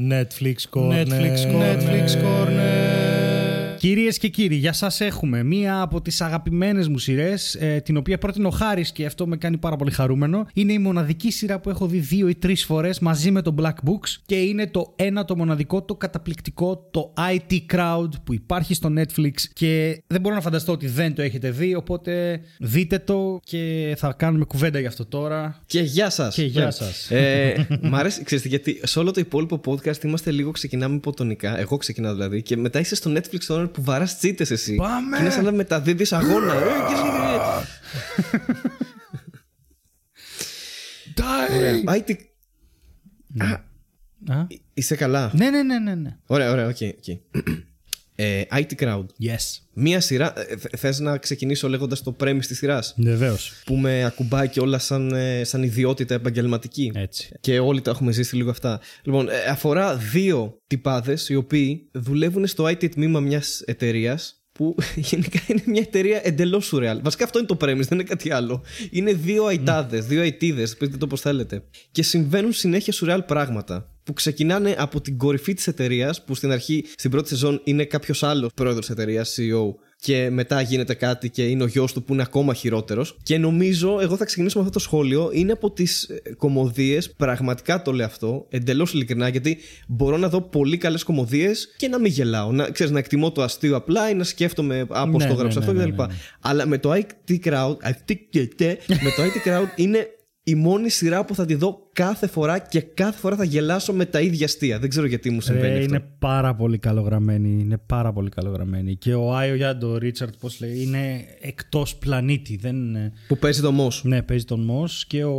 [0.10, 1.08] Netflix Corner.
[1.08, 1.78] Netflix Corner.
[1.78, 2.63] Netflix Corner.
[3.84, 8.18] Κυρίες και κύριοι, για σας έχουμε μία από τις αγαπημένες μου σειρές, ε, την οποία
[8.18, 10.46] πρότεινε ο Χάρης και αυτό με κάνει πάρα πολύ χαρούμενο.
[10.54, 13.90] Είναι η μοναδική σειρά που έχω δει δύο ή τρεις φορές μαζί με το Black
[13.90, 18.94] Books και είναι το ένα το μοναδικό, το καταπληκτικό, το IT Crowd που υπάρχει στο
[18.98, 23.94] Netflix και δεν μπορώ να φανταστώ ότι δεν το έχετε δει, οπότε δείτε το και
[23.98, 25.64] θα κάνουμε κουβέντα γι' αυτό τώρα.
[25.66, 26.36] Και γεια σας.
[26.36, 27.12] Και γεια σας.
[27.12, 31.60] Ε, μ' αρέσει, ξέρετε, γιατί σε όλο το υπόλοιπο podcast είμαστε λίγο ξεκινάμε υποτονικά.
[31.60, 32.42] Εγώ ξεκινάω δηλαδή.
[32.42, 34.76] Και μετά είσαι στο Netflix τώρα που βαράς τσίτες εσύ.
[34.76, 35.16] Πάμε!
[35.18, 36.54] Και είναι σαν να μεταδίδεις αγώνα.
[36.54, 37.02] Ε, και εσύ-
[41.58, 41.82] Ωραία.
[41.88, 42.12] IT...
[44.34, 45.32] Α; Είσαι καλά.
[45.36, 46.18] Ναι, ναι, ναι, ναι, ναι.
[46.26, 46.78] Ωραία, ωραία, οκ.
[48.14, 48.20] Οκ.
[48.26, 49.06] Ε, IT Crowd.
[49.24, 49.60] Yes.
[49.74, 50.34] Μία σειρά.
[50.40, 53.52] ε, θε- Θες να ξεκινήσω λέγοντας το premise της σειράς; Βεβαίως.
[53.66, 56.92] Που με ακουμπάει και όλα σαν, ε, σαν ιδιότητα επαγγελματική.
[56.96, 57.30] Έτσι.
[57.40, 58.80] Και όλοι τα έχουμε ζήσει λίγο αυτά.
[59.04, 65.40] Λοιπόν, ε, αφορά δύο τυπάδες οι οποίοι δουλεύουν στο IT τμήμα μιας εταιρείας που γενικά
[65.48, 67.00] είναι μια εταιρεία εντελώς σουρεάλ.
[67.04, 68.64] Βασικά αυτό είναι το premise, δεν είναι κάτι άλλο.
[68.92, 71.64] Είναι δύο αιτάδε, δύο αιτίδε, πείτε το πώς θέλετε.
[71.92, 73.88] Και συμβαίνουν συνέχεια σουρεάλ πράγματα.
[74.04, 78.24] Που ξεκινάνε από την κορυφή της εταιρείας, που στην αρχή, στην πρώτη σεζόν, είναι κάποιος
[78.24, 82.14] άλλος πρόεδρος της εταιρείας, CEO, και μετά γίνεται κάτι και είναι ο γιος του που
[82.14, 83.18] είναι ακόμα χειρότερος.
[83.24, 87.92] Και νομίζω, εγώ θα ξεκινήσω με αυτό το σχόλιο, είναι από τις κομμωδίες, πραγματικά το
[87.92, 92.52] λέω αυτό, εντελώς ειλικρινά, γιατί μπορώ να δω πολύ καλές κομμωδίες και να μην γελάω.
[92.52, 95.40] Να, ξέρεις, να εκτιμώ το αστείο απλά ή να σκέφτομαι α, πώς Ναι, το ναι,
[95.40, 96.02] γράψα ναι, αυτό ναι, κτλ.
[96.02, 96.14] ναι, ναι.
[96.42, 97.78] Αλλά με το IT Crowd,
[98.88, 100.08] με το IT Crowd είναι
[100.44, 104.06] η μόνη σειρά που θα τη δω κάθε φορά και κάθε φορά θα γελάσω με
[104.06, 104.80] τα ίδια αστεία.
[104.80, 105.84] Δεν ξέρω γιατί μου συμβαίνει Ε, αυτό.
[105.96, 107.50] είναι πάρα πολύ καλογραμμένη.
[107.62, 108.96] Είναι πάρα πολύ καλογραμμένη.
[108.96, 112.58] Και ο Άιο Γιάντο, ο Ρίτσαρτ, πώς λέει, είναι εκτός πλανήτη.
[112.62, 112.96] Δεν...
[112.96, 114.02] ε, Που παίζει το Moss.
[114.04, 115.32] Ναι, παίζει τον Μό και ο,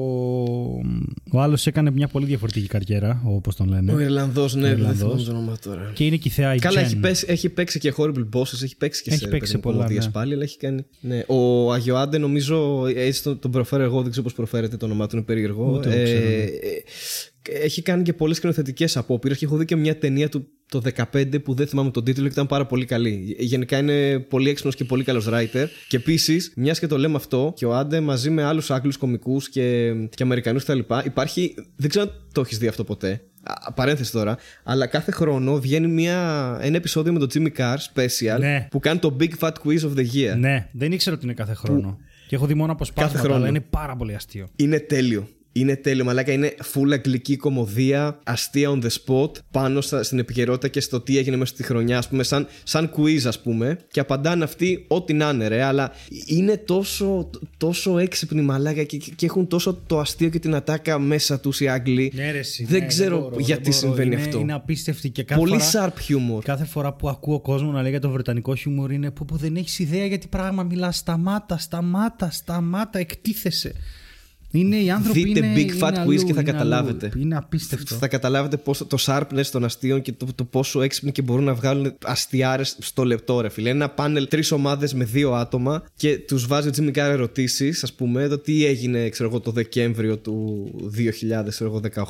[1.32, 3.92] ο άλλος έκανε μια πολύ διαφορετική καριέρα, όπως τον λένε.
[3.92, 4.98] Ο Ιρλανδός, ναι, δεν Ιρλανδός.
[4.98, 5.90] θυμάμαι το όνομα τώρα.
[5.94, 6.84] Και είναι και η θεά η Καλά, Jen.
[6.84, 9.61] έχει παίξει, έχει παίξει και Horrible Bosses, έχει παίξει και Έχει σε παίξει παιδί μου,
[9.62, 10.11] πολλά, κομμωδίες ναι.
[10.12, 10.84] πάλι, αλλά έχει κάνει.
[11.00, 11.22] Ναι.
[11.26, 15.16] Ο Αγιοάντε, νομίζω, έτσι τον, τον προφέρω εγώ, δεν ξέρω πώς προφέρεται το όνομά του,
[15.16, 15.72] είναι περίεργο.
[15.76, 16.34] Ούτε εγώ ξέρω, ναι.
[16.34, 16.43] ε,
[17.62, 20.80] έχει κάνει και πολλές σκηνοθετικές απόπειρες και έχω δει και μια ταινία του το
[21.12, 23.36] 15 που δεν θυμάμαι τον τίτλο και ήταν πάρα πολύ καλή.
[23.38, 25.66] Γενικά είναι πολύ έξυπνος και πολύ καλός writer.
[25.88, 29.49] Και επίσης, μιας και το λέμε αυτό, και ο Άντε μαζί με άλλους Άγγλους κομικούς
[29.49, 30.78] και, και Αμερικανούς κτλ.
[31.05, 31.55] Υπάρχει.
[31.76, 33.20] Δεν ξέρω αν το έχεις δει αυτό ποτέ.
[33.42, 34.36] Α, παρένθεση τώρα.
[34.64, 36.18] Αλλά κάθε χρόνο βγαίνει μια,
[36.62, 38.68] ένα επεισόδιο με τον Jimmy Carr special Ναι.
[38.70, 40.36] που κάνει το Big Fat Quiz of the Year.
[40.38, 41.99] Ναι, δεν ήξερα ότι είναι κάθε χρόνο.
[42.28, 43.34] Και έχω δει μόνο αποσπάσματα, χρόνο.
[43.34, 44.49] αλλά είναι πάρα πολύ αστείο.
[44.57, 45.28] Είναι τέλειο.
[45.57, 46.32] Είναι τέλειο, μαλάκα.
[46.32, 51.18] Είναι full αγγλική κομμωδία, αστεία on the spot, πάνω στα, στην επικαιρότητα και στο τι
[51.18, 53.78] έγινε μέσα στη χρονιά, ας πούμε, σαν, σαν quiz, ας πούμε.
[53.90, 55.62] Και απαντάνε αυτοί ό,τι να είναι, ρε.
[55.62, 55.92] Αλλά
[56.26, 61.40] είναι τόσο, τόσο έξυπνοι, μαλάκα, και, και έχουν τόσο το αστείο και την ατάκα μέσα
[61.40, 62.12] τους οι Άγγλοι.
[62.14, 63.94] Ναι, ρε, εσύ, δεν ναι, ξέρω μπορώ, γιατί δεν μπορώ.
[63.94, 64.38] συμβαίνει είναι, αυτό.
[64.38, 66.42] Είναι απίστευτη και κάθε Πολύ φορά, sharp humor.
[66.44, 69.57] Κάθε φορά που ακούω κόσμο να λέει για το βρετανικό χιούμορ είναι που, που δεν
[69.57, 70.96] έχεις ιδέα για τι πράγμα μιλάς.
[70.96, 73.72] Σταμάτα, σταμάτα, σταμάτα, εκτίθεσαι.
[74.57, 77.11] Είναι οι άνθρωποι Δείτε είναι, Big είναι Fat αλλού, Quiz και θα είναι καταλάβετε.
[77.12, 77.22] αλλού.
[77.22, 77.94] Είναι απίστευτο.
[77.94, 81.55] Θα καταλάβετε πόσο, το sharpness των αστείων και το, το πόσο έξυπνοι και μπορούν να
[81.55, 83.70] βγάλουν αστιάρες στο λεπτό, ρε φίλε.
[83.70, 87.92] Ένα πάνελ τρεις ομάδες με δύο άτομα και τους βάζει ο Jimmy Carr ερωτήσεις, ας
[87.92, 90.66] πούμε, το τι έγινε, ξέρω εγώ, το Δεκέμβριο του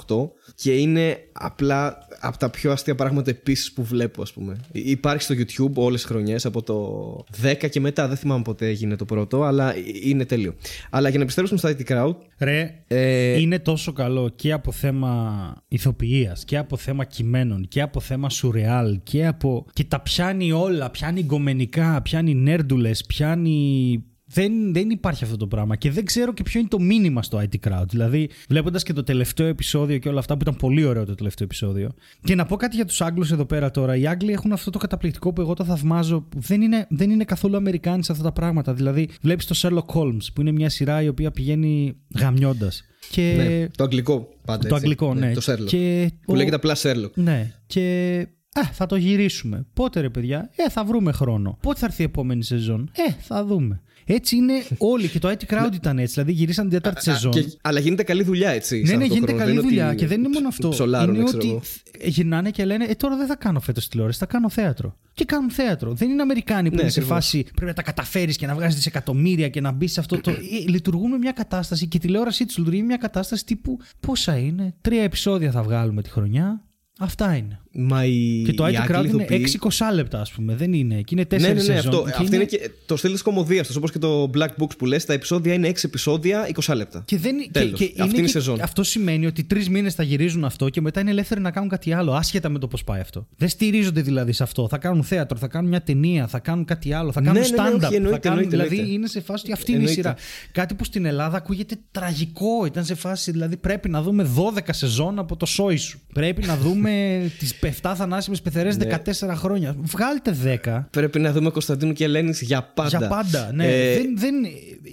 [0.07, 0.31] 2018.
[0.55, 4.57] Και είναι απλά από τα πιο αστεία πράγματα επίσης που βλέπω, ας πούμε.
[4.73, 8.09] Υ- Υπάρχει στο YouTube όλες τις χρονιές από το 10 και μετά.
[8.09, 10.55] Δεν θυμάμαι πότε έγινε το πρώτο, αλλά είναι τέλειο.
[10.91, 15.55] Αλλά για να επιστρέψουμε στο IT Crowd, Ρε, ε, είναι τόσο καλό και από θέμα
[15.69, 19.67] ηθοποιίας και από θέμα κειμένων και από θέμα σουρεάλ και από...
[19.73, 24.05] και τα πιάνει όλα, πιάνει γκομενικά, πιάνει νέρντουλες, πιάνει...
[24.35, 27.39] Δεν, δεν υπάρχει αυτό το πράγμα και δεν ξέρω και ποιο είναι το μήνυμα στο
[27.43, 27.85] IT Crowd.
[27.89, 31.47] Δηλαδή, βλέποντας και το τελευταίο επεισόδιο και όλα αυτά που ήταν πολύ ωραίο το τελευταίο
[31.47, 31.91] επεισόδιο.
[32.25, 33.97] Και να πω κάτι για τους Άγγλους εδώ πέρα τώρα.
[33.97, 36.21] Οι Άγγλοι έχουν αυτό το καταπληκτικό που εγώ το θαυμάζω.
[36.21, 38.75] που Δεν είναι, δεν είναι καθόλου Αμερικάνοι σε αυτά τα πράγματα.
[38.75, 42.83] Δηλαδή, βλέπεις το Sherlock Holmes που είναι μια σειρά η οποία πηγαίνει γαμιώντας.
[43.11, 43.35] Και...
[43.37, 44.59] ναι, το αγγλικό πάντα.
[44.59, 44.77] Το έτσι.
[44.77, 45.33] αγγλικό, ναι.
[45.33, 45.67] Το Sherlock.
[45.67, 47.11] Και Που ο- λέγεται απλά Sherlock.
[47.15, 47.53] Ναι.
[47.67, 48.27] Και.
[48.57, 49.67] Α, θα το γυρίσουμε.
[49.73, 51.59] Πότε ρε παιδιά, Ε, θα βρούμε χρόνο.
[51.63, 53.81] Πότε θα έρθει η επόμενη σεζόν, Ε, θα δούμε.
[54.07, 54.53] Έτσι είναι
[54.93, 55.09] όλοι.
[55.09, 56.13] Και το IT Crowd ήταν έτσι.
[56.15, 57.33] Δηλαδή γυρίσαν την τέταρτη Α, σεζόν.
[57.33, 58.81] και- αλλά γίνεται καλή δουλειά έτσι.
[58.81, 59.45] Ναι, σε ναι, αυτό το γίνεται χρόνο.
[59.45, 59.87] καλή Δεν είναι δουλειά.
[59.89, 60.69] ότι Και δεν είναι μόνο αυτό.
[60.69, 61.61] ψολάρουν, είναι ξέρω ότι εγώ.
[61.63, 64.97] θ- γυρνάνε και λένε Ε, τώρα δεν θα κάνω φέτος τηλεόραση, θα κάνω θέατρο.
[65.13, 65.93] Και κάνουν θέατρο.
[65.95, 67.25] Δεν είναι Αμερικάνοι που Ναι, είναι σε ακριβώς.
[67.25, 70.31] φάση πρέπει να τα καταφέρεις και να βγάζεις δισεκατομμύρια και να μπεις σε αυτό το.
[70.35, 70.37] Ε,
[70.69, 74.75] λειτουργούν με μια κατάσταση και η τηλεόρασή τους λειτουργεί με μια κατάσταση τύπου πόσα είναι.
[74.81, 76.63] Τρία επεισόδια θα βγάλουμε τη χρονιά.
[76.99, 77.59] Αυτά είναι.
[77.77, 80.55] Μα η, Και το οι IT Άγγλοι Crowd είναι ηθοποιοί- 6-20 λεπτά, ας πούμε.
[80.55, 80.95] Δεν είναι.
[80.95, 81.77] Και είναι 4 Ναι, ναι, ναι, σεζόν.
[81.79, 83.75] αυτό, Και αυτό είναι και το στυλ της κομμωδίας του.
[83.77, 87.03] Όπως και το Black Books που λες, τα επεισόδια είναι 6 επεισόδια, 20 λεπτά.
[87.05, 87.79] Και δεν, Τέλος.
[87.79, 88.61] και, και Αυτή είναι η και- σεζόν.
[88.61, 91.93] Αυτό σημαίνει ότι τρεις μήνες θα γυρίζουν αυτό και μετά είναι ελεύθεροι να κάνουν κάτι
[91.93, 93.27] άλλο, άσχετα με το πώς πάει αυτό.
[93.37, 94.69] Δεν στηρίζονται δηλαδή σε αυτό.
[94.69, 97.55] Θα κάνουν θέατρο, θα κάνουν μια ταινία, θα κάνουν κάτι άλλο, θα κάνουν Ναι, ναι,
[97.63, 97.73] ναι, stand-up.
[97.77, 98.95] όχι, θα εννοείται, κάνουν, εννοείται, δηλαδή εννοείται.
[98.99, 100.01] είναι σε φάση ότι αυτή είναι η Εννοείται.
[100.09, 100.17] σειρά.
[100.53, 102.67] Κάτι που στην Ελλάδα ακούγεται τραγικό.
[102.67, 106.01] Ήταν σε φάση δηλαδή πρέπει να δούμε 12 σεζόν από το σόι σου.
[106.13, 106.93] Πρέπει να δούμε
[107.39, 108.85] τις 7 θανάσιμες πεθερές Ναι.
[108.85, 109.75] 14 χρόνια.
[109.79, 110.85] Βγάλτε 10.
[110.91, 112.99] Πρέπει να δούμε Κωνσταντίνου και Ελένης για πάντα.
[112.99, 113.51] Για πάντα.
[113.55, 113.67] Ναι.
[113.67, 114.35] Ε, δεν, δεν...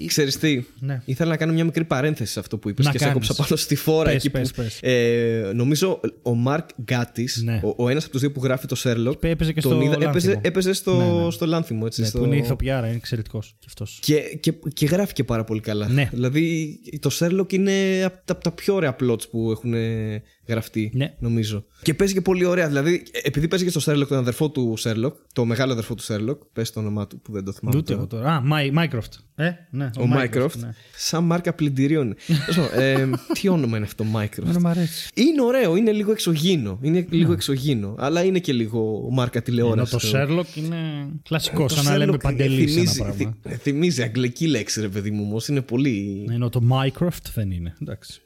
[0.07, 1.01] Ξέρεις τι, Ναι.
[1.05, 3.23] ήθελα να κάνω μια μικρή παρένθεση σε αυτό που είπες Να και σε κάνεις.
[3.27, 4.79] έκοψα πάνω στη φόρα Πες, εκεί πες, που πες.
[4.81, 7.59] Ε, νομίζω ο Μαρκ Γκάτης, Ναι.
[7.63, 9.93] ο, ο ένας από τους δύο που γράφει το Sherlock Έπαιζε και τον στο είδα-
[9.93, 10.41] έπαιζε, Λάνθιμο.
[10.43, 11.31] έπαιζε στο, Ναι, ναι.
[11.31, 12.19] στο Λάνθιμο έτσι, Ναι, στο...
[12.19, 13.99] Που είναι ηθοποιάρα, είναι εξαιρετικός κι αυτός.
[14.01, 15.87] Και, και, και γράφει και πάρα πολύ καλά.
[15.89, 16.09] Ναι.
[16.11, 20.91] Δηλαδή το Sherlock είναι από τα, από τα πιο ωραία plots που έχουν ε, γραφτεί,
[20.93, 21.13] Ναι.
[21.19, 21.65] νομίζω.
[21.81, 22.67] Και παίζει και πολύ ωραία.
[22.67, 26.37] Δηλαδή, επειδή παίζει και στο Sherlock τον αδερφό του Sherlock, το μεγάλο αδερφό του Sherlock,
[26.53, 27.77] πες το όνομά του που δεν το θυμάμαι.
[27.77, 27.99] Ούτε τώρα.
[27.99, 28.35] εγώ τώρα.
[28.35, 29.19] Α, Μάι- Mycroft.
[29.35, 30.55] Ε, ναι, Ο Mycroft.
[30.59, 30.69] ναι.
[30.95, 32.15] Σαν μάρκα πλυντηρίων.
[32.27, 35.09] Τέλος πάντων, ε, τι όνομα είναι αυτό, Mycroft; Εμένα μου αρέσει.
[35.13, 36.79] Είναι ωραίο, είναι λίγο εξωγήινο.
[36.81, 37.95] Είναι λίγο εξωγήινο.
[37.97, 39.91] Αλλά είναι και λίγο μάρκα Ενώ τηλεόραση.
[39.91, 40.77] το Sherlock είναι
[41.23, 43.37] κλασικό, Το σαν να λέμε Sherlock παντελής σε ένα θυμίζει, πράγμα.
[43.47, 45.47] θυ- θυμίζει αγγλική λέξη, ρε παιδί μου, όμως.
[45.47, 46.25] Είναι πολύ.
[46.31, 47.73] Ενώ το Mycroft δεν είναι.
[47.81, 48.21] Εντάξει.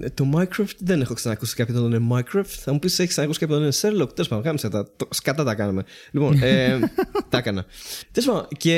[0.00, 2.44] Ε, Το Minecraft δεν έχω ξανακούσει κάποιον να το λένε Minecraft.
[2.46, 4.14] Θα μου πεις, έχεις ξανακούσει κάποιον να το λένε Sherlock.
[4.14, 4.88] Τέλος πάντων, κάμισε τα.
[4.96, 5.84] Το, σκατά τα κάναμε.
[6.10, 6.78] Λοιπόν, ε,
[7.30, 7.64] τα έκανα.
[8.12, 8.72] Τέλος πάντων, και,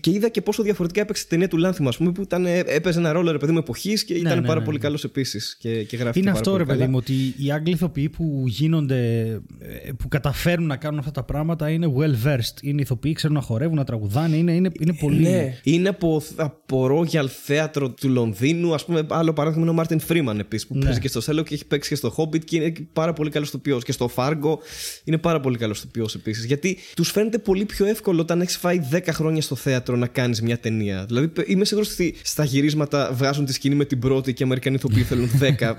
[0.00, 2.98] και είδα και πόσο διαφορετικά έπαιξε η ταινία του Λάνθιμου, ας πούμε, που ήταν, έπαιζε
[2.98, 4.82] ένα ρόλο ρε παιδί μου εποχής και ήταν ναι, πάρα ναι, πολύ ναι.
[4.82, 5.56] καλός επίσης.
[5.58, 6.90] Και, και γράφει Είναι πάρα αυτό πολύ ρε παιδί καλά.
[6.90, 11.70] μου, ότι οι Άγγλοι ηθοποιοί που γίνονται, ε, που καταφέρουν να κάνουν αυτά τα πράγματα
[11.70, 12.62] είναι well versed.
[12.62, 15.22] Είναι ηθοποιοί, ξέρουν να χορεύουν, να τραγουδάνε, είναι, είναι, είναι πολύ.
[15.22, 18.74] Ναι, είναι από, από Royal θέατρο του Λονδίνου.
[18.74, 20.84] Α πούμε, άλλο παράδειγμα είναι ο Μάρτιν Φρήμαν επίσης, που Ναι.
[20.84, 23.48] παίζει και στο Sherlock και έχει παίξει και στο Hobbit και είναι πάρα πολύ καλός
[23.48, 23.84] ηθοποιός.
[23.84, 24.56] Και στο Fargo
[25.04, 26.44] είναι πάρα πολύ καλός ηθοποιός επίσης.
[26.44, 30.42] Γιατί τους φαίνεται πολύ πιο εύκολο όταν έχεις φάει 10 χρόνια στο θέατρο να κάνεις
[30.42, 31.04] μια ταινία.
[31.06, 34.76] Δηλαδή, είμαι σίγουρος ότι στα γυρίσματα βγάζουν τη σκηνή με την πρώτη και οι Αμερικανοί
[34.76, 35.74] ηθοποιοί θέλουν 10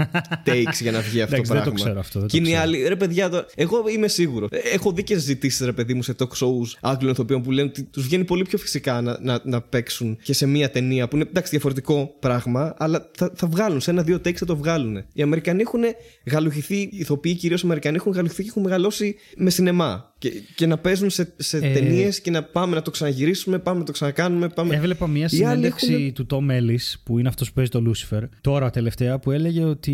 [0.45, 1.63] takes για να βγει αυτό Εντάξει, το δεν πράγμα.
[1.63, 2.67] το ξέρω αυτό, δεν και το είναι οι ξέρω.
[2.67, 4.49] άλλοι, ρε παιδιά, τώρα, εγώ είμαι σίγουρος.
[4.51, 7.67] Ε, Έχω δει και συζητήσεις, ρε παιδί μου, σε talk shows Άγγλων ηθοποιών που λένε
[7.69, 11.15] ότι τους βγαίνει πολύ πιο φυσικά να, να, να παίξουν και σε μία ταινία που
[11.15, 13.81] είναι εντάξει διαφορετικό πράγμα, αλλά θα, θα βγάλουν.
[13.81, 15.03] Σε ένα-δύο takes θα το βγάλουν.
[15.13, 15.81] Οι Αμερικανοί έχουν
[16.31, 20.13] γαλουχηθεί, οι ηθοποιοί κυρίως οι Αμερικανοί έχουν γαλουχηθεί και έχουν μεγαλώσει με σινεμά.
[20.17, 23.79] Και, και να παίζουν σε, σε Ε, ταινίες και να πάμε να το ξαναγυρίσουμε, πάμε
[23.79, 24.49] να το ξανακάνουμε.
[24.49, 24.75] Πάμε...
[24.75, 27.83] Έβλεπα μια Οι άλλοι συνέντευξη έχουν- του Tom Ellis, που είναι αυτός που παίζει το
[27.87, 29.93] Lucifer, τώρα τελευταία, που έλεγε ότι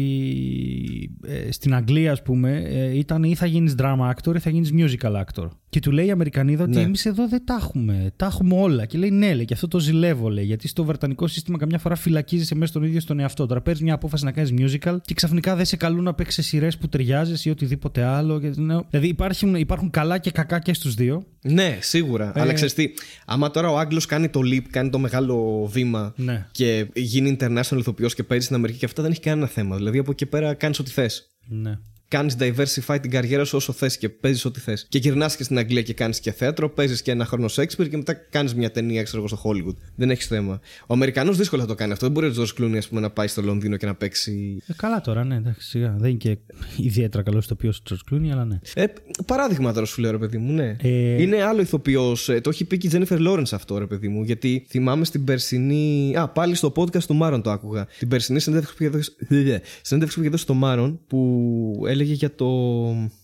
[1.26, 4.71] ε, στην Αγγλία, ας πούμε, ε, ήταν ή θα γίνεις drama actor ή θα γίνεις
[4.73, 5.47] musical actor.
[5.76, 6.82] Και του λέει η Αμερικανίδα ότι Ναι.
[6.82, 8.11] εμείς εδώ δεν τα έχουμε.
[8.15, 8.86] Τα έχουμε όλα.
[8.86, 10.45] Και λέει ναι, λέει, και αυτό το ζηλεύω, λέει.
[10.45, 13.45] Γιατί στο βρετανικό σύστημα καμιά φορά φυλακίζεσαι μέσα στον ίδιο στον εαυτό.
[13.45, 16.78] Τώρα παίρνεις μια απόφαση να κάνεις musical και ξαφνικά δεν σε καλούν να παίξει σειρές
[16.78, 18.39] που ταιριάζεις ή οτιδήποτε άλλο.
[18.39, 21.26] Και, ναι, δηλαδή υπάρχουν, υπάρχουν καλά και κακά και στους δύο.
[21.41, 22.32] Ναι, σίγουρα.
[22.36, 22.86] Ε, Αλλά ξέρεις τι,
[23.26, 26.45] άμα τώρα ο Άγγλος κάνει το leap, κάνει το μεγάλο βήμα Ναι.
[26.51, 29.76] και γίνει international ηθοποιός και παίζει στην Αμερική και αυτά δεν έχει κανένα θέμα.
[29.76, 31.28] Δηλαδή από εκεί πέρα κάνεις ό,τι θες.
[31.47, 31.78] Ναι.
[32.16, 34.86] Κάνεις diversify την καριέρα σου όσο θες και παίζεις ό,τι θες.
[34.89, 37.97] Και γυρνάς και στην Αγγλία και κάνεις και θέατρο, παίζεις και ένα χρόνο Shakespeare και
[37.97, 39.76] μετά κάνεις μια ταινία, ξέρω εγώ, στο Hollywood.
[39.95, 40.59] Δεν έχεις θέμα.
[40.88, 42.05] Ο Αμερικανός δύσκολα θα το κάνει αυτό.
[42.05, 44.61] Δεν μπορεί ο Τζορτ Κλούνι, ας πούμε, να πάει στο Λονδίνο και να παίξει.
[44.68, 45.95] Ε, καλά τώρα, ναι, εντάξει, σιγά.
[45.99, 46.38] Δεν είναι και
[46.78, 48.59] ιδιαίτερα καλό ηθοποιός ο Τζορτζ Κλούνι, αλλά ναι.
[48.74, 48.86] Ε,
[49.26, 50.76] παράδειγμα τώρα σου λέω, ρε παιδί μου, ναι.
[50.82, 52.26] Ε, Είναι άλλο ηθοποιός.
[52.41, 54.24] το έχει πει και η Τζένιφερ Λόρενς αυτό, ρε παιδί μου.
[54.24, 56.13] Γιατί θυμάμαι στην περσινή.
[56.18, 57.88] Α, πάλι στο podcast του Μάρον το άκουγα.
[57.99, 59.11] Την περσινή συνέντευξη που είχε δώσει,
[59.82, 62.47] συνέντευξη που είχε δώσει στο Μάρον που έλεγε για το,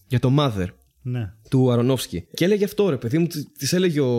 [0.07, 0.67] για το Mother
[1.01, 1.33] Ναι.
[1.51, 2.23] Του Αρονόφσκι.
[2.33, 3.27] Και έλεγε αυτό, ρε παιδί μου,
[3.57, 4.13] της έλεγε ο,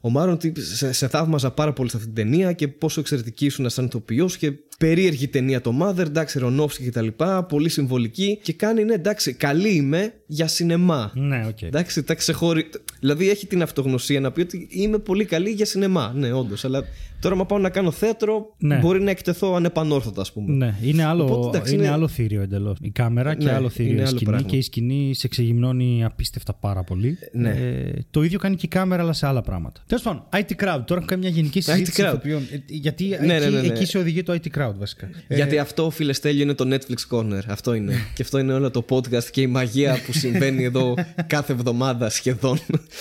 [0.00, 3.44] ο Μάρον ότι σε, σε θαύμαζα πάρα πολύ σε αυτή την ταινία και πόσο εξαιρετική
[3.46, 8.38] ήσουν σαν ηθοποιός και περίεργη ταινία το Mother, εντάξει, Αρονόφσκι και τα λοιπά, πολύ συμβολική.
[8.42, 11.12] Και κάνει, ναι, εντάξει, καλή είμαι για σινεμά.
[11.14, 11.62] Ναι, οκ.
[11.62, 12.70] Εντάξει, τα ξεχωρί...
[13.00, 16.12] Δηλαδή έχει την αυτογνωσία να πει ότι είμαι πολύ καλή για σινεμά.
[16.16, 16.64] Ναι, όντως.
[16.64, 16.84] Αλλά
[17.20, 18.78] τώρα, άμα πάω να κάνω θέατρο, Ναι.
[18.78, 20.54] μπορεί να εκτεθώ ανεπανόρθωτα, ας πούμε.
[20.54, 22.76] Ναι, είναι άλλο, Οπότε, εντάξει, είναι είναι- άλλο θηρίο εντελώς.
[22.80, 24.30] Η κάμερα και Ναι, άλλο θηρίο είναι η άλλο σκηνή.
[24.30, 24.48] πράγμα.
[24.48, 27.18] Και η σκηνή σε ξεγυμνώνει απίστευτα πάρα πολύ.
[27.32, 27.50] Ναι.
[27.50, 29.80] Ε, το ίδιο κάνει και η κάμερα, αλλά σε άλλα πράγματα.
[29.86, 30.82] Τέλος πάντων, IT Crowd.
[30.86, 32.08] Τώρα έχω κάνει μια γενική συζήτηση crowd.
[32.08, 32.42] ηθοποιών.
[32.52, 33.66] Ε, Γιατί Ναι, εκεί, ναι, ναι, ναι.
[33.66, 35.08] εκεί σε οδηγεί το IT Crowd, βασικά.
[35.28, 37.40] Ε, Γιατί αυτό, φίλε Στέλιο, είναι το Netflix Corner.
[37.48, 37.94] Αυτό είναι.
[38.14, 40.94] και αυτό είναι όλο το podcast και η μαγεία που συμβαίνει εδώ
[41.26, 42.58] κάθε εβδομάδα σχεδόν.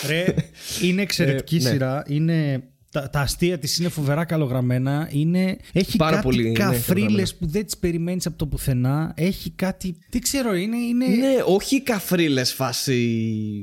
[0.08, 0.26] Ρε,
[0.82, 1.70] είναι εξαιρετική Ε, ναι.
[1.70, 2.04] σειρά.
[2.08, 2.64] Είναι,
[3.00, 5.10] τα, τα αστεία της είναι φοβερά καλογραμμένα.
[5.12, 7.28] Είναι, έχει Πάρα κάτι πολύ, ναι, καφρίλες καλογραμμένα.
[7.40, 9.14] που δεν τις περιμένεις από το πουθενά.
[9.16, 9.98] Έχει κάτι.
[10.10, 10.78] Δεν ξέρω, είναι.
[10.78, 11.06] είναι...
[11.08, 12.96] ναι, όχι καφρίλες φάση.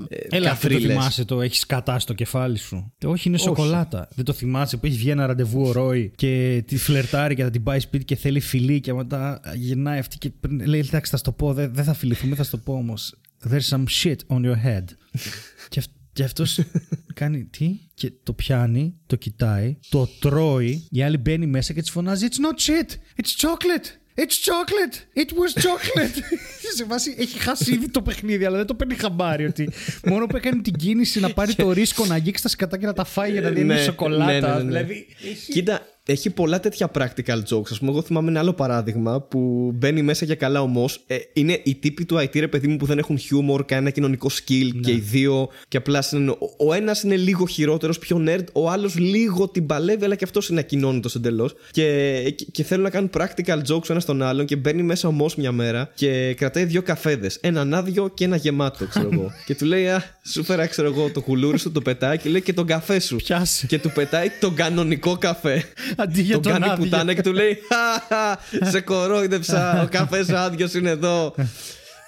[0.08, 0.96] Ε, Έλα, αυτό το καφρίλες.
[0.96, 2.92] θυμάσαι το έχεις κατά στο κεφάλι σου.
[2.98, 4.08] Ε, Όχι, είναι σοκολάτα.
[4.14, 7.50] Δεν το θυμάσαι που έχει βγει ένα ραντεβού ο Ρόι και τη φλερτάρει και θα
[7.50, 11.16] την πάει σπίτι και θέλει φιλί και μετά γυρνάει αυτή και πριν- λέει: Εντάξει, θα
[11.16, 13.14] σου το πω, δεν, δεν θα φιληθούμε, θα σου το πω όμως.
[13.50, 14.84] there's some shit on your head.
[15.68, 16.44] και, αυ- και αυτό
[17.20, 20.86] κάνει τι, και το πιάνει, το κοιτάει, το τρώει.
[20.90, 22.90] Η άλλη μπαίνει μέσα και της φωνάζει It's not shit,
[23.22, 23.86] it's chocolate.
[24.14, 24.96] It's chocolate!
[25.22, 26.16] It was chocolate!
[26.76, 29.44] Σε βάση έχει χάσει ήδη το παιχνίδι, αλλά δεν το παίρνει χαμπάρι.
[29.44, 29.68] Ότι
[30.06, 32.92] μόνο που έκανε την κίνηση να πάρει το ρίσκο να αγγίξει τα σκατά και να
[32.92, 34.32] τα φάει για να δίνει Ναι, σοκολάτα.
[34.32, 34.64] ναι, ναι, ναι, ναι.
[34.64, 35.06] Δηλαδή.
[35.30, 37.72] έχει- Κοίτα, έχει πολλά τέτοια practical jokes.
[37.74, 40.88] Α πούμε, εγώ θυμάμαι ένα άλλο παράδειγμα που μπαίνει μέσα για καλά όμω.
[41.06, 44.30] Ε, είναι οι τύποι του IT, ρε παιδί μου, που δεν έχουν humor, κανένα κοινωνικό
[44.32, 44.80] skill Ναι.
[44.80, 45.48] και οι δύο.
[45.68, 49.66] Και απλά είναι, ο, ο ένας είναι λίγο χειρότερος, πιο nerd, ο άλλος λίγο την
[49.66, 51.54] παλεύει, αλλά και αυτός είναι ακοινώνητος εντελώς.
[51.70, 55.08] Και, και, και θέλουν να κάνουν practical jokes ο ένας τον άλλον και μπαίνει μέσα
[55.08, 57.38] όμω μια μέρα και κρατάει δύο καφέδες.
[57.40, 59.30] Έναν άδειο και ένα γεμάτο, ξέρω εγώ.
[59.46, 60.02] και του λέει, Α,
[60.32, 63.16] σου φέρα, ξέρω εγώ, το κουλούρι σου, το πετάει και λέει και τον καφέ σου.
[63.16, 63.66] Πιάσε.
[63.66, 65.64] Και του πετάει τον κανονικό καφέ.
[65.96, 66.84] Αντί για τον τον κάνει άδειο.
[66.84, 68.38] πουτάνα και του λέει «Χαχα,
[68.70, 71.34] Σε κορόιδεψα, ο καφές άδειος είναι εδώ.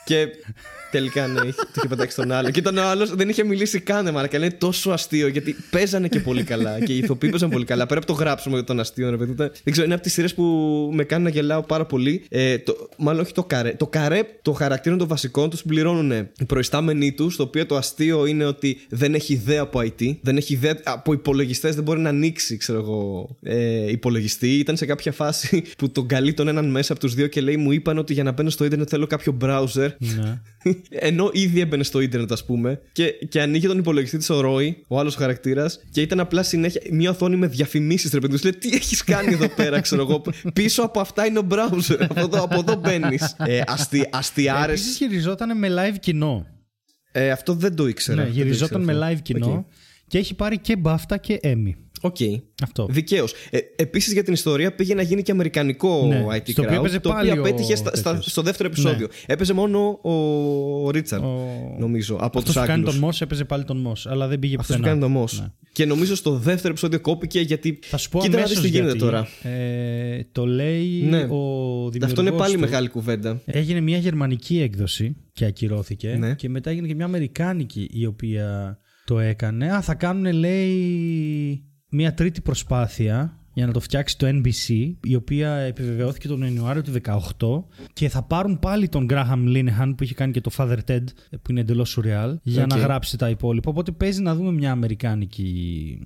[0.04, 0.28] και
[0.98, 2.50] τελικά ναι, είχε- το είχε πετάξει τον άλλο.
[2.50, 4.26] Και ήταν ο άλλος δεν είχε μιλήσει καν, μάρα.
[4.26, 6.78] Και είναι τόσο αστείο γιατί παίζανε και πολύ καλά.
[6.80, 7.86] και οι ηθοποιοί παίζαν πολύ καλά.
[7.86, 9.30] Πέρα από το γράψιμο για τον αστείο, ρε παιδί.
[9.32, 10.42] ήταν- Δεν ξέρω, είναι από τις σειρές που
[10.94, 12.24] με κάνει να γελάω πάρα πολύ.
[12.28, 13.70] Ε, το, μάλλον όχι το καρέ.
[13.76, 17.36] Το καρέ, το χαρακτήρα των βασικών τους πληρώνουν οι προϊστάμενοι τους.
[17.36, 20.16] Το οποίο το αστείο είναι ότι δεν έχει ιδέα από IT.
[20.20, 21.74] Δεν έχει ιδέα από υπολογιστές.
[21.74, 24.48] Δεν μπορεί να ανοίξει, ξέρω εγώ, ε, υπολογιστή.
[24.58, 27.56] Ήταν σε κάποια φάση που τον καλεί τον έναν μέσα από τους δύο και λέει:
[27.56, 29.88] Μου είπαν ότι για να μπαίνω στο Ιντερνετ θέλω κάποιο browser.
[29.98, 30.40] Ναι.
[30.90, 34.84] Ενώ ήδη έμπαινε στο ίντερνετ, ας πούμε, και, και ανοίγει τον υπολογιστή της ο Ρόι,
[34.88, 38.12] ο άλλος χαρακτήρας, και ήταν απλά συνέχεια μια οθόνη με διαφημίσεις.
[38.12, 40.22] Ρε παιδί μου, Τους λέει τι έχεις κάνει εδώ πέρα, ξέρω εγώ.
[40.54, 41.96] Πίσω από αυτά είναι ο browser.
[42.08, 43.36] από εδώ, από εδώ μπαίνεις.
[43.38, 44.80] Ε, αστι, αστιάρες.
[44.80, 46.46] Επίσης γυριζόταν με live κοινό.
[47.12, 48.16] Ε, αυτό δεν το ήξερα.
[48.16, 49.22] Ναι, Δεν το γυριζόταν με ήξερα live αυτό.
[49.22, 49.66] κοινό
[50.06, 51.70] και έχει πάρει και BAFTA και Emmy.
[52.04, 52.16] Οκ.
[52.18, 52.42] Okay.
[52.62, 52.86] Αυτό.
[52.90, 53.32] Δικαίως.
[53.50, 56.78] Ε, Επίσης για την ιστορία πήγε να γίνει και αμερικανικό Ναι, IT στο οποίο crowd.
[56.78, 58.30] έπαιζε το πάλι οποίο ο απέτυχε στα, στα- τέτοιος.
[58.30, 59.08] στο δεύτερο επεισόδιο.
[59.26, 60.12] Έπαιζε μόνο ο,
[60.86, 62.90] ο Ρίτσαρντ, Ο- νομίζω, από Αυτός τους που κάνει Άγγλους.
[62.90, 65.00] τον Μος έπαιζε πάλι τον Μος, αλλά δεν πήγε Αυτός που πουθενά.
[65.00, 65.38] κάνει το Moss.
[65.40, 65.46] Ναι.
[65.72, 67.78] Και νομίζω στο δεύτερο επεισόδιο κόπηκε γιατί.
[67.82, 69.04] Θα σου πω Κοίτα να αμέσως δεις τι γίνεται γιατί.
[69.04, 69.28] τώρα.
[69.58, 71.22] Ε, το λέει Ναι.
[71.22, 71.28] ο
[71.90, 72.60] δημιουργός Αυτό είναι πάλι του.
[72.60, 73.40] μεγάλη κουβέντα.
[73.44, 76.34] Έγινε μια γερμανική έκδοση και ακυρώθηκε Ναι.
[76.34, 79.72] και μετά έγινε και μια αμερικάνικη η οποία το έκανε.
[79.74, 81.64] Α, θα κάνουν λέει
[81.94, 86.92] μια τρίτη προσπάθεια για να το φτιάξει το NBC η οποία επιβεβαιώθηκε τον Ιανουάριο του
[87.38, 91.04] 2018 και θα πάρουν πάλι τον Graham Linehan που είχε κάνει και το Father Ted
[91.30, 92.68] που είναι εντελώς σουρεάλ για Οκ.
[92.68, 95.98] να γράψει τα υπόλοιπα οπότε παίζει να δούμε μια αμερικάνικη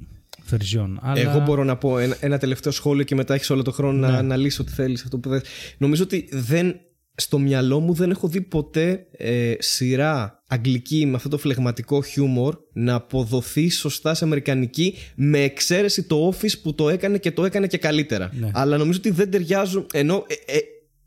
[0.50, 0.94] version.
[1.00, 1.20] Αλλά...
[1.20, 4.12] Εγώ μπορώ να πω ένα, ένα τελευταίο σχόλιο και μετά έχεις όλο το χρόνο Ναι.
[4.12, 5.02] να αναλύσει ό,τι θέλεις.
[5.02, 5.42] Αυτό που θες.
[5.78, 6.80] Νομίζω ότι δεν,
[7.14, 12.56] στο μυαλό μου δεν έχω δει ποτέ ε, σειρά αγγλική με αυτό το φλεγματικό χιούμορ
[12.72, 17.66] να αποδοθεί σωστά σε αμερικανική με εξαίρεση το Office που το έκανε και το έκανε
[17.66, 18.30] και καλύτερα.
[18.40, 18.50] Ναι.
[18.52, 19.86] Αλλά νομίζω ότι δεν ταιριάζουν.
[19.92, 20.58] Ενώ ε, ε,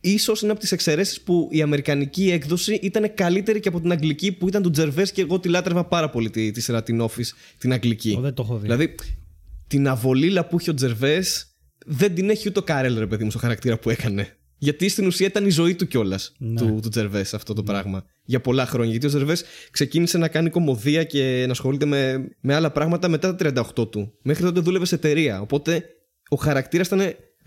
[0.01, 4.31] ίσως είναι από τις εξαιρέσεις που η αμερικανική έκδοση ήταν καλύτερη και από την αγγλική
[4.31, 7.31] που ήταν του Τζερβές και εγώ τη λάτρευα πάρα πολύ τη, τη σειρά την Office,
[7.57, 8.15] την αγγλική.
[8.17, 8.61] Ω, δεν το έχω δει.
[8.61, 8.95] Δηλαδή,
[9.67, 11.23] την αβολίλα που είχε ο Τζερβέ
[11.85, 14.35] δεν την έχει ούτε ο Κάρελ, ρε παιδί μου, στο χαρακτήρα που έκανε.
[14.63, 16.59] Γιατί στην ουσία ήταν η ζωή του κιόλας Ναι.
[16.61, 18.03] του, του Τζερβές αυτό το πράγμα.
[18.25, 18.91] Για πολλά χρόνια.
[18.91, 23.35] Γιατί ο Τζερβές ξεκίνησε να κάνει κομμωδία και να ασχολείται με, με άλλα πράγματα μετά
[23.35, 24.13] τα 38 του.
[24.21, 25.41] Μέχρι τότε δούλευε σε εταιρεία.
[25.41, 25.83] Οπότε
[26.29, 27.01] ο χαρακτήρας ήταν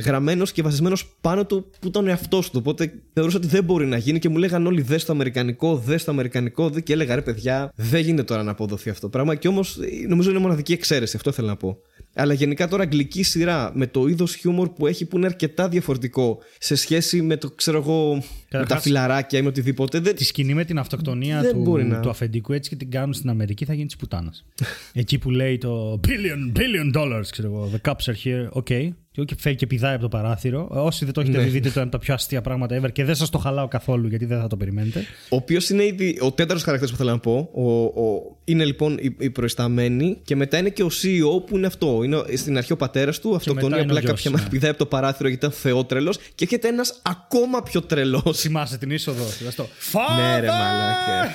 [0.04, 2.58] γραμμένος και βασισμένος πάνω του που ήταν ο εαυτός του.
[2.60, 6.04] Οπότε θεωρούσα ότι δεν μπορεί να γίνει και μου λέγαν όλοι δες το αμερικανικό, δες
[6.04, 6.70] το αμερικανικό.
[6.70, 9.34] Δε και έλεγα ρε παιδιά, δεν γίνεται τώρα να αποδοθεί αυτό το πράγμα.
[9.34, 9.78] Και όμως
[10.08, 11.78] νομίζω είναι μοναδική εξαίρεση, αυτό θέλω να πω.
[12.14, 16.38] Αλλά γενικά τώρα αγγλική σειρά με το είδος χιούμορ που έχει που είναι αρκετά διαφορετικό
[16.58, 18.14] σε σχέση με το ξέρω εγώ.
[18.14, 19.98] με τα Καταρχάς- φιλαράκια ή με οτιδήποτε.
[19.98, 20.14] Δεν...
[20.14, 23.12] Τη σκηνή με την αυτοκτονία Δεν του, μπορεί να- του αφεντικού έτσι και την κάνουν
[23.12, 24.44] στην Αμερική θα γίνει της πουτάνας.
[24.92, 27.70] Εκεί που λέει το billion, billion dollars, ξέρω εγώ.
[27.74, 28.62] The cops are here.
[28.62, 28.88] Okay.
[29.24, 30.66] Και φεύγει και πηδάει από το παράθυρο.
[30.70, 31.44] Όσοι δεν το έχετε Ναι.
[31.44, 33.68] δει, δείτε το είναι από τα πιο αστεία πράγματα ever και δεν σας το χαλάω
[33.68, 35.04] καθόλου γιατί δεν θα το περιμένετε.
[35.28, 37.48] Ο οποίος είναι ήδη ο τέταρτος χαρακτήρας που θέλω να πω.
[37.52, 41.66] Ο, ο, είναι λοιπόν η, η προϊσταμένη και μετά είναι και ο CEO που είναι
[41.66, 42.00] αυτό.
[42.04, 44.36] Είναι ο- στην αρχή ο πατέρας του, αυτοκτονεί μετά είναι απλά ο γιος, κάποια ναι.
[44.36, 48.40] μέρα πηδάει από το παράθυρο γιατί ήταν θεότρελος και έρχεται ένας ακόμα πιο τρελός.
[48.40, 49.24] Θυμάσαι την είσοδο.
[49.48, 49.68] Αυτό.
[50.16, 50.50] ναι, ρε Father!
[50.50, 51.30] μαλάκα.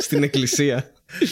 [0.00, 0.90] στην εκκλησία.
[1.18, 1.22] Το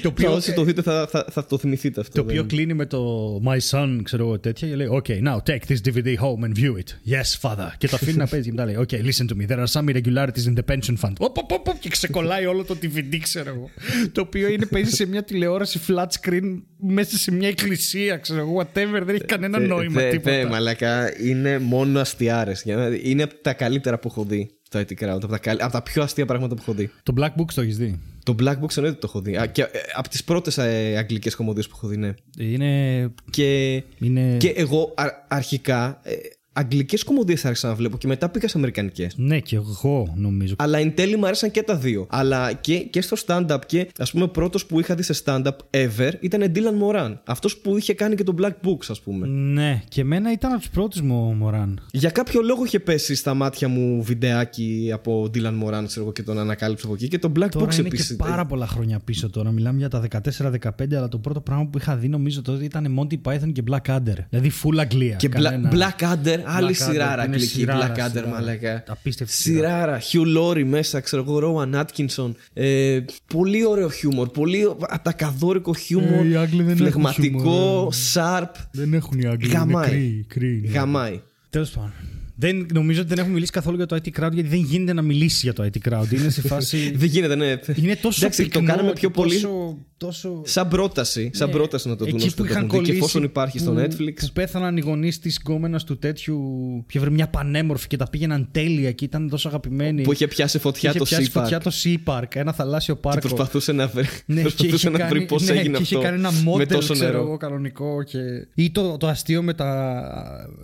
[0.00, 2.12] Και οποίο, όσοι το δείτε θα, θα, θα το θυμηθείτε αυτό.
[2.14, 3.00] το οποίο δεν- κλείνει με το
[3.46, 6.72] My son, ξέρω εγώ τέτοια, και λέει Okay, now take this DVD home and view
[6.72, 7.12] it.
[7.12, 7.68] Yes, father.
[7.78, 9.50] Και το αφήνει να παίζει και μετά λέει Okay, listen to me.
[9.52, 11.12] There are some irregularities in the pension fund.
[11.18, 13.70] Οπ, οπ, οπ, οπ, και ξεκολλάει όλο το DVD, ξέρω εγώ.
[14.12, 18.60] το οποίο είναι παίζει σε μια τηλεόραση flat screen μέσα σε μια εκκλησία, ξέρω εγώ.
[18.60, 20.36] Whatever, δεν έχει κανένα Θε- νόημα θε- τίποτα.
[20.36, 22.64] θε, μαλάκα, είναι μόνο αστιάρες.
[23.02, 25.08] Είναι από τα καλύτερα που έχω δει το IT Crowd.
[25.22, 26.90] Από τα, καλ- από τα πιο αστεία πράγματα που έχω δει.
[27.02, 29.36] Το Black Book το έχεις δει; Το Black Box εννοείται το έχω δει.
[29.36, 32.14] Α, και, ε, από τις πρώτες ε, αγγλικές κομμωδίες που έχω δει, ναι.
[32.38, 33.08] Είναι.
[33.30, 34.36] Και, είναι...
[34.36, 36.12] και εγώ α- αρχικά, ε,
[36.56, 39.14] Αγγλικές κομμωδίες άρχισα να βλέπω και μετά πήγα σε Αμερικανικές.
[39.16, 40.54] Ναι, και εγώ νομίζω.
[40.58, 42.06] Αλλά εν τέλει μου άρεσαν και τα δύο.
[42.10, 45.56] Αλλά και, και στο stand-up και ας πούμε ο πρώτος που είχα δει σε stand-up
[45.70, 47.14] ever ήταν Dylan Moran.
[47.24, 49.26] Αυτός που είχε κάνει και το Black Books, ας πούμε.
[49.26, 51.80] Ναι, και εμένα ήταν από τους πρώτους μου ο Μωράν.
[51.92, 56.22] Για κάποιο λόγο είχε πέσει στα μάτια μου βιντεάκι από Dylan Moran, ξέρω εγώ, και
[56.22, 57.08] τον ανακάλυψα από εκεί.
[57.08, 58.08] Και το Black Τώρα Books είναι επίσης.
[58.08, 59.50] και πάρα πολλά χρόνια πίσω τώρα.
[59.50, 63.14] Μιλάμε για τα 14-15, αλλά το πρώτο πράγμα που είχα δει νομίζω τότε ήταν Monty
[63.32, 64.16] Python και Blackadder.
[64.30, 65.16] Δηλαδή full Αγγλία.
[65.16, 67.52] Και Bla- κανένα- Blackadder, άλλη Blackadder, σειράρα που είναι αγγλική.
[67.54, 68.28] σειράρα, Blackadder, σειράρα.
[68.28, 68.84] μαλάκα.
[68.88, 70.00] Απίστευτη σειρά.
[70.00, 70.00] Σειράρα.
[70.34, 72.32] Hugh Laurie μέσα, ξέρω εγώ, Rowan Atkinson.
[72.52, 74.28] Ε, πολύ ωραίο χιούμορ.
[74.28, 76.24] Πολύ ατακαδόρικο χιούμορ.
[76.24, 78.50] Ε, οι Άγγλοι δεν έχουν φλεγματικό, χιούμορ, sharp.
[78.72, 79.48] Δεν έχουν οι Άγγλοι.
[79.48, 80.24] Γαμάει.
[80.72, 81.20] Γαμάει.
[81.50, 81.92] Τέλος πάντων.
[82.36, 85.02] Δεν, νομίζω ότι δεν έχουμε μιλήσει καθόλου για το IT crowd γιατί δεν γίνεται να
[85.02, 86.12] μιλήσει για το IT crowd.
[86.12, 86.92] Είναι σε φάση.
[86.96, 87.56] Δεν γίνεται, ναι.
[87.74, 89.34] είναι τόσο Εντάξει, το πυκνό κάναμε και πιο πολύ.
[89.34, 90.42] Τόσο, τόσο...
[90.44, 92.78] Σαν πρόταση, σαν Ναι, πρόταση να το δουν εκεί όσοι που δεν το είχαν έχουν
[92.78, 92.84] δει.
[92.84, 94.14] Και κολλήσει, εφόσον υπάρχει στο που- Netflix.
[94.20, 96.36] Που πέθαναν οι γονείς της γκόμενας του τέτοιου.
[96.80, 100.02] Που είχε βρει μια πανέμορφη και τα πήγαιναν τέλεια και ήταν τόσο αγαπημένοι.
[100.02, 101.62] Που είχε πιάσει φωτιά είχε το πιάσει Sea φωτιά Park.
[101.62, 103.20] το Sea Park, ένα θαλάσσιο Και πάρκο.
[103.20, 105.94] προσπαθούσε να βρει, Ναι, και προσπαθούσε είχε να κάνει, βρει πώς ναι, έγινε και είχε
[105.94, 106.06] αυτό.
[106.08, 107.22] κάνει ένα με μόντελ, τόσο ξέρω νερό.
[107.22, 108.02] εγώ, κανονικό.
[108.02, 108.18] Και...
[108.54, 110.02] Ή το, το αστείο με τα.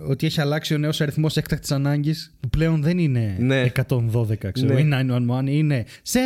[0.09, 2.35] ότι έχει αλλάξει ο νέος αριθμός έκτακτης ανάγκης.
[2.41, 3.73] Που πλέον δεν είναι Ναι.
[3.89, 4.81] 112, ξέρω Ναι.
[4.81, 4.89] ή
[5.47, 6.17] 911, είναι 7,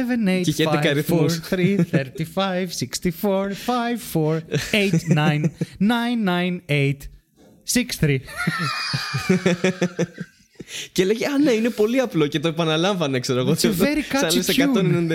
[0.41, 1.41] 8, Και είχε 11 5, 4, αριθμούς.
[1.51, 6.97] 3, 35, 64, 54, 8, 9, 9, 8,
[7.73, 8.19] 6, 3.
[10.93, 13.53] Και λέγε Α, ναι, είναι πολύ απλό και το επαναλάμβανε, ξέρω εγώ.
[13.53, 14.61] It's a very Σαν catchy λες tune.
[14.77, 15.11] 199.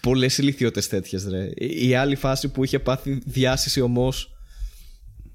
[0.00, 1.48] Πολλές ηλικιώτες τέτοιες, ρε.
[1.66, 4.12] Η άλλη φάση που είχε πάθει διάσηση όμω.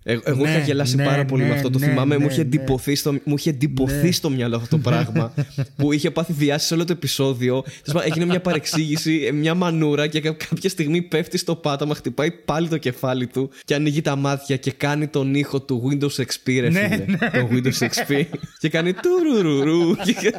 [0.03, 1.69] Εγώ Ναι, είχα γελάσει ναι, πάρα πολύ ναι, με αυτό.
[1.69, 2.45] Το ναι, θυμάμαι, ναι, μου είχε ναι.
[2.47, 4.11] εντυπωθεί στο, μου είχε εντυπωθεί Ναι.
[4.11, 5.33] στο μυαλό αυτό το πράγμα.
[5.75, 7.61] που είχε πάθει διάσηση σε όλο το επεισόδιο.
[7.61, 11.95] Τέλος πάντων, Έγινε μια παρεξήγηση, ε, μια μανούρα και κα- κάποια στιγμή πέφτει στο πάταμα,
[11.95, 16.21] χτυπάει πάλι το κεφάλι του και ανοίγει τα μάτια και κάνει τον ήχο του Windows
[16.23, 17.17] XP, ρε Ναι, φίλε.
[17.17, 18.23] Το Windows XP.
[18.59, 19.95] και κάνει τουρουρουρου.
[19.95, 20.33] και,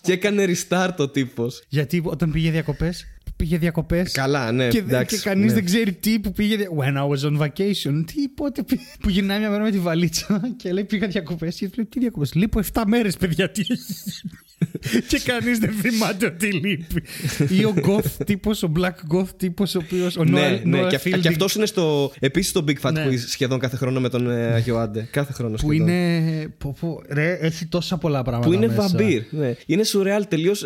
[0.00, 1.62] και έκανε restart ο τύπος.
[1.68, 3.06] Γιατί όταν πήγε διακοπές;
[3.36, 4.12] Πήγε διακοπές.
[4.12, 5.52] Καλά, ναι, Και, εντάξει, και κανείς ναι.
[5.52, 6.56] δεν ξέρει τι που πήγε.
[6.56, 8.04] δια- When I was on vacation.
[8.06, 8.82] Τι, πότε πήγε.
[9.00, 11.56] Που γυρνάει μια μέρα με τη βαλίτσα και λέει πήγα διακοπές.
[11.56, 12.34] Και λέει τι διακοπές.
[12.34, 13.50] Λείπω 7 μέρες, παιδιά.
[13.50, 14.30] Τι έχει γίνει;»
[15.08, 17.02] και κανείς δεν θυμάται ότι λείπει.
[17.48, 20.10] Ή ο goth τύπος, ο black goth τύπος, ο οποίο.
[20.18, 22.12] Ο ναι, Noah- ναι, Noah και, Fielding, και αυτός είναι στο.
[22.18, 23.06] Επίσης στο Big Fat Ναι.
[23.08, 25.08] Quiz σχεδόν κάθε χρόνο με τον ε, Αγιο Άντε.
[25.10, 25.88] Κάθε χρόνο Που σχεδόν.
[25.88, 26.48] είναι.
[26.58, 28.48] Πω, πω, ρε, έχει τόσα πολλά πράγματα.
[28.48, 28.80] Που είναι μέσα.
[28.88, 29.22] βαμπύρ.
[29.30, 29.54] Ναι.
[29.66, 30.64] Είναι σουρεάλ τελείως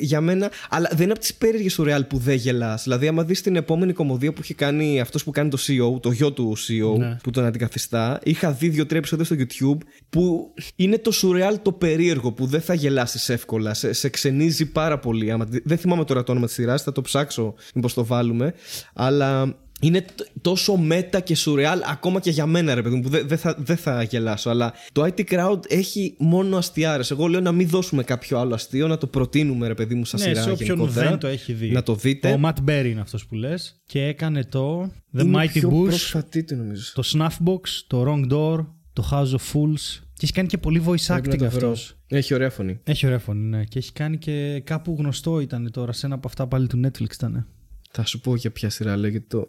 [0.00, 0.50] για μένα.
[0.68, 2.82] Αλλά δεν είναι από τις περίεργες σουρεάλ που δεν γελάς.
[2.82, 6.10] Δηλαδή, άμα δεις την επόμενη κομμωδία που έχει κάνει αυτός που κάνει το CEO, το
[6.10, 7.16] γιο του CEO, Ναι.
[7.22, 12.32] που τον αντικαθιστά, είχα δει δύο-τρία επεισόδια στο YouTube που είναι το σουρεάλ το περίεργο
[12.32, 13.74] που δεν θα γελάσεις εύκολα.
[13.74, 15.30] Σε, σε ξενίζει πάρα πολύ.
[15.30, 18.54] Άμα, δεν θυμάμαι τώρα το όνομα της σειράς, θα το ψάξω μήπως το βάλουμε.
[18.94, 23.08] Αλλά είναι τ- τόσο μέτα και σουρεάλ ακόμα και για μένα ρε παιδί μου που
[23.08, 27.40] δεν δεν θα, δεν θα γελάσω αλλά το IT Crowd έχει μόνο αστιάρες εγώ λέω
[27.40, 30.42] να μην δώσουμε κάποιο άλλο αστείο να το προτείνουμε ρε παιδί μου σαν Ναι, σειρά
[30.42, 31.08] σε όποιον γενικότερα.
[31.08, 31.70] δεν το έχει δει.
[31.70, 33.82] να το δείτε Ο Matt Berry είναι αυτός που λες.
[33.86, 35.86] Και έκανε το The Είναι Mighty πιο Bush.
[35.88, 40.02] πρόσφατη του νομίζω το Snuffbox, το Wrong Door, το House of Fools.
[40.18, 41.70] Και έχει κάνει και πολύ voice Πρέπει να acting το βρω.
[41.70, 41.94] αυτό.
[42.06, 43.64] έχει ωραία φωνή Έχει ωραία φωνή, ναι.
[43.64, 45.92] Και έχει κάνει και κάπου γνωστό ήταν τώρα.
[45.92, 47.46] Σε ένα από αυτά πάλι του Netflix ήταν.
[47.90, 49.46] θα σου πω για ποια σειρά λέγεται το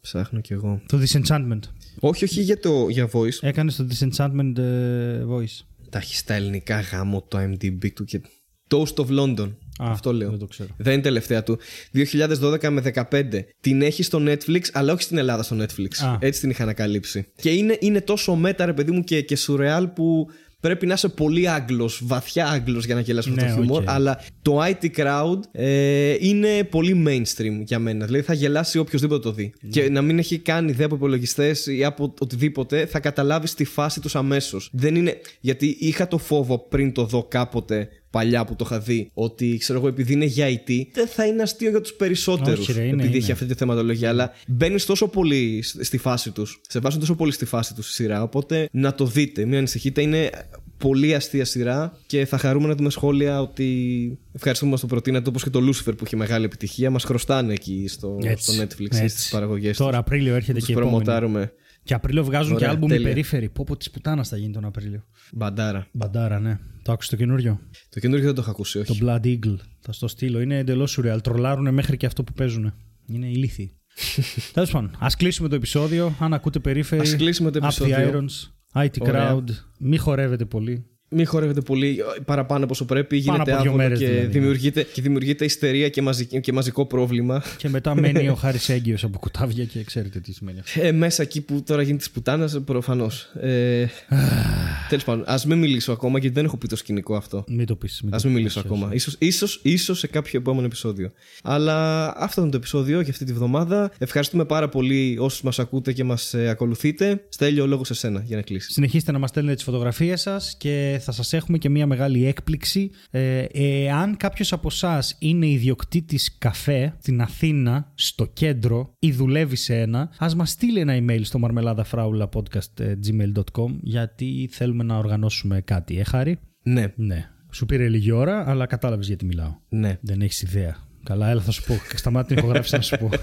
[0.00, 1.60] ψάχνω κι εγώ Το Disenchantment.
[2.00, 5.64] όχι όχι για, το, για voice Έκανε το Disenchantment ε, voice.
[5.90, 8.20] τα έχει στα ελληνικά γαμώτο IMDb του και
[8.68, 9.50] Toast of London
[9.82, 10.68] Α, αυτό λέω Δεν το ξέρω.
[10.76, 11.58] Δεν είναι τελευταία του.
[11.94, 13.22] 2012 με 15.
[13.60, 16.06] Την έχει στο Netflix, αλλά όχι στην Ελλάδα στο Netflix.
[16.06, 16.16] Α.
[16.20, 17.26] Έτσι την είχα ανακαλύψει.
[17.36, 20.26] Και είναι, είναι τόσο meta, ρε παιδί μου, και, και σουρεάλ που
[20.60, 23.82] πρέπει να είσαι πολύ Άγγλος, βαθιά Άγγλος για να γελάς με Ναι, αυτό το χιούμορ.
[23.82, 23.88] οκ.
[23.88, 28.04] Αλλά το IT crowd ε, είναι πολύ mainstream για μένα.
[28.04, 29.52] Δηλαδή θα γελάσει οποιοδήποτε το δει.
[29.60, 29.70] Ναι.
[29.70, 34.00] Και να μην έχει κάνει ιδέα από υπολογιστές ή από οτιδήποτε, θα καταλάβεις τη φάση
[34.00, 34.70] τους αμέσως.
[34.72, 35.16] Δεν είναι.
[35.40, 39.78] Γιατί είχα το φόβο πριν το δω κάποτε παλιά που το είχα δει, ότι ξέρω
[39.78, 42.68] εγώ, επειδή είναι για IT, δεν θα είναι αστείο για τους περισσότερους.
[42.68, 43.16] Όχι, ρε, είναι, επειδή είναι.
[43.16, 44.08] έχει αυτή τη θεματολογία.
[44.08, 47.94] Αλλά μπαίνεις τόσο πολύ στη φάση τους, σε βάζουν τόσο πολύ στη φάση τους στη
[47.94, 48.22] σειρά.
[48.22, 50.02] Οπότε να το δείτε, μην ανησυχείτε.
[50.02, 50.30] Είναι
[50.78, 55.28] πολύ αστεία σειρά και θα χαρούμε να δούμε σχόλια ότι ευχαριστούμε που μας το προτείνατε
[55.28, 56.90] όπως και το Lucifer που έχει μεγάλη επιτυχία.
[56.90, 59.08] Μας χρωστάνε εκεί στο, Έτσι, στο Netflix έτσι.
[59.08, 59.78] στι παραγωγέ τους.
[59.78, 61.48] Τώρα Απρίλιο έρχεται Τους και η επόμενη.
[61.86, 61.88] Προμοτάρουμε.
[61.88, 63.06] Και Απρίλιο βγάζουν Ωραία, και άλμπουμ τέλεια.
[63.06, 63.48] υπερήφερη.
[63.48, 65.04] Πω πω της πουτάνας θα γίνει τον Απρίλιο.
[65.32, 65.86] Μπαντάρα.
[65.92, 66.58] Μπαντάρα, ναι.
[66.82, 68.98] Το άκουσε το καινούριο; Το καινούργιο δεν το έχω ακούσει, όχι.
[68.98, 69.56] Το Blood Eagle.
[69.80, 70.40] Θα στο στείλω.
[70.40, 71.20] Είναι εντελώς σουρεάλ.
[71.20, 72.72] Τρολάρουν μέχρι και αυτό που παίζουν.
[73.06, 73.70] Είναι ηλίθιοι.
[74.52, 76.14] Τέλος πάντων, ας κλείσουμε το επεισόδιο.
[76.18, 77.00] Αν ακούτε περίφερη.
[77.00, 78.26] Ας κλείσουμε το Up the επεισόδιο.
[78.72, 78.84] Irons.
[78.84, 79.34] IT Ωραία.
[79.36, 79.48] Crowd.
[79.78, 80.86] Μη χορεύετε πολύ.
[81.08, 83.22] Μην χορεύετε πολύ παραπάνω από όσο πρέπει.
[83.22, 84.26] Πάνω Γίνεται από δύο άβολο μέρες και, δηλαδή.
[84.26, 87.42] δημιουργείται, και δημιουργείται ιστερία και, μαζική- και μαζικό πρόβλημα.
[87.56, 90.80] Και μετά μένει ο Χάρης έγκυος από κουτάβια και ξέρετε τι σημαίνει αυτό.
[90.82, 93.22] Ε, μέσα εκεί που τώρα γίνεται της πουτάνας, προφανώς.
[93.40, 93.86] Ε,
[94.88, 97.44] Τέλος πάντων, ας μην μιλήσω ακόμα γιατί δεν έχω πει το σκηνικό αυτό.
[97.48, 98.02] Μην το πεις.
[98.10, 98.88] Α μην μιλήσω ακόμα.
[98.92, 101.12] Ίσως, ίσως, ίσως σε κάποιο επόμενο επεισόδιο.
[101.42, 103.90] Αλλά αυτό ήταν το επεισόδιο για αυτή τη βδομάδα.
[103.98, 107.24] Ευχαριστούμε πάρα πολύ όσους μας ακούτε και μας ακολουθείτε.
[107.28, 108.72] Στέλιο ο λόγος σε σένα για να κλείσεις.
[108.72, 110.56] Συνεχίστε να μας στέλνετε τις φωτογραφίες σας
[110.96, 112.90] και θα σας έχουμε και μια μεγάλη έκπληξη.
[113.10, 119.80] Ε, εάν κάποιος από εσά είναι ιδιοκτήτης καφέ στην Αθήνα, στο κέντρο ή δουλεύει σε
[119.80, 126.38] ένα, ας μας στείλει ένα email στο marmeladafraulapodcast.gmail.com γιατί θέλουμε να οργανώσουμε κάτι, ε Χάρη;
[126.62, 127.30] Ναι, Ναι.
[127.50, 129.54] Σου πήρε λίγη ώρα, αλλά κατάλαβες γιατί μιλάω.
[129.68, 129.98] ναι.
[130.00, 130.76] Δεν έχεις ιδέα.
[131.02, 131.74] Καλά, έλα θα σου πω.
[131.94, 133.08] Σταμάτη την ηχογράφηση να σου πω.